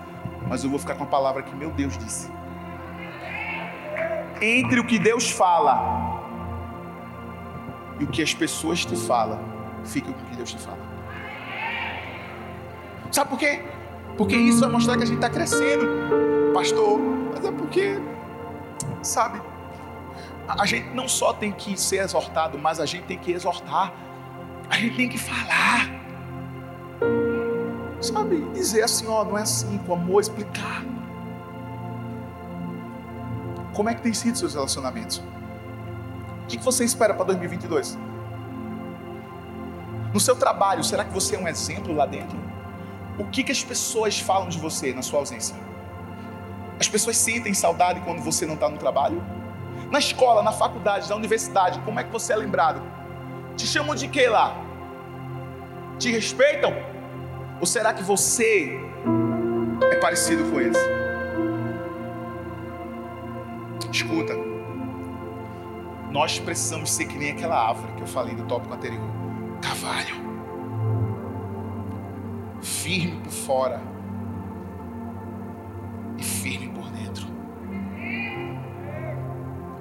Mas 0.47 0.63
eu 0.63 0.71
vou 0.71 0.79
ficar 0.79 0.95
com 0.95 1.05
a 1.05 1.07
palavra 1.07 1.43
que 1.43 1.55
meu 1.55 1.71
Deus 1.71 1.97
disse. 1.97 2.31
Entre 4.41 4.79
o 4.79 4.85
que 4.85 4.99
Deus 4.99 5.31
fala 5.31 6.04
e 7.99 8.05
o 8.05 8.07
que 8.07 8.23
as 8.23 8.35
pessoas 8.35 8.85
te 8.85 8.97
falam, 8.97 9.39
fica 9.85 10.13
com 10.13 10.21
o 10.21 10.25
que 10.31 10.37
Deus 10.37 10.53
te 10.53 10.59
fala. 10.59 10.79
Sabe 13.11 13.31
por 13.31 13.39
quê? 13.39 13.63
Porque 14.17 14.37
isso 14.37 14.61
vai 14.61 14.71
mostrar 14.71 14.97
que 14.97 15.03
a 15.03 15.07
gente 15.07 15.17
está 15.17 15.31
crescendo, 15.31 15.87
pastor. 16.53 16.99
Mas 17.33 17.45
é 17.45 17.53
porque, 17.53 17.99
sabe, 19.03 19.41
a 20.49 20.67
gente 20.67 20.91
não 20.95 21.09
só 21.09 21.33
tem 21.33 21.53
que 21.53 21.81
ser 21.81 21.99
exortado, 21.99 22.59
mas 22.59 22.81
a 22.81 22.87
gente 22.87 23.05
tem 23.05 23.19
que 23.19 23.33
exortar. 23.33 23.93
A 24.69 24.77
gente 24.77 24.97
tem 24.97 25.09
que 25.09 25.19
falar. 25.19 25.91
Sabe, 28.01 28.41
dizer 28.53 28.83
assim, 28.83 29.07
ó, 29.07 29.25
não 29.25 29.39
é 29.39 29.43
assim, 29.43 29.79
com 29.79 29.95
amor, 29.95 30.21
explicar. 30.21 30.85
Como 33.75 33.89
é 33.89 33.95
que 33.95 34.03
tem 34.03 34.13
sido 34.13 34.37
seus 34.37 34.55
relacionamentos? 34.55 35.23
O 36.45 36.47
que 36.47 36.59
você 36.59 36.85
espera 36.85 37.15
para 37.15 37.25
2022? 37.25 37.99
No 40.13 40.21
seu 40.21 40.37
trabalho, 40.37 40.85
será 40.85 41.05
que 41.05 41.13
você 41.13 41.37
é 41.37 41.39
um 41.39 41.49
exemplo 41.49 41.95
lá 41.95 42.07
dentro? 42.07 42.39
O 43.19 43.25
que, 43.25 43.43
que 43.43 43.51
as 43.51 43.65
pessoas 43.65 44.21
falam 44.21 44.49
de 44.49 44.59
você 44.59 44.93
na 44.93 45.03
sua 45.03 45.21
ausência? 45.21 45.57
As 46.79 46.89
pessoas 46.89 47.17
sentem 47.17 47.55
saudade 47.55 48.01
quando 48.01 48.21
você 48.21 48.45
não 48.45 48.55
está 48.55 48.69
no 48.69 48.77
trabalho? 48.77 49.23
Na 49.91 49.99
escola, 49.99 50.43
na 50.43 50.53
faculdade, 50.53 51.09
na 51.09 51.17
universidade, 51.17 51.81
como 51.81 51.99
é 51.99 52.05
que 52.05 52.11
você 52.11 52.33
é 52.33 52.37
lembrado? 52.37 52.83
Te 53.57 53.67
chamam 53.67 53.95
de 53.95 54.07
quê 54.09 54.29
lá? 54.29 54.55
Te 55.99 56.11
respeitam? 56.11 56.75
Ou 57.59 57.67
será 57.67 57.95
que 57.95 58.03
você 58.03 58.79
é 59.91 59.97
parecido 59.97 60.45
com 60.51 60.61
eles? 60.61 60.77
Escuta, 63.91 64.35
nós 66.15 66.39
precisamos 66.39 66.93
ser 66.93 67.07
que 67.07 67.19
nem 67.19 67.33
aquela 67.33 67.61
árvore 67.61 67.93
que 67.95 68.03
eu 68.03 68.07
falei 68.07 68.37
no 68.37 68.45
tópico 68.45 68.73
anterior 68.73 69.03
cavalho, 69.61 70.15
firme 72.63 73.21
por 73.23 73.33
fora 73.33 73.83
e 76.17 76.23
firme 76.23 76.69
por 76.69 76.89
dentro. 76.91 77.27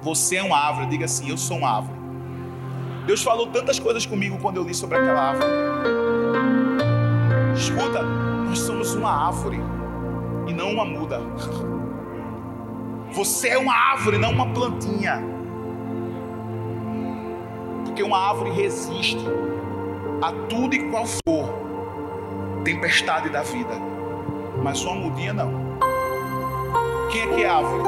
Você 0.02 0.36
é 0.36 0.42
uma 0.42 0.58
árvore, 0.58 0.86
diga 0.88 1.04
assim: 1.04 1.30
Eu 1.30 1.38
sou 1.38 1.58
uma 1.58 1.76
árvore. 1.76 2.00
Deus 3.06 3.22
falou 3.22 3.46
tantas 3.48 3.78
coisas 3.78 4.04
comigo 4.04 4.36
quando 4.38 4.56
eu 4.56 4.64
li 4.64 4.74
sobre 4.74 4.98
aquela 4.98 5.30
árvore. 5.30 5.52
Escuta, 7.54 8.02
nós 8.02 8.58
somos 8.58 8.92
uma 8.94 9.28
árvore 9.28 9.60
e 10.48 10.52
não 10.52 10.72
uma 10.72 10.84
muda. 10.84 11.20
Você 13.12 13.50
é 13.50 13.58
uma 13.58 13.74
árvore, 13.74 14.18
não 14.18 14.32
uma 14.32 14.52
plantinha. 14.52 15.33
Porque 17.94 18.02
uma 18.02 18.18
árvore 18.18 18.50
resiste 18.50 19.24
a 20.20 20.32
tudo 20.48 20.74
e 20.74 20.90
qual 20.90 21.06
for 21.06 21.48
tempestade 22.64 23.28
da 23.28 23.44
vida. 23.44 23.72
Mas 24.60 24.84
uma 24.84 24.96
mudinha 24.96 25.32
não. 25.32 25.78
Quem 27.12 27.22
é 27.22 27.26
que 27.28 27.44
é 27.44 27.48
árvore? 27.48 27.84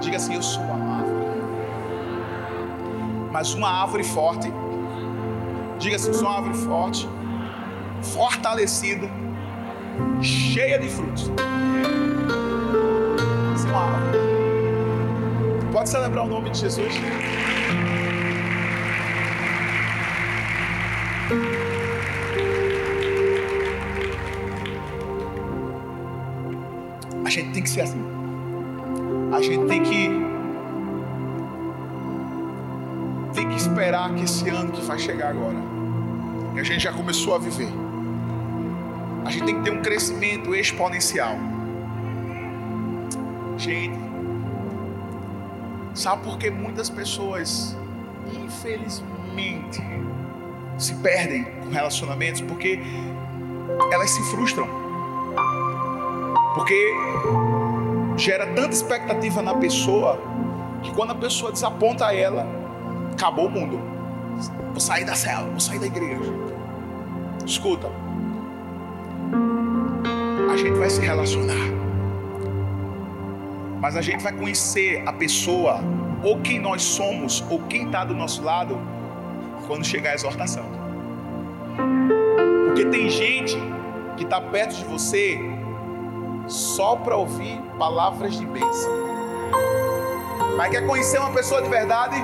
Diga 0.00 0.16
assim: 0.16 0.36
Eu 0.36 0.42
sou 0.44 0.62
uma 0.62 0.98
árvore. 0.98 1.26
Mas 3.32 3.52
uma 3.54 3.68
árvore 3.68 4.04
forte 4.04 4.48
Diga 5.80 5.96
assim: 5.96 6.12
sou 6.12 6.28
uma 6.28 6.36
árvore 6.36 6.56
forte, 6.58 7.08
fortalecida, 8.00 9.10
cheia 10.22 10.78
de 10.78 10.88
frutos. 10.88 11.28
Você 13.56 13.66
é 13.66 13.70
uma 13.72 13.80
árvore. 13.80 14.39
Pode 15.72 15.88
celebrar 15.88 16.24
o 16.24 16.28
nome 16.28 16.50
de 16.50 16.58
Jesus? 16.58 16.92
A 27.24 27.30
gente 27.30 27.52
tem 27.52 27.62
que 27.62 27.70
ser 27.70 27.82
assim. 27.82 28.02
A 29.32 29.40
gente 29.40 29.64
tem 29.66 29.82
que 29.84 30.10
esperar 33.56 34.12
que 34.14 34.24
esse 34.24 34.48
ano 34.48 34.72
que 34.72 34.82
vai 34.82 34.98
chegar 34.98 35.28
agora, 35.28 35.56
que 36.52 36.60
a 36.60 36.64
gente 36.64 36.82
já 36.82 36.92
começou 36.92 37.36
a 37.36 37.38
viver, 37.38 37.68
a 39.24 39.30
gente 39.30 39.44
tem 39.44 39.56
que 39.56 39.62
ter 39.62 39.70
um 39.70 39.80
crescimento 39.82 40.52
exponencial. 40.54 41.36
Gente, 43.56 44.09
sabe 45.94 46.22
por 46.24 46.38
que 46.38 46.50
muitas 46.50 46.88
pessoas, 46.88 47.76
infelizmente, 48.32 49.82
se 50.78 50.94
perdem 50.96 51.44
com 51.44 51.70
relacionamentos? 51.70 52.40
Porque 52.42 52.80
elas 53.92 54.10
se 54.10 54.22
frustram. 54.30 54.68
Porque 56.54 56.94
gera 58.16 58.46
tanta 58.48 58.70
expectativa 58.70 59.40
na 59.42 59.54
pessoa 59.54 60.20
que 60.82 60.92
quando 60.92 61.12
a 61.12 61.14
pessoa 61.14 61.52
desaponta 61.52 62.12
ela, 62.12 62.46
acabou 63.12 63.46
o 63.46 63.50
mundo. 63.50 63.80
Vou 64.70 64.80
sair 64.80 65.04
da 65.04 65.14
cela, 65.14 65.48
vou 65.48 65.60
sair 65.60 65.78
da 65.78 65.86
igreja. 65.86 66.32
Escuta. 67.44 67.90
A 70.52 70.56
gente 70.56 70.78
vai 70.78 70.90
se 70.90 71.00
relacionar. 71.00 71.79
Mas 73.80 73.96
a 73.96 74.02
gente 74.02 74.22
vai 74.22 74.32
conhecer 74.32 75.02
a 75.06 75.12
pessoa, 75.12 75.80
ou 76.22 76.38
quem 76.40 76.60
nós 76.60 76.82
somos, 76.82 77.42
ou 77.48 77.60
quem 77.62 77.86
está 77.86 78.04
do 78.04 78.14
nosso 78.14 78.42
lado, 78.42 78.78
quando 79.66 79.84
chegar 79.84 80.10
a 80.10 80.14
exortação. 80.14 80.64
Porque 82.66 82.84
tem 82.86 83.08
gente 83.08 83.56
que 84.16 84.24
está 84.24 84.40
perto 84.40 84.74
de 84.76 84.84
você 84.84 85.40
só 86.46 86.96
para 86.96 87.16
ouvir 87.16 87.58
palavras 87.78 88.36
de 88.36 88.44
bênção. 88.44 88.90
Mas 90.56 90.70
quer 90.70 90.86
conhecer 90.86 91.18
uma 91.18 91.30
pessoa 91.30 91.62
de 91.62 91.68
verdade? 91.68 92.16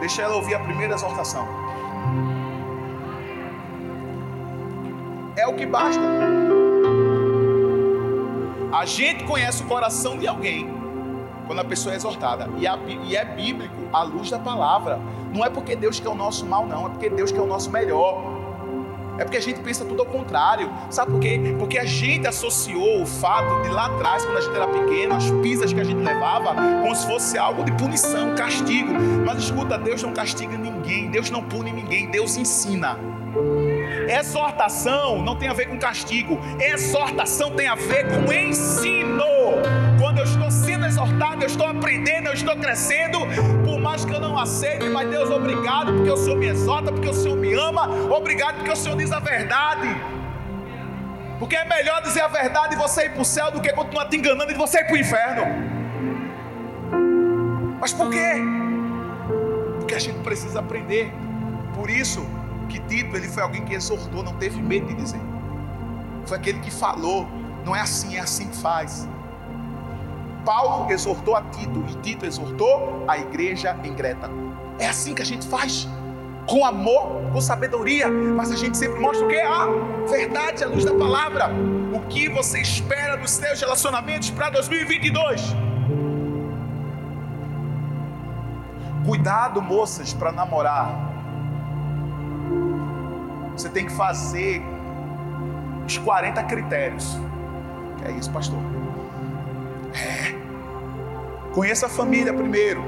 Deixa 0.00 0.22
ela 0.22 0.36
ouvir 0.36 0.54
a 0.54 0.60
primeira 0.60 0.94
exortação. 0.94 1.46
É 5.36 5.46
o 5.46 5.54
que 5.54 5.66
basta. 5.66 6.00
A 8.74 8.84
gente 8.84 9.22
conhece 9.22 9.62
o 9.62 9.66
coração 9.66 10.18
de 10.18 10.26
alguém 10.26 10.68
quando 11.46 11.60
a 11.60 11.64
pessoa 11.64 11.92
é 11.92 11.96
exortada. 11.96 12.48
E, 12.58 13.16
é 13.16 13.24
bíblico, 13.24 13.72
à 13.92 14.02
luz 14.02 14.30
da 14.30 14.38
palavra. 14.40 14.98
Não 15.32 15.44
é 15.44 15.48
porque 15.48 15.76
Deus 15.76 16.00
quer 16.00 16.08
o 16.08 16.14
nosso 16.16 16.44
mal, 16.44 16.66
não. 16.66 16.86
É 16.86 16.88
porque 16.88 17.08
Deus 17.08 17.30
quer 17.30 17.40
o 17.40 17.46
nosso 17.46 17.70
melhor. 17.70 18.20
É 19.16 19.22
porque 19.22 19.36
a 19.36 19.40
gente 19.40 19.60
pensa 19.60 19.84
tudo 19.84 20.00
ao 20.00 20.06
contrário. 20.06 20.68
Sabe 20.90 21.12
por 21.12 21.20
quê? 21.20 21.54
Porque 21.56 21.78
a 21.78 21.84
gente 21.84 22.26
associou 22.26 23.00
o 23.00 23.06
fato 23.06 23.62
de 23.62 23.68
lá 23.68 23.86
atrás, 23.86 24.24
quando 24.24 24.38
a 24.38 24.40
gente 24.40 24.56
era 24.56 24.66
pequeno, 24.66 25.14
as 25.14 25.30
pisas 25.40 25.72
que 25.72 25.80
a 25.80 25.84
gente 25.84 26.02
levava, 26.02 26.52
como 26.82 26.96
se 26.96 27.06
fosse 27.06 27.38
algo 27.38 27.62
de 27.62 27.70
punição, 27.74 28.34
castigo. 28.34 28.92
Mas 29.24 29.38
escuta, 29.38 29.78
Deus 29.78 30.02
não 30.02 30.12
castiga 30.12 30.58
ninguém, 30.58 31.12
Deus 31.12 31.30
não 31.30 31.44
pune 31.44 31.70
ninguém, 31.70 32.10
Deus 32.10 32.36
ensina. 32.36 32.98
Exortação 34.08 35.22
não 35.22 35.36
tem 35.36 35.48
a 35.48 35.52
ver 35.52 35.66
com 35.66 35.78
castigo, 35.78 36.40
exortação 36.60 37.50
tem 37.50 37.66
a 37.66 37.74
ver 37.74 38.06
com 38.08 38.32
ensino. 38.32 39.24
Quando 40.00 40.18
eu 40.18 40.24
estou 40.24 40.50
sendo 40.50 40.86
exortado, 40.86 41.42
eu 41.42 41.46
estou 41.46 41.66
aprendendo, 41.66 42.26
eu 42.28 42.34
estou 42.34 42.56
crescendo, 42.56 43.18
por 43.64 43.78
mais 43.78 44.04
que 44.04 44.12
eu 44.12 44.20
não 44.20 44.38
aceite, 44.38 44.88
mas 44.88 45.08
Deus, 45.08 45.30
obrigado 45.30 45.92
porque 45.92 46.10
o 46.10 46.16
Senhor 46.16 46.36
me 46.36 46.46
exorta, 46.46 46.92
porque 46.92 47.08
o 47.08 47.14
Senhor 47.14 47.36
me 47.36 47.54
ama, 47.54 47.88
obrigado 48.10 48.56
porque 48.56 48.70
o 48.70 48.76
Senhor 48.76 48.96
diz 48.96 49.12
a 49.12 49.20
verdade. 49.20 49.88
Porque 51.38 51.56
é 51.56 51.64
melhor 51.64 52.00
dizer 52.02 52.22
a 52.22 52.28
verdade 52.28 52.74
e 52.74 52.78
você 52.78 53.06
ir 53.06 53.10
para 53.10 53.22
o 53.22 53.24
céu 53.24 53.50
do 53.50 53.60
que 53.60 53.72
continuar 53.72 54.06
te 54.06 54.16
enganando 54.16 54.50
e 54.52 54.54
você 54.54 54.80
ir 54.80 54.84
para 54.84 54.94
o 54.94 54.96
inferno. 54.96 55.74
Mas 57.80 57.92
por 57.92 58.08
quê? 58.10 58.34
Porque 59.78 59.94
a 59.94 59.98
gente 59.98 60.20
precisa 60.20 60.60
aprender. 60.60 61.12
Por 61.74 61.90
isso, 61.90 62.26
que 62.66 62.78
Tito 62.80 63.16
ele 63.16 63.28
foi 63.28 63.42
alguém 63.42 63.64
que 63.64 63.74
exortou, 63.74 64.22
não 64.22 64.34
teve 64.34 64.60
medo 64.60 64.86
de 64.86 64.94
dizer. 64.94 65.20
Foi 66.26 66.36
aquele 66.36 66.60
que 66.60 66.70
falou, 66.70 67.26
não 67.64 67.74
é 67.74 67.80
assim, 67.80 68.16
é 68.16 68.20
assim 68.20 68.48
que 68.48 68.56
faz. 68.56 69.08
Paulo 70.44 70.90
exortou 70.90 71.36
a 71.36 71.42
Tito 71.42 71.84
e 71.88 71.94
Tito 71.96 72.26
exortou 72.26 73.04
a 73.08 73.18
igreja 73.18 73.76
em 73.82 73.94
Creta. 73.94 74.30
É 74.78 74.88
assim 74.88 75.14
que 75.14 75.22
a 75.22 75.26
gente 75.26 75.46
faz. 75.46 75.88
Com 76.46 76.64
amor, 76.66 77.22
com 77.32 77.40
sabedoria, 77.40 78.10
mas 78.10 78.52
a 78.52 78.56
gente 78.56 78.76
sempre 78.76 79.00
mostra 79.00 79.24
o 79.24 79.28
que? 79.28 79.40
A 79.40 79.66
verdade, 80.10 80.62
a 80.62 80.68
luz 80.68 80.84
da 80.84 80.92
palavra. 80.94 81.50
O 81.94 82.00
que 82.08 82.28
você 82.28 82.60
espera 82.60 83.16
dos 83.16 83.30
seus 83.30 83.60
relacionamentos 83.60 84.30
para 84.30 84.50
2022? 84.50 85.54
Cuidado, 89.06 89.62
moças, 89.62 90.12
para 90.12 90.32
namorar 90.32 91.13
você 93.56 93.68
tem 93.68 93.86
que 93.86 93.92
fazer 93.92 94.62
os 95.86 95.96
40 95.98 96.42
critérios. 96.44 97.16
Que 97.98 98.08
é 98.08 98.12
isso, 98.12 98.30
pastor? 98.30 98.58
É. 99.94 100.34
Conheça 101.52 101.86
a 101.86 101.88
família 101.88 102.34
primeiro. 102.34 102.82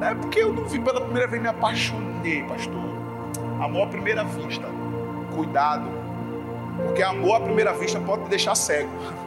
É 0.00 0.14
porque 0.14 0.40
eu 0.40 0.52
não 0.52 0.64
vi 0.64 0.80
pela 0.80 1.00
primeira 1.00 1.28
vez 1.28 1.42
me 1.42 1.48
apaixonei, 1.48 2.42
pastor. 2.44 2.82
Amor 3.60 3.84
à 3.84 3.86
primeira 3.88 4.24
vista. 4.24 4.66
Cuidado. 5.34 5.88
Porque 6.86 7.02
amor 7.02 7.36
à 7.36 7.40
primeira 7.40 7.72
vista 7.72 8.00
pode 8.00 8.24
te 8.24 8.30
deixar 8.30 8.54
cego. 8.54 8.90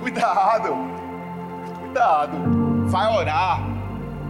Cuidado. 0.00 0.76
Cuidado. 1.80 2.36
Vai 2.86 3.16
orar 3.16 3.73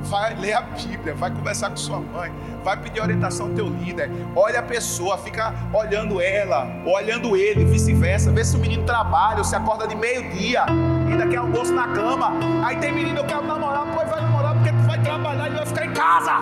vai 0.04 0.34
ler 0.34 0.52
a 0.52 0.60
Bíblia, 0.60 1.14
vai 1.14 1.30
conversar 1.30 1.70
com 1.70 1.76
sua 1.76 1.98
mãe, 1.98 2.32
vai 2.62 2.76
pedir 2.76 3.00
orientação 3.00 3.46
ao 3.46 3.52
teu 3.52 3.66
líder, 3.68 4.10
olha 4.36 4.60
a 4.60 4.62
pessoa, 4.62 5.16
fica 5.18 5.54
olhando 5.72 6.20
ela, 6.20 6.68
olhando 6.84 7.36
ele, 7.36 7.64
vice-versa, 7.64 8.30
vê 8.30 8.44
se 8.44 8.56
o 8.56 8.58
menino 8.58 8.84
trabalha, 8.84 9.42
se 9.42 9.56
acorda 9.56 9.86
de 9.86 9.96
meio-dia, 9.96 10.64
ainda 11.08 11.26
quer 11.26 11.38
almoço 11.38 11.72
na 11.72 11.88
cama, 11.88 12.32
aí 12.64 12.76
tem 12.76 12.92
menino, 12.92 13.18
eu 13.18 13.24
quero 13.24 13.46
namorar, 13.46 13.86
pois 13.94 14.08
vai 14.08 14.20
namorar 14.20 14.54
porque 14.54 14.70
tu 14.70 14.86
vai 14.86 15.02
trabalhar 15.02 15.48
e 15.50 15.54
vai 15.54 15.66
ficar 15.66 15.86
em 15.86 15.92
casa. 15.92 16.32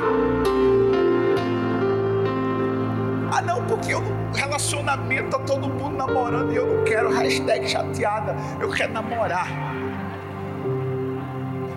Ah 3.35 3.41
não, 3.41 3.65
porque 3.65 3.95
eu 3.95 4.03
relacionamento 4.35 5.31
tá 5.31 5.39
todo 5.39 5.69
mundo 5.69 5.97
namorando 5.97 6.53
e 6.53 6.57
eu 6.57 6.67
não 6.67 6.85
quero 6.85 7.11
hashtag 7.11 7.69
chateada, 7.69 8.35
eu 8.61 8.71
quero 8.71 8.93
namorar. 8.93 9.82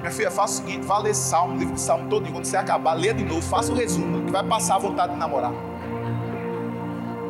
Minha 0.05 0.13
filha, 0.13 0.29
faça 0.29 0.53
o 0.53 0.55
seguinte: 0.57 0.85
vá 0.85 0.99
ler 0.99 1.15
Salmo, 1.15 1.57
livro 1.57 1.73
de 1.73 1.81
Salmo 1.81 2.07
todo. 2.07 2.31
Quando 2.31 2.45
você 2.45 2.55
acabar, 2.55 2.93
lê 2.93 3.11
de 3.11 3.23
novo, 3.23 3.41
faça 3.41 3.71
o 3.71 3.75
resumo, 3.75 4.23
que 4.23 4.31
vai 4.31 4.43
passar 4.43 4.75
a 4.75 4.77
vontade 4.77 5.13
de 5.13 5.17
namorar. 5.17 5.51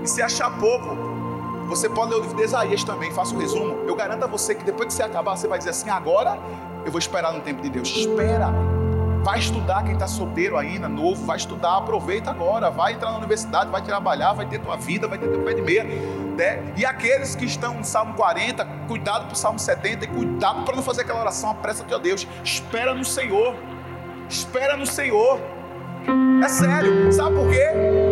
E 0.03 0.07
se 0.07 0.21
achar 0.21 0.59
pouco, 0.59 0.89
você 1.69 1.87
pode 1.87 2.11
ler 2.11 2.17
o 2.17 2.21
livro 2.23 2.35
de 2.35 2.43
Isaías 2.43 2.83
também, 2.83 3.13
faça 3.13 3.33
o 3.33 3.39
resumo. 3.39 3.87
Eu 3.87 3.95
garanto 3.95 4.23
a 4.23 4.27
você 4.27 4.53
que 4.53 4.65
depois 4.65 4.87
que 4.87 4.93
você 4.93 5.03
acabar, 5.03 5.37
você 5.37 5.47
vai 5.47 5.57
dizer 5.57 5.69
assim: 5.69 5.89
agora 5.89 6.37
eu 6.83 6.91
vou 6.91 6.99
esperar 6.99 7.31
no 7.31 7.39
tempo 7.39 7.61
de 7.61 7.69
Deus. 7.69 7.87
Espera. 7.95 8.51
Vai 9.25 9.39
estudar 9.39 9.83
quem 9.83 9.93
está 9.93 10.05
solteiro 10.05 10.55
ainda, 10.55 10.87
novo, 10.87 11.25
vai 11.25 11.35
estudar, 11.35 11.77
aproveita 11.77 12.29
agora, 12.29 12.69
vai 12.69 12.93
entrar 12.93 13.09
na 13.09 13.17
universidade, 13.17 13.71
vai 13.71 13.81
trabalhar, 13.81 14.33
vai 14.33 14.45
ter 14.45 14.59
tua 14.59 14.77
vida, 14.77 15.07
vai 15.07 15.17
ter 15.17 15.27
teu 15.27 15.41
pé 15.41 15.55
de 15.55 15.63
meia. 15.63 15.83
Né? 15.83 16.61
E 16.77 16.85
aqueles 16.85 17.33
que 17.33 17.43
estão 17.43 17.73
no 17.73 17.83
Salmo 17.83 18.13
40, 18.13 18.63
cuidado 18.87 19.25
para 19.25 19.33
o 19.33 19.35
Salmo 19.35 19.57
70 19.57 20.05
e 20.05 20.07
cuidado 20.09 20.63
para 20.63 20.75
não 20.75 20.83
fazer 20.83 21.01
aquela 21.01 21.21
oração, 21.21 21.49
apressa-te 21.49 21.91
a 21.91 21.97
Deus, 21.97 22.27
espera 22.43 22.93
no 22.93 23.03
Senhor, 23.03 23.55
espera 24.29 24.77
no 24.77 24.85
Senhor. 24.85 25.41
É 26.43 26.47
sério, 26.47 27.11
sabe 27.11 27.35
por 27.35 27.49
quê? 27.49 27.67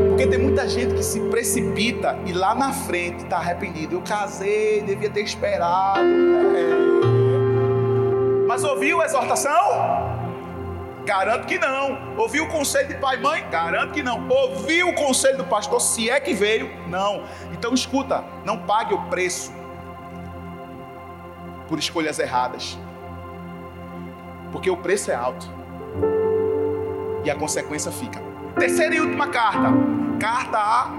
Porque 0.10 0.26
tem 0.26 0.40
muita 0.40 0.68
gente 0.68 0.96
que 0.96 1.04
se 1.04 1.20
precipita 1.30 2.18
e 2.26 2.34
lá 2.34 2.56
na 2.56 2.74
frente 2.74 3.26
está 3.26 3.38
arrependido. 3.38 3.98
Eu 3.98 4.02
casei, 4.02 4.82
devia 4.82 5.12
ter 5.12 5.22
esperado. 5.22 6.00
É. 6.00 7.44
Mas 8.48 8.64
ouviu 8.64 9.00
a 9.00 9.06
exortação? 9.06 10.03
Garanto 11.06 11.48
que 11.48 11.60
não. 11.60 12.16
Ouviu 12.18 12.46
o 12.46 12.48
conselho 12.48 12.88
de 12.88 12.96
pai 12.96 13.18
e 13.18 13.22
mãe? 13.22 13.46
Garanto 13.50 13.94
que 13.94 14.02
não. 14.02 14.28
Ouviu 14.30 14.90
o 14.90 14.96
conselho 14.96 15.38
do 15.38 15.44
pastor, 15.44 15.82
se 15.82 16.10
é 16.10 16.20
que 16.20 16.34
veio? 16.34 16.72
Não. 16.88 17.24
Então 17.52 17.74
escuta, 17.74 18.24
não 18.46 18.58
pague 18.58 18.94
o 18.94 19.02
preço 19.10 19.52
por 21.68 21.78
escolhas 21.78 22.20
erradas. 22.20 22.78
Porque 24.52 24.70
o 24.70 24.78
preço 24.78 25.12
é 25.12 25.16
alto. 25.16 25.50
E 27.26 27.30
a 27.30 27.36
consequência 27.36 27.92
fica. 27.92 28.22
Terceira 28.58 28.96
e 28.96 29.00
última 29.02 29.28
carta. 29.28 29.70
Carta 30.20 30.58
à 30.58 30.92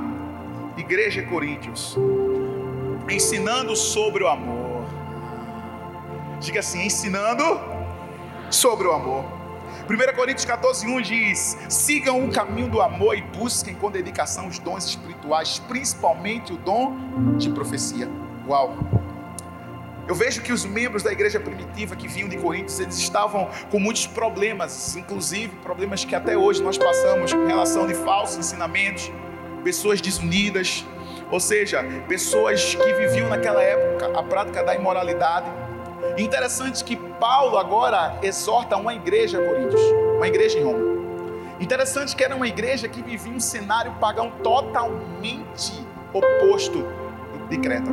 Igreja 0.76 1.22
de 1.22 1.28
Coríntios. 1.28 1.96
Ensinando 3.08 3.76
sobre 3.76 4.24
o 4.24 4.28
amor. 4.28 4.84
Diga 6.40 6.60
assim: 6.60 6.84
ensinando 6.84 7.60
sobre 8.50 8.86
o 8.86 8.92
amor. 8.92 9.24
1 9.86 10.16
Coríntios 10.16 10.46
14, 10.46 10.86
1 10.86 11.00
diz: 11.02 11.58
sigam 11.68 12.24
o 12.24 12.32
caminho 12.32 12.68
do 12.68 12.80
amor 12.80 13.16
e 13.18 13.20
busquem 13.20 13.74
com 13.74 13.90
dedicação 13.90 14.48
os 14.48 14.58
dons 14.58 14.86
espirituais, 14.86 15.58
principalmente 15.68 16.54
o 16.54 16.56
dom 16.56 16.96
de 17.36 17.50
profecia. 17.50 18.08
Uau! 18.48 18.74
Eu 20.08 20.14
vejo 20.14 20.40
que 20.40 20.52
os 20.52 20.64
membros 20.64 21.02
da 21.02 21.12
igreja 21.12 21.38
primitiva 21.38 21.96
que 21.96 22.08
vinham 22.08 22.28
de 22.28 22.36
Coríntios, 22.38 22.80
eles 22.80 22.96
estavam 22.98 23.48
com 23.70 23.78
muitos 23.78 24.06
problemas, 24.06 24.96
inclusive 24.96 25.54
problemas 25.62 26.04
que 26.04 26.14
até 26.14 26.36
hoje 26.36 26.62
nós 26.62 26.76
passamos 26.78 27.32
com 27.32 27.46
relação 27.46 27.86
de 27.86 27.94
falsos 27.94 28.38
ensinamentos, 28.38 29.10
pessoas 29.62 30.00
desunidas, 30.00 30.84
ou 31.30 31.40
seja, 31.40 31.82
pessoas 32.06 32.74
que 32.74 32.92
viviam 32.94 33.28
naquela 33.28 33.62
época 33.62 34.18
a 34.18 34.22
prática 34.22 34.62
da 34.62 34.74
imoralidade 34.74 35.46
Interessante 36.16 36.84
que 36.84 36.96
Paulo 36.96 37.58
agora 37.58 38.18
exorta 38.22 38.76
uma 38.76 38.94
igreja 38.94 39.42
Coríntios, 39.42 39.80
uma 40.16 40.26
igreja 40.28 40.58
em 40.58 40.64
Roma. 40.64 40.94
Interessante 41.60 42.14
que 42.14 42.22
era 42.22 42.34
uma 42.34 42.46
igreja 42.46 42.88
que 42.88 43.02
vivia 43.02 43.32
um 43.32 43.40
cenário 43.40 43.92
pagão 44.00 44.30
totalmente 44.42 45.72
oposto 46.12 46.86
de 47.48 47.58
Creta. 47.58 47.90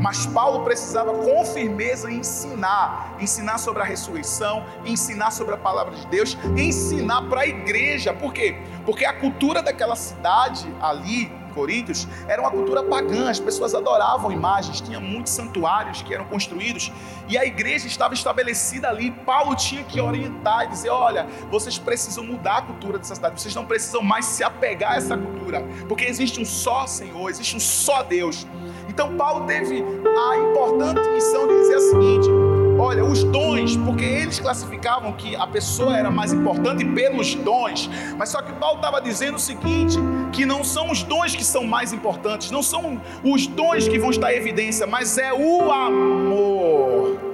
Mas 0.00 0.26
Paulo 0.26 0.64
precisava 0.64 1.12
com 1.12 1.44
firmeza 1.44 2.10
ensinar, 2.10 3.16
ensinar 3.20 3.58
sobre 3.58 3.82
a 3.82 3.84
ressurreição, 3.84 4.64
ensinar 4.84 5.30
sobre 5.30 5.54
a 5.54 5.58
palavra 5.58 5.94
de 5.94 6.06
Deus, 6.06 6.36
ensinar 6.56 7.22
para 7.28 7.42
a 7.42 7.46
igreja. 7.46 8.12
Por 8.12 8.32
quê? 8.32 8.56
Porque 8.86 9.04
a 9.04 9.12
cultura 9.12 9.62
daquela 9.62 9.96
cidade 9.96 10.66
ali 10.80 11.30
Coríntios 11.50 12.06
era 12.26 12.40
uma 12.40 12.50
cultura 12.50 12.82
pagã, 12.82 13.30
as 13.30 13.40
pessoas 13.40 13.74
adoravam 13.74 14.32
imagens, 14.32 14.80
tinha 14.80 15.00
muitos 15.00 15.32
santuários 15.32 16.02
que 16.02 16.14
eram 16.14 16.24
construídos 16.26 16.92
e 17.28 17.36
a 17.36 17.44
igreja 17.44 17.86
estava 17.86 18.14
estabelecida 18.14 18.88
ali. 18.88 19.10
Paulo 19.10 19.54
tinha 19.54 19.84
que 19.84 20.00
orientar 20.00 20.64
e 20.64 20.68
dizer: 20.68 20.90
olha, 20.90 21.26
vocês 21.50 21.78
precisam 21.78 22.24
mudar 22.24 22.58
a 22.58 22.62
cultura 22.62 22.98
dessa 22.98 23.14
cidade, 23.14 23.40
vocês 23.40 23.54
não 23.54 23.66
precisam 23.66 24.02
mais 24.02 24.24
se 24.24 24.42
apegar 24.42 24.92
a 24.92 24.96
essa 24.96 25.16
cultura, 25.16 25.64
porque 25.88 26.04
existe 26.04 26.40
um 26.40 26.44
só 26.44 26.86
Senhor, 26.86 27.28
existe 27.28 27.56
um 27.56 27.60
só 27.60 28.02
Deus. 28.02 28.46
Então 28.88 29.16
Paulo 29.16 29.46
teve 29.46 29.82
a 29.82 30.36
importante 30.36 31.08
missão 31.10 31.46
de 31.46 31.54
dizer 31.54 31.76
o 31.76 31.80
seguinte: 31.80 32.49
olha, 32.90 33.04
os 33.04 33.22
dons, 33.22 33.76
porque 33.76 34.04
eles 34.04 34.40
classificavam 34.40 35.12
que 35.12 35.36
a 35.36 35.46
pessoa 35.46 35.96
era 35.96 36.10
mais 36.10 36.32
importante 36.32 36.84
pelos 36.84 37.34
dons, 37.36 37.88
mas 38.18 38.30
só 38.30 38.42
que 38.42 38.52
Paulo 38.54 38.76
estava 38.76 39.00
dizendo 39.00 39.36
o 39.36 39.38
seguinte: 39.38 39.96
que 40.32 40.44
não 40.44 40.64
são 40.64 40.90
os 40.90 41.02
dons 41.04 41.36
que 41.36 41.44
são 41.44 41.64
mais 41.64 41.92
importantes, 41.92 42.50
não 42.50 42.62
são 42.62 43.00
os 43.22 43.46
dons 43.46 43.86
que 43.86 43.98
vão 43.98 44.10
estar 44.10 44.32
em 44.32 44.36
evidência, 44.36 44.86
mas 44.86 45.18
é 45.18 45.32
o 45.32 45.70
amor. 45.70 47.29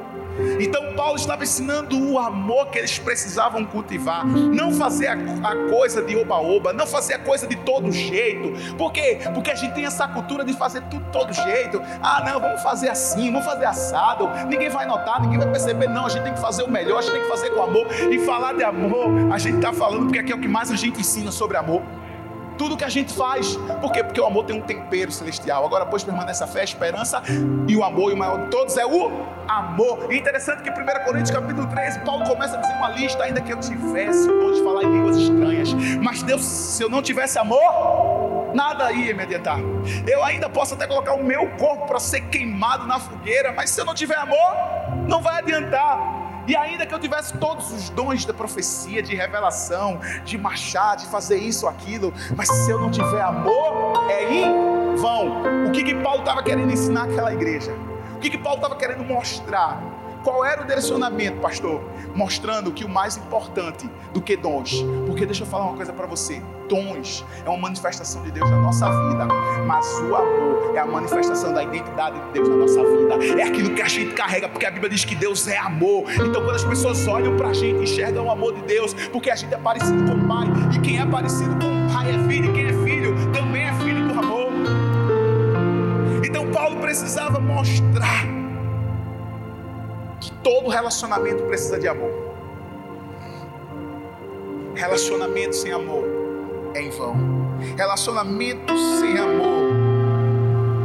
Então 0.60 0.94
Paulo 0.94 1.16
estava 1.16 1.42
ensinando 1.42 1.98
o 1.98 2.18
amor 2.18 2.66
que 2.68 2.78
eles 2.78 2.98
precisavam 2.98 3.64
cultivar, 3.64 4.26
não 4.26 4.72
fazer 4.72 5.08
a, 5.08 5.12
a 5.14 5.70
coisa 5.70 6.02
de 6.02 6.16
oba-oba, 6.16 6.72
não 6.72 6.86
fazer 6.86 7.14
a 7.14 7.18
coisa 7.18 7.46
de 7.46 7.56
todo 7.56 7.90
jeito. 7.92 8.74
Por 8.76 8.92
quê? 8.92 9.18
Porque 9.34 9.50
a 9.50 9.54
gente 9.54 9.74
tem 9.74 9.84
essa 9.84 10.06
cultura 10.08 10.44
de 10.44 10.52
fazer 10.52 10.82
tudo 10.82 11.06
todo 11.12 11.32
jeito. 11.32 11.80
Ah, 12.02 12.22
não, 12.26 12.40
vamos 12.40 12.62
fazer 12.62 12.88
assim, 12.88 13.30
vamos 13.30 13.46
fazer 13.46 13.66
assado. 13.66 14.28
Ninguém 14.48 14.68
vai 14.68 14.86
notar, 14.86 15.20
ninguém 15.20 15.38
vai 15.38 15.48
perceber. 15.48 15.88
Não, 15.88 16.06
a 16.06 16.08
gente 16.08 16.22
tem 16.22 16.34
que 16.34 16.40
fazer 16.40 16.62
o 16.62 16.70
melhor, 16.70 16.98
a 16.98 17.02
gente 17.02 17.12
tem 17.12 17.22
que 17.22 17.28
fazer 17.28 17.50
com 17.50 17.62
amor. 17.62 17.86
E 18.10 18.18
falar 18.20 18.54
de 18.54 18.64
amor, 18.64 19.32
a 19.32 19.38
gente 19.38 19.56
está 19.56 19.72
falando 19.72 20.04
porque 20.04 20.18
aqui 20.18 20.32
é 20.32 20.34
o 20.34 20.40
que 20.40 20.48
mais 20.48 20.70
a 20.70 20.76
gente 20.76 21.00
ensina 21.00 21.30
sobre 21.30 21.56
amor 21.56 21.82
tudo 22.56 22.76
que 22.76 22.84
a 22.84 22.88
gente 22.88 23.12
faz. 23.12 23.56
Por 23.80 23.92
quê? 23.92 24.02
Porque 24.02 24.20
o 24.20 24.26
amor 24.26 24.44
tem 24.44 24.56
um 24.56 24.62
tempero 24.62 25.10
celestial. 25.12 25.64
Agora, 25.64 25.86
pois 25.86 26.02
permanece 26.02 26.42
a 26.42 26.46
fé, 26.46 26.60
a 26.60 26.64
esperança 26.64 27.22
e 27.68 27.76
o 27.76 27.84
amor, 27.84 28.10
e 28.10 28.14
o 28.14 28.16
maior 28.16 28.44
de 28.44 28.50
todos 28.50 28.76
é 28.76 28.86
o 28.86 29.10
amor. 29.48 30.12
E 30.12 30.18
interessante 30.18 30.62
que 30.62 30.68
em 30.68 30.72
1 30.72 31.04
Coríntios 31.04 31.30
capítulo 31.30 31.66
13, 31.68 32.00
Paulo 32.00 32.24
começa 32.26 32.56
a 32.56 32.60
dizer 32.60 32.74
uma 32.74 32.88
lista, 32.90 33.24
ainda 33.24 33.40
que 33.40 33.52
eu 33.52 33.60
tivesse 33.60 34.26
de 34.26 34.62
falar 34.62 34.84
em 34.84 34.92
línguas 34.92 35.16
estranhas. 35.16 35.72
Mas 36.00 36.22
Deus, 36.22 36.44
se 36.44 36.82
eu 36.82 36.88
não 36.88 37.02
tivesse 37.02 37.38
amor, 37.38 38.52
nada 38.54 38.90
ia 38.92 39.14
me 39.14 39.22
adiantar. 39.22 39.58
Eu 40.06 40.24
ainda 40.24 40.48
posso 40.48 40.74
até 40.74 40.86
colocar 40.86 41.14
o 41.14 41.22
meu 41.22 41.48
corpo 41.50 41.86
para 41.86 42.00
ser 42.00 42.22
queimado 42.22 42.86
na 42.86 42.98
fogueira, 42.98 43.52
mas 43.52 43.70
se 43.70 43.80
eu 43.80 43.84
não 43.84 43.94
tiver 43.94 44.16
amor, 44.16 44.54
não 45.08 45.20
vai 45.20 45.38
adiantar. 45.38 46.25
E 46.46 46.56
ainda 46.56 46.86
que 46.86 46.94
eu 46.94 46.98
tivesse 46.98 47.36
todos 47.38 47.72
os 47.72 47.88
dons 47.90 48.24
da 48.24 48.32
profecia, 48.32 49.02
de 49.02 49.14
revelação, 49.14 50.00
de 50.24 50.38
marchar, 50.38 50.96
de 50.96 51.06
fazer 51.06 51.38
isso, 51.38 51.66
aquilo, 51.66 52.12
mas 52.36 52.48
se 52.48 52.70
eu 52.70 52.78
não 52.78 52.90
tiver 52.90 53.20
amor, 53.20 54.10
é 54.10 54.32
em 54.32 54.94
vão. 54.96 55.66
O 55.66 55.70
que, 55.72 55.82
que 55.82 55.94
Paulo 55.94 56.20
estava 56.20 56.42
querendo 56.42 56.72
ensinar 56.72 57.04
àquela 57.04 57.32
igreja? 57.32 57.72
O 58.14 58.18
que, 58.18 58.30
que 58.30 58.38
Paulo 58.38 58.58
estava 58.58 58.76
querendo 58.76 59.04
mostrar? 59.04 59.95
Qual 60.26 60.44
era 60.44 60.60
o 60.60 60.66
direcionamento, 60.66 61.38
pastor? 61.38 61.80
Mostrando 62.12 62.72
que 62.72 62.84
o 62.84 62.88
mais 62.88 63.16
importante 63.16 63.88
do 64.12 64.20
que 64.20 64.36
dons. 64.36 64.84
Porque 65.06 65.24
deixa 65.24 65.44
eu 65.44 65.46
falar 65.46 65.66
uma 65.66 65.76
coisa 65.76 65.92
para 65.92 66.04
você: 66.04 66.42
dons 66.68 67.24
é 67.44 67.48
uma 67.48 67.58
manifestação 67.58 68.24
de 68.24 68.32
Deus 68.32 68.50
na 68.50 68.56
nossa 68.56 68.90
vida, 69.06 69.24
mas 69.64 69.86
o 70.00 70.16
amor 70.16 70.72
é 70.74 70.80
a 70.80 70.84
manifestação 70.84 71.54
da 71.54 71.62
identidade 71.62 72.18
de 72.18 72.32
Deus 72.32 72.48
na 72.48 72.56
nossa 72.56 72.82
vida. 72.82 73.40
É 73.40 73.44
aquilo 73.44 73.72
que 73.72 73.80
a 73.80 73.86
gente 73.86 74.14
carrega, 74.14 74.48
porque 74.48 74.66
a 74.66 74.70
Bíblia 74.72 74.90
diz 74.90 75.04
que 75.04 75.14
Deus 75.14 75.46
é 75.46 75.58
amor. 75.58 76.10
Então, 76.10 76.42
quando 76.42 76.56
as 76.56 76.64
pessoas 76.64 77.06
olham 77.06 77.36
para 77.36 77.50
a 77.50 77.54
gente, 77.54 77.84
enxergam 77.84 78.26
o 78.26 78.30
amor 78.32 78.52
de 78.52 78.62
Deus, 78.62 78.94
porque 79.12 79.30
a 79.30 79.36
gente 79.36 79.54
é 79.54 79.58
parecido 79.58 80.10
com 80.10 80.18
o 80.18 80.26
Pai, 80.26 80.48
e 80.74 80.80
quem 80.80 81.00
é 81.00 81.06
parecido 81.06 81.54
com 81.54 81.86
o 81.86 81.92
Pai 81.92 82.10
é 82.10 82.18
filho, 82.26 82.50
e 82.50 82.52
quem 82.52 82.66
é 82.66 82.72
filho 82.84 83.32
também 83.32 83.62
é 83.62 83.72
filho 83.74 84.08
do 84.08 84.18
amor. 84.18 84.50
Então, 86.24 86.50
Paulo 86.50 86.80
precisava 86.80 87.38
mostrar 87.38 88.35
todo 90.46 90.68
relacionamento 90.68 91.42
precisa 91.42 91.76
de 91.76 91.88
amor. 91.88 92.08
Relacionamento 94.76 95.56
sem 95.56 95.72
amor 95.72 96.04
é 96.72 96.82
em 96.82 96.88
vão. 96.88 97.16
Relacionamentos 97.76 98.80
sem 99.00 99.18
amor 99.18 99.72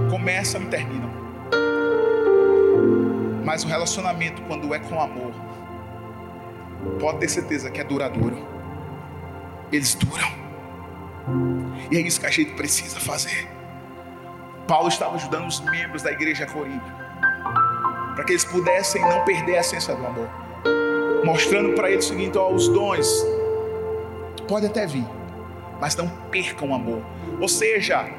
começam 0.09 0.63
e 0.63 0.65
terminam. 0.65 1.11
Mas 3.45 3.63
o 3.63 3.67
relacionamento, 3.67 4.41
quando 4.47 4.73
é 4.73 4.79
com 4.79 4.99
amor, 4.99 5.31
pode 6.99 7.19
ter 7.19 7.29
certeza 7.29 7.69
que 7.69 7.79
é 7.79 7.83
duradouro. 7.83 8.43
Eles 9.71 9.93
duram. 9.93 10.31
E 11.91 11.97
é 11.97 12.01
isso 12.01 12.19
que 12.19 12.25
a 12.25 12.31
gente 12.31 12.53
precisa 12.53 12.99
fazer. 12.99 13.47
Paulo 14.67 14.87
estava 14.87 15.13
ajudando 15.17 15.45
os 15.45 15.59
membros 15.59 16.01
da 16.01 16.11
igreja 16.11 16.47
Corinto 16.47 17.00
para 18.15 18.23
que 18.23 18.33
eles 18.33 18.45
pudessem 18.45 19.01
não 19.01 19.23
perder 19.23 19.57
a 19.57 19.59
essência 19.61 19.95
do 19.95 20.05
amor, 20.05 20.29
mostrando 21.23 21.73
para 21.73 21.89
eles 21.89 22.05
o 22.05 22.09
seguinte: 22.09 22.37
ó, 22.37 22.49
os 22.49 22.67
dons 22.67 23.25
pode 24.47 24.65
até 24.65 24.85
vir, 24.85 25.05
mas 25.79 25.95
não 25.95 26.07
percam 26.29 26.69
o 26.69 26.75
amor, 26.75 27.01
ou 27.39 27.47
seja, 27.47 28.09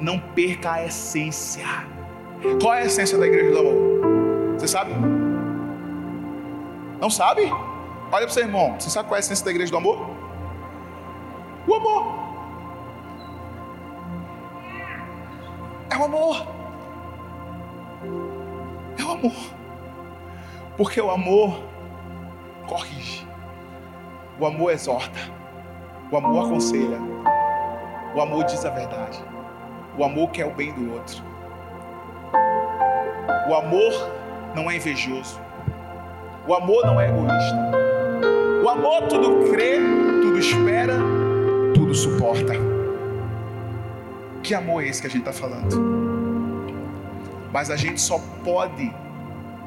não 0.00 0.18
perca 0.18 0.72
a 0.72 0.86
essência. 0.86 1.66
Qual 2.60 2.74
é 2.74 2.82
a 2.82 2.86
essência 2.86 3.18
da 3.18 3.26
igreja 3.26 3.50
do 3.50 3.58
amor? 3.58 4.56
Você 4.58 4.68
sabe? 4.68 4.92
Não 7.00 7.10
sabe? 7.10 7.42
Olha 7.42 8.22
para 8.22 8.26
o 8.26 8.30
seu 8.30 8.42
irmão, 8.42 8.74
você 8.78 8.90
sabe 8.90 9.08
qual 9.08 9.16
é 9.16 9.18
a 9.18 9.20
essência 9.20 9.44
da 9.44 9.50
igreja 9.50 9.70
do 9.70 9.78
amor? 9.78 10.10
O 11.66 11.74
amor. 11.74 12.18
É 15.90 15.96
o 15.96 16.04
amor 16.04 16.57
o 19.04 19.10
amor. 19.12 19.32
Porque 20.76 21.00
o 21.00 21.10
amor 21.10 21.60
corrige, 22.68 23.26
o 24.38 24.46
amor 24.46 24.72
exorta, 24.72 25.18
o 26.10 26.16
amor 26.16 26.46
aconselha, 26.46 26.98
o 28.14 28.20
amor 28.20 28.44
diz 28.44 28.64
a 28.64 28.70
verdade, 28.70 29.22
o 29.96 30.04
amor 30.04 30.30
quer 30.30 30.46
o 30.46 30.54
bem 30.54 30.72
do 30.72 30.92
outro. 30.92 31.22
O 33.48 33.54
amor 33.54 33.92
não 34.54 34.70
é 34.70 34.76
invejoso, 34.76 35.40
o 36.46 36.54
amor 36.54 36.86
não 36.86 37.00
é 37.00 37.08
egoísta. 37.08 37.88
O 38.62 38.68
amor 38.68 39.02
tudo 39.08 39.50
crê, 39.50 39.78
tudo 40.22 40.38
espera, 40.38 40.94
tudo 41.74 41.94
suporta. 41.94 42.52
Que 44.42 44.54
amor 44.54 44.82
é 44.82 44.88
esse 44.88 45.00
que 45.00 45.06
a 45.06 45.10
gente 45.10 45.28
está 45.28 45.32
falando? 45.32 46.07
Mas 47.58 47.70
a 47.70 47.76
gente 47.76 48.00
só 48.00 48.20
pode 48.44 48.94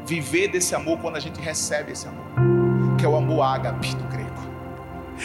viver 0.06 0.48
desse 0.48 0.74
amor 0.74 0.98
quando 1.00 1.18
a 1.18 1.20
gente 1.20 1.42
recebe 1.42 1.92
esse 1.92 2.08
amor, 2.08 2.24
que 2.98 3.04
é 3.04 3.10
o 3.10 3.18
amor 3.18 3.42
ágape 3.42 3.94
do 3.96 4.06
grego. 4.06 4.32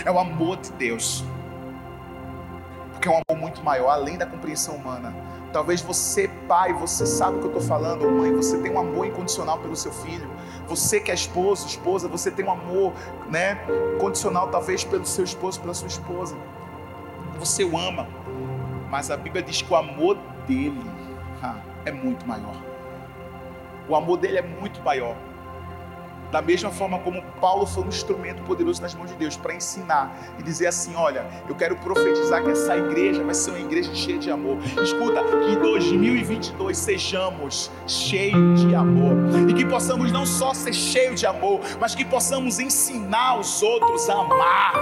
É 0.05 0.11
o 0.11 0.19
amor 0.19 0.57
de 0.57 0.73
Deus. 0.73 1.25
Porque 2.91 3.07
é 3.07 3.13
um 3.13 3.21
amor 3.29 3.41
muito 3.41 3.63
maior, 3.63 3.91
além 3.91 4.19
da 4.19 4.27
compreensão 4.27 4.75
humana. 4.75 5.15
Talvez 5.53 5.81
você, 5.81 6.27
pai, 6.49 6.73
você 6.73 7.07
sabe 7.07 7.37
o 7.37 7.39
que 7.39 7.45
eu 7.45 7.53
estou 7.53 7.63
falando, 7.63 8.05
ou 8.05 8.11
mãe, 8.11 8.35
você 8.35 8.59
tem 8.59 8.73
um 8.73 8.81
amor 8.81 9.07
incondicional 9.07 9.59
pelo 9.61 9.77
seu 9.77 9.93
filho. 9.93 10.29
Você 10.67 10.99
que 10.99 11.13
é 11.13 11.15
esposo, 11.15 11.69
esposa, 11.69 12.09
você 12.09 12.33
tem 12.33 12.45
um 12.45 12.51
amor, 12.51 12.93
né, 13.31 13.61
condicional 14.01 14.49
talvez 14.49 14.83
pelo 14.83 15.07
seu 15.07 15.23
esposo, 15.23 15.61
pela 15.61 15.73
sua 15.73 15.87
esposa. 15.87 16.37
Você 17.39 17.63
o 17.63 17.79
ama, 17.79 18.09
mas 18.91 19.09
a 19.09 19.17
Bíblia 19.17 19.41
diz 19.41 19.63
que 19.63 19.73
o 19.73 19.77
amor 19.77 20.19
dele 20.49 20.85
ah, 21.41 21.61
é 21.87 21.93
muito 21.93 22.27
maior. 22.27 22.57
O 23.89 23.95
amor 23.97 24.19
dele 24.19 24.39
é 24.39 24.43
muito 24.43 24.83
maior. 24.83 25.17
Da 26.31 26.43
mesma 26.43 26.73
forma 26.73 26.99
como 26.99 27.23
Paulo 27.41 27.65
foi 27.65 27.85
um 27.85 27.89
instrumento 27.89 28.43
poderoso 28.43 28.83
nas 28.83 28.93
mãos 28.97 29.09
de 29.09 29.17
Deus 29.17 29.37
para 29.37 29.55
ensinar 29.55 30.13
e 30.37 30.43
dizer 30.43 30.67
assim: 30.67 30.93
olha, 30.97 31.25
eu 31.49 31.55
quero 31.55 31.77
profetizar 31.77 32.43
que 32.43 32.51
essa 32.51 32.77
igreja 32.77 33.23
vai 33.23 33.33
ser 33.33 33.51
uma 33.51 33.61
igreja 33.61 33.95
cheia 33.95 34.19
de 34.19 34.29
amor. 34.29 34.59
Escuta, 34.83 35.23
que 35.23 35.53
em 35.53 35.59
2022 35.61 36.77
sejamos 36.77 37.71
cheios 37.87 38.61
de 38.67 38.75
amor 38.75 39.15
e 39.49 39.55
que 39.55 39.65
possamos 39.65 40.11
não 40.11 40.27
só 40.27 40.53
ser 40.53 40.73
cheios 40.73 41.21
de 41.21 41.27
amor, 41.27 41.61
mas 41.81 41.95
que 41.95 42.05
possamos 42.05 42.59
ensinar 42.59 43.39
os 43.39 43.63
outros 43.63 44.11
a 44.11 44.15
amar, 44.15 44.75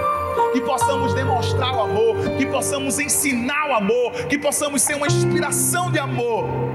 que 0.51 0.61
possamos 0.61 1.13
demonstrar 1.13 1.75
o 1.75 1.81
amor, 1.81 2.15
que 2.39 2.47
possamos 2.47 2.97
ensinar 2.97 3.69
o 3.69 3.73
amor, 3.75 4.13
que 4.27 4.39
possamos 4.39 4.81
ser 4.81 4.95
uma 4.95 5.05
inspiração 5.05 5.91
de 5.91 5.99
amor 5.99 6.74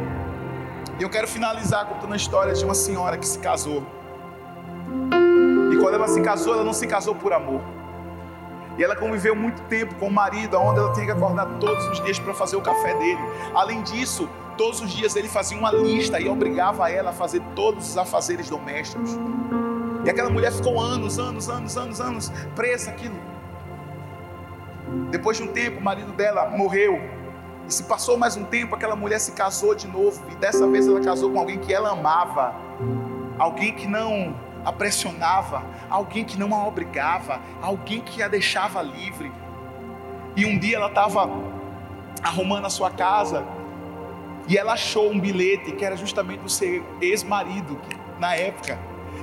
e 1.01 1.03
eu 1.03 1.09
quero 1.09 1.27
finalizar 1.27 1.87
contando 1.87 2.13
a 2.13 2.17
história 2.17 2.53
de 2.53 2.63
uma 2.63 2.75
senhora 2.75 3.17
que 3.17 3.27
se 3.27 3.39
casou. 3.39 3.83
E 5.73 5.77
quando 5.79 5.95
ela 5.95 6.07
se 6.07 6.21
casou, 6.21 6.53
ela 6.53 6.63
não 6.63 6.75
se 6.75 6.87
casou 6.87 7.15
por 7.15 7.33
amor. 7.33 7.63
E 8.77 8.85
ela 8.85 8.95
conviveu 8.95 9.35
muito 9.35 9.63
tempo 9.63 9.95
com 9.95 10.09
o 10.09 10.13
marido, 10.13 10.59
onde 10.59 10.79
ela 10.79 10.93
tinha 10.93 11.07
que 11.07 11.13
acordar 11.13 11.47
todos 11.59 11.87
os 11.87 12.05
dias 12.05 12.19
para 12.19 12.35
fazer 12.35 12.57
o 12.57 12.61
café 12.61 12.93
dele. 12.99 13.19
Além 13.55 13.83
disso, 13.83 14.29
todos 14.59 14.83
os 14.83 14.91
dias 14.91 15.17
ele 15.17 15.27
fazia 15.27 15.57
uma 15.57 15.73
lista 15.73 16.21
e 16.21 16.29
obrigava 16.29 16.91
ela 16.91 17.11
a 17.11 17.15
fazer 17.15 17.41
todos 17.57 17.89
os 17.89 17.97
afazeres 17.97 18.51
domésticos. 18.51 19.19
E 20.05 20.11
aquela 20.11 20.29
mulher 20.29 20.53
ficou 20.53 20.79
anos, 20.79 21.19
anos, 21.19 21.49
anos, 21.49 21.79
anos, 21.79 21.99
anos 21.99 22.33
presa 22.55 22.91
aquilo. 22.91 23.17
Depois 25.11 25.39
de 25.39 25.45
um 25.45 25.47
tempo, 25.47 25.81
o 25.81 25.83
marido 25.83 26.13
dela 26.13 26.51
morreu. 26.51 27.01
E 27.71 27.73
se 27.73 27.85
passou 27.85 28.17
mais 28.17 28.37
um 28.37 28.43
tempo, 28.43 28.75
aquela 28.75 28.97
mulher 28.97 29.21
se 29.21 29.31
casou 29.31 29.77
de 29.77 29.87
novo. 29.87 30.21
E 30.29 30.35
dessa 30.35 30.67
vez 30.67 30.89
ela 30.89 31.01
casou 31.01 31.31
com 31.31 31.39
alguém 31.39 31.57
que 31.57 31.73
ela 31.73 31.93
amava. 31.93 32.53
Alguém 33.39 33.73
que 33.73 33.87
não 33.87 34.35
a 34.65 34.73
pressionava. 34.73 35.63
Alguém 35.89 36.25
que 36.25 36.37
não 36.37 36.53
a 36.53 36.67
obrigava. 36.67 37.41
Alguém 37.63 38.01
que 38.01 38.25
a 38.25 38.27
deixava 38.27 38.83
livre. 38.83 39.31
E 40.35 40.45
um 40.45 40.59
dia 40.59 40.79
ela 40.79 40.89
estava 40.89 41.31
arrumando 42.21 42.67
a 42.67 42.71
sua 42.71 42.91
casa. 42.91 43.47
E 44.49 44.59
ela 44.59 44.73
achou 44.73 45.09
um 45.09 45.21
bilhete 45.21 45.71
que 45.71 45.85
era 45.85 45.97
justamente 45.97 46.41
do 46.41 46.49
seu 46.49 46.85
ex-marido, 47.01 47.81
na 48.19 48.35
época. 48.35 48.81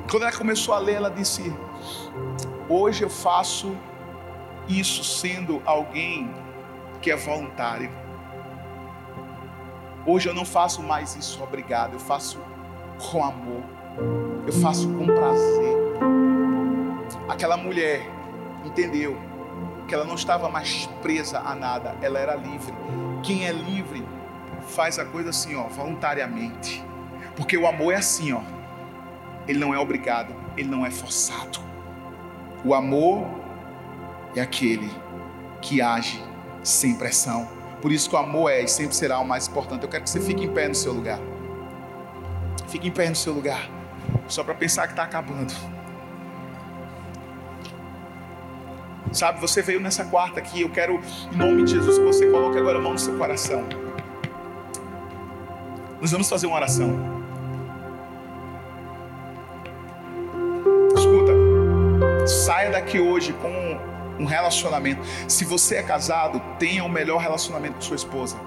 Quando 0.10 0.24
ela 0.24 0.32
começou 0.32 0.74
a 0.74 0.80
ler, 0.80 0.94
ela 0.94 1.12
disse: 1.12 1.54
Hoje 2.70 3.04
eu 3.04 3.10
faço 3.10 3.76
isso 4.70 5.04
sendo 5.04 5.62
alguém 5.66 6.34
que 7.02 7.12
é 7.12 7.16
voluntário. 7.18 8.07
Hoje 10.10 10.30
eu 10.30 10.34
não 10.34 10.46
faço 10.46 10.82
mais 10.82 11.18
isso 11.18 11.44
obrigado, 11.44 11.92
eu 11.92 12.00
faço 12.00 12.40
com 13.12 13.22
amor, 13.22 13.62
eu 14.48 14.54
faço 14.54 14.88
com 14.94 15.06
prazer. 15.06 15.76
Aquela 17.28 17.58
mulher 17.58 18.10
entendeu 18.64 19.20
que 19.86 19.94
ela 19.94 20.06
não 20.06 20.16
estava 20.16 20.48
mais 20.48 20.86
presa 21.02 21.40
a 21.40 21.54
nada, 21.54 21.94
ela 22.02 22.20
era 22.20 22.36
livre. 22.36 22.74
Quem 23.22 23.46
é 23.46 23.52
livre 23.52 24.02
faz 24.70 24.98
a 24.98 25.04
coisa 25.04 25.32
assim, 25.32 25.58
ó, 25.58 25.64
voluntariamente. 25.64 26.82
Porque 27.36 27.58
o 27.58 27.68
amor 27.68 27.92
é 27.92 27.98
assim, 27.98 28.32
ó. 28.32 28.40
Ele 29.46 29.60
não 29.60 29.74
é 29.74 29.78
obrigado, 29.78 30.34
ele 30.56 30.70
não 30.70 30.86
é 30.86 30.90
forçado. 30.90 31.60
O 32.64 32.74
amor 32.74 33.28
é 34.34 34.40
aquele 34.40 34.90
que 35.62 35.82
age 35.82 36.24
sem 36.64 36.96
pressão. 36.96 37.57
Por 37.82 37.92
isso 37.92 38.10
que 38.10 38.16
o 38.16 38.20
amor 38.20 38.52
é 38.52 38.62
e 38.62 38.68
sempre 38.68 38.96
será 38.96 39.20
o 39.20 39.26
mais 39.26 39.48
importante. 39.48 39.84
Eu 39.84 39.90
quero 39.90 40.04
que 40.04 40.10
você 40.10 40.20
fique 40.20 40.44
em 40.44 40.50
pé 40.50 40.68
no 40.68 40.76
seu 40.76 40.94
lugar. 40.94 41.20
Fique 42.68 42.88
em 42.88 42.92
pé 42.92 43.10
no 43.10 43.16
seu 43.16 43.34
lugar. 43.34 43.70
Só 44.28 44.44
para 44.44 44.56
pensar 44.56 44.88
que 44.88 44.94
está 44.94 45.04
acabando. 45.04 45.54
Sabe, 49.12 49.40
você 49.40 49.62
veio 49.62 49.80
nessa 49.80 50.06
quarta 50.06 50.40
aqui. 50.40 50.62
Eu 50.62 50.70
quero, 50.70 51.00
em 51.32 51.38
nome 51.38 51.64
de 51.64 51.72
Jesus, 51.72 51.98
que 51.98 52.04
você 52.04 52.30
coloque 52.30 52.58
agora 52.58 52.78
a 52.78 52.82
mão 52.82 52.94
no 52.94 53.00
seu 53.00 53.18
coração. 53.18 53.64
Nós 56.02 56.12
vamos 56.12 56.30
fazer 56.30 56.48
uma 56.48 56.58
oração. 56.58 57.18
Escuta, 60.96 62.28
saia 62.28 62.72
daqui 62.72 63.00
hoje 63.00 63.34
com 63.34 63.97
um 64.20 64.26
relacionamento. 64.26 65.02
Se 65.28 65.46
você 65.46 65.76
é 65.76 65.84
casado, 65.84 66.42
tenha 66.60 66.84
o 66.84 66.90
melhor 66.90 67.20
relacionamento 67.20 67.76
com 67.76 67.82
sua 67.82 67.96
esposa. 67.96 68.38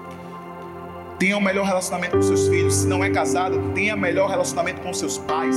Tenha 1.17 1.37
o 1.37 1.41
melhor 1.41 1.65
relacionamento 1.65 2.17
com 2.17 2.23
seus 2.23 2.47
filhos. 2.47 2.73
Se 2.73 2.87
não 2.87 3.03
é 3.03 3.09
casado, 3.09 3.71
tenha 3.73 3.95
o 3.95 3.99
melhor 3.99 4.29
relacionamento 4.29 4.81
com 4.81 4.93
seus 4.93 5.17
pais. 5.19 5.55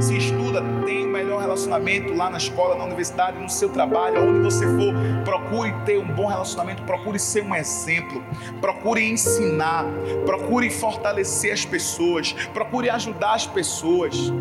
Se 0.00 0.16
estuda, 0.16 0.62
tenha 0.86 1.06
o 1.06 1.10
melhor 1.10 1.40
relacionamento 1.40 2.14
lá 2.14 2.30
na 2.30 2.38
escola, 2.38 2.74
na 2.74 2.84
universidade, 2.84 3.38
no 3.38 3.48
seu 3.48 3.68
trabalho, 3.68 4.22
onde 4.22 4.40
você 4.40 4.64
for. 4.64 4.94
Procure 5.24 5.72
ter 5.84 5.98
um 5.98 6.06
bom 6.06 6.26
relacionamento, 6.26 6.82
procure 6.84 7.18
ser 7.18 7.42
um 7.42 7.54
exemplo, 7.54 8.24
procure 8.60 9.02
ensinar, 9.10 9.84
procure 10.24 10.70
fortalecer 10.70 11.52
as 11.52 11.64
pessoas, 11.64 12.32
procure 12.54 12.88
ajudar 12.88 13.34
as 13.34 13.46
pessoas. 13.46 14.32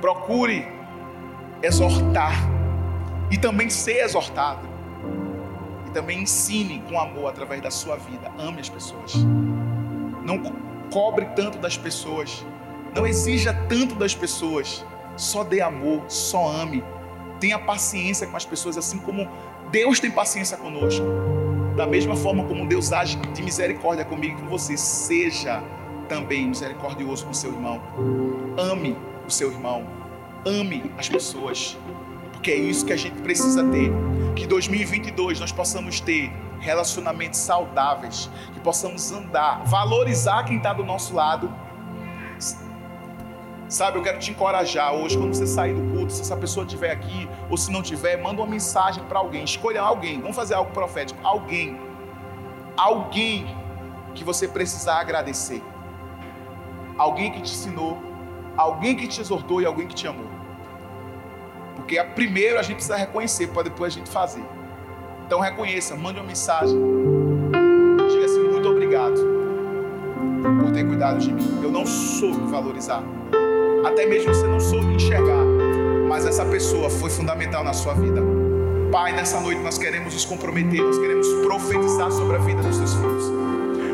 Procure 0.00 0.75
exortar 1.66 2.32
e 3.30 3.36
também 3.36 3.68
ser 3.68 4.04
exortado. 4.04 4.66
E 5.86 5.90
também 5.90 6.22
ensine 6.22 6.82
com 6.88 6.98
amor 6.98 7.28
através 7.28 7.60
da 7.60 7.70
sua 7.70 7.96
vida. 7.96 8.32
Ame 8.38 8.60
as 8.60 8.68
pessoas. 8.68 9.14
Não 10.24 10.42
cobre 10.90 11.26
tanto 11.36 11.58
das 11.58 11.76
pessoas. 11.76 12.44
Não 12.94 13.06
exija 13.06 13.52
tanto 13.68 13.94
das 13.94 14.14
pessoas. 14.14 14.84
Só 15.16 15.42
dê 15.42 15.60
amor, 15.60 16.04
só 16.08 16.48
ame. 16.48 16.84
Tenha 17.40 17.58
paciência 17.58 18.26
com 18.26 18.36
as 18.36 18.44
pessoas, 18.44 18.78
assim 18.78 18.98
como 18.98 19.28
Deus 19.70 20.00
tem 20.00 20.10
paciência 20.10 20.56
conosco. 20.56 21.04
Da 21.76 21.86
mesma 21.86 22.16
forma 22.16 22.44
como 22.44 22.66
Deus 22.66 22.92
age 22.92 23.16
de 23.16 23.42
misericórdia 23.42 24.04
comigo 24.04 24.38
e 24.38 24.42
com 24.42 24.48
você, 24.48 24.76
seja 24.76 25.62
também 26.08 26.48
misericordioso 26.48 27.26
com 27.26 27.34
seu 27.34 27.52
irmão. 27.52 27.82
Ame 28.56 28.96
o 29.26 29.30
seu 29.30 29.50
irmão 29.50 30.05
ame 30.46 30.90
as 30.96 31.08
pessoas, 31.08 31.76
porque 32.32 32.50
é 32.52 32.56
isso 32.56 32.86
que 32.86 32.92
a 32.92 32.96
gente 32.96 33.20
precisa 33.20 33.64
ter. 33.64 33.90
Que 34.36 34.46
2022 34.46 35.40
nós 35.40 35.50
possamos 35.50 36.00
ter 36.00 36.32
relacionamentos 36.60 37.40
saudáveis, 37.40 38.30
que 38.54 38.60
possamos 38.60 39.10
andar, 39.12 39.64
valorizar 39.64 40.44
quem 40.44 40.58
está 40.58 40.72
do 40.72 40.84
nosso 40.84 41.14
lado. 41.14 41.52
Sabe, 43.68 43.98
eu 43.98 44.02
quero 44.02 44.20
te 44.20 44.30
encorajar 44.30 44.94
hoje, 44.94 45.18
quando 45.18 45.34
você 45.34 45.46
sair 45.46 45.74
do 45.74 45.82
culto, 45.92 46.12
se 46.12 46.22
essa 46.22 46.36
pessoa 46.36 46.64
estiver 46.64 46.92
aqui, 46.92 47.28
ou 47.50 47.56
se 47.56 47.72
não 47.72 47.82
tiver, 47.82 48.16
manda 48.16 48.40
uma 48.40 48.48
mensagem 48.48 49.02
para 49.04 49.18
alguém. 49.18 49.42
Escolha 49.42 49.82
alguém, 49.82 50.20
vamos 50.20 50.36
fazer 50.36 50.54
algo 50.54 50.70
profético. 50.70 51.18
Alguém, 51.26 51.80
alguém 52.76 53.56
que 54.14 54.22
você 54.22 54.46
precisar 54.46 55.00
agradecer. 55.00 55.62
Alguém 56.96 57.32
que 57.32 57.42
te 57.42 57.50
ensinou, 57.50 57.98
alguém 58.56 58.94
que 58.94 59.08
te 59.08 59.20
exortou 59.20 59.60
e 59.60 59.66
alguém 59.66 59.88
que 59.88 59.94
te 59.94 60.06
amou. 60.06 60.35
Porque 61.86 62.02
primeiro 62.16 62.58
a 62.58 62.62
gente 62.62 62.74
precisa 62.74 62.96
reconhecer 62.96 63.46
para 63.46 63.62
depois 63.62 63.92
a 63.92 63.96
gente 63.96 64.10
fazer. 64.10 64.42
Então 65.24 65.38
reconheça, 65.38 65.94
mande 65.94 66.18
uma 66.18 66.26
mensagem. 66.26 66.76
Diga 68.10 68.24
assim: 68.24 68.40
muito 68.40 68.68
obrigado 68.68 69.14
por 70.60 70.72
ter 70.72 70.84
cuidado 70.84 71.20
de 71.20 71.32
mim. 71.32 71.60
Eu 71.62 71.70
não 71.70 71.86
soube 71.86 72.50
valorizar. 72.50 73.04
Até 73.86 74.04
mesmo 74.04 74.34
você 74.34 74.48
não 74.48 74.58
soube 74.58 74.94
enxergar. 74.94 75.44
Mas 76.08 76.26
essa 76.26 76.44
pessoa 76.44 76.90
foi 76.90 77.08
fundamental 77.08 77.62
na 77.62 77.72
sua 77.72 77.94
vida. 77.94 78.20
Pai, 78.90 79.12
nessa 79.12 79.38
noite 79.38 79.60
nós 79.60 79.78
queremos 79.78 80.12
nos 80.12 80.24
comprometer, 80.24 80.82
nós 80.82 80.98
queremos 80.98 81.28
profetizar 81.44 82.10
sobre 82.10 82.34
a 82.34 82.40
vida 82.40 82.62
dos 82.62 82.78
seus 82.78 82.94
filhos. 82.94 83.30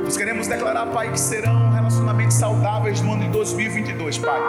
Nós 0.03 0.17
queremos 0.17 0.47
declarar, 0.47 0.87
Pai, 0.87 1.13
que 1.13 1.21
serão 1.21 1.72
relacionamentos 1.93 2.37
saudáveis 2.37 3.03
no 3.03 3.13
ano 3.13 3.25
de 3.25 3.29
2022, 3.29 4.19
Pai 4.19 4.41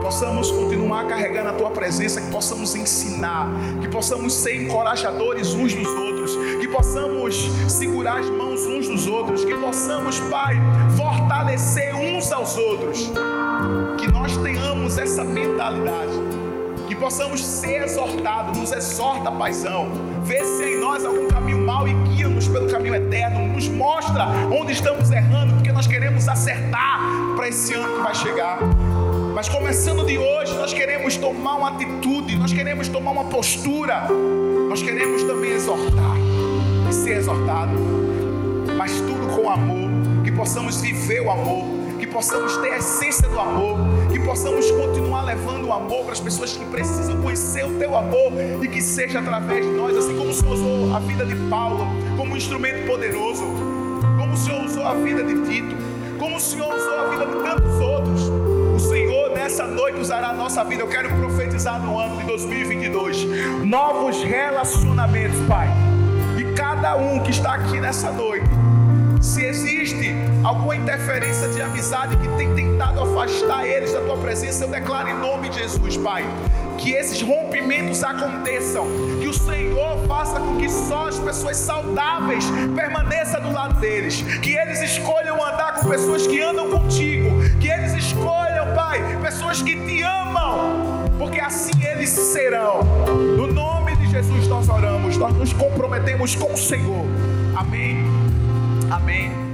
possamos 0.00 0.50
continuar 0.50 1.06
carregando 1.06 1.50
a 1.50 1.52
tua 1.52 1.70
presença, 1.70 2.18
que 2.18 2.30
possamos 2.30 2.74
ensinar, 2.74 3.50
que 3.80 3.88
possamos 3.88 4.32
ser 4.32 4.62
encorajadores 4.62 5.52
uns 5.52 5.74
dos 5.74 5.86
outros, 5.86 6.34
que 6.58 6.66
possamos 6.66 7.36
segurar 7.68 8.20
as 8.20 8.30
mãos 8.30 8.64
uns 8.64 8.88
dos 8.88 9.06
outros, 9.06 9.44
que 9.44 9.54
possamos, 9.54 10.18
Pai, 10.20 10.56
fortalecer 10.96 11.94
uns 11.94 12.32
aos 12.32 12.56
outros, 12.56 13.10
que 13.98 14.10
nós 14.10 14.34
tenhamos 14.38 14.96
essa 14.96 15.22
mentalidade 15.22 16.12
que 16.88 16.94
possamos 16.94 17.44
ser 17.44 17.82
exortados, 17.82 18.56
nos 18.56 18.72
exorta, 18.72 19.30
paizão. 19.30 19.88
Vê 20.28 20.44
se 20.44 20.62
em 20.62 20.78
nós 20.78 21.06
algum 21.06 21.26
caminho 21.26 21.64
mau 21.64 21.88
e 21.88 21.94
guia-nos 21.94 22.46
pelo 22.48 22.68
caminho 22.68 22.94
eterno, 22.94 23.48
nos 23.48 23.66
mostra 23.66 24.26
onde 24.52 24.74
estamos 24.74 25.10
errando, 25.10 25.54
porque 25.54 25.72
nós 25.72 25.86
queremos 25.86 26.28
acertar 26.28 27.00
para 27.34 27.48
esse 27.48 27.72
ano 27.72 27.96
que 27.96 28.02
vai 28.02 28.14
chegar. 28.14 28.58
Mas 29.34 29.48
começando 29.48 30.04
de 30.04 30.18
hoje, 30.18 30.54
nós 30.54 30.74
queremos 30.74 31.16
tomar 31.16 31.54
uma 31.54 31.70
atitude, 31.70 32.36
nós 32.36 32.52
queremos 32.52 32.88
tomar 32.88 33.12
uma 33.12 33.24
postura, 33.24 34.08
nós 34.68 34.82
queremos 34.82 35.22
também 35.22 35.52
exortar 35.52 36.16
e 36.90 36.92
ser 36.92 37.16
exortado, 37.16 37.72
mas 38.76 38.92
tudo 39.00 39.34
com 39.34 39.48
amor, 39.48 39.88
que 40.24 40.30
possamos 40.30 40.78
viver 40.82 41.22
o 41.22 41.30
amor, 41.30 41.64
que 41.98 42.06
possamos 42.06 42.56
ter 42.58 42.72
a 42.72 42.76
essência 42.78 43.28
do 43.28 43.38
amor, 43.38 43.78
que 44.10 44.18
possamos 44.20 44.70
continuar 44.70 45.22
levando 45.22 45.66
o 45.66 45.72
amor 45.72 46.04
para 46.04 46.12
as 46.12 46.20
pessoas 46.20 46.56
que 46.56 46.64
precisam 46.66 47.20
conhecer 47.20 47.64
o 47.64 47.78
teu 47.78 47.96
amor 47.96 48.32
e 48.62 48.68
que 48.68 48.80
seja 48.80 49.18
através 49.18 49.64
de 49.64 49.72
nós, 49.72 49.96
assim 49.96 50.16
como 50.16 50.30
o 50.30 50.34
Senhor 50.34 50.54
usou 50.54 50.94
a 50.94 50.98
vida 51.00 51.24
de 51.24 51.34
Paulo 51.48 51.86
como 52.16 52.32
um 52.32 52.36
instrumento 52.36 52.86
poderoso, 52.86 53.44
como 54.18 54.32
o 54.32 54.36
Senhor 54.36 54.64
usou 54.64 54.86
a 54.86 54.94
vida 54.94 55.22
de 55.22 55.34
Tito, 55.42 55.76
como 56.18 56.36
o 56.36 56.40
Senhor 56.40 56.74
usou 56.74 56.98
a 56.98 57.08
vida 57.08 57.26
de 57.26 57.42
tantos 57.42 57.80
outros 57.80 58.48
nessa 59.48 59.66
noite 59.66 59.98
usará 59.98 60.28
a 60.28 60.32
nossa 60.34 60.62
vida. 60.62 60.82
Eu 60.82 60.88
quero 60.88 61.08
profetizar 61.14 61.80
no 61.80 61.98
ano 61.98 62.18
de 62.18 62.24
2022 62.24 63.64
novos 63.64 64.22
relacionamentos, 64.22 65.40
Pai. 65.48 65.68
E 66.36 66.52
cada 66.54 66.96
um 66.96 67.18
que 67.20 67.30
está 67.30 67.54
aqui 67.54 67.80
nessa 67.80 68.12
noite, 68.12 68.46
se 69.20 69.44
existe 69.44 70.14
alguma 70.44 70.76
interferência 70.76 71.48
de 71.48 71.60
amizade 71.60 72.16
que 72.16 72.28
tem 72.36 72.54
tentado 72.54 73.00
afastar 73.00 73.66
eles 73.66 73.92
da 73.92 74.00
tua 74.00 74.16
presença, 74.16 74.64
eu 74.64 74.68
declaro 74.68 75.08
em 75.08 75.18
nome 75.18 75.48
de 75.48 75.58
Jesus, 75.58 75.96
Pai, 75.96 76.24
que 76.78 76.92
esses 76.92 77.20
rompimentos 77.20 78.02
aconteçam, 78.04 78.86
que 79.20 79.26
o 79.26 79.34
Senhor 79.34 80.06
faça 80.06 80.38
com 80.38 80.56
que 80.56 80.68
só 80.68 81.08
as 81.08 81.18
pessoas 81.18 81.56
saudáveis 81.56 82.44
permaneçam 82.74 83.40
do 83.40 83.52
lado 83.52 83.80
deles, 83.80 84.22
que 84.40 84.54
eles 84.54 84.80
escolham 84.80 85.36
andar 85.44 85.74
com 85.74 85.88
pessoas 85.88 86.26
que 86.26 86.40
andam 86.40 86.70
contigo, 86.70 87.30
que 87.60 87.68
eles 87.68 87.92
escolham, 87.94 88.74
Pai, 88.74 89.00
pessoas 89.20 89.60
que 89.60 89.76
te 89.76 90.02
amam, 90.02 91.04
porque 91.18 91.40
assim 91.40 91.72
eles 91.84 92.10
serão. 92.10 92.82
No 93.36 93.46
nome 93.46 93.96
de 93.96 94.08
Jesus 94.10 94.46
nós 94.46 94.68
oramos, 94.68 95.16
nós 95.16 95.34
nos 95.34 95.52
comprometemos 95.52 96.34
com 96.36 96.52
o 96.52 96.56
Senhor. 96.56 97.04
Amém. 97.56 98.07
Amém. 98.90 99.47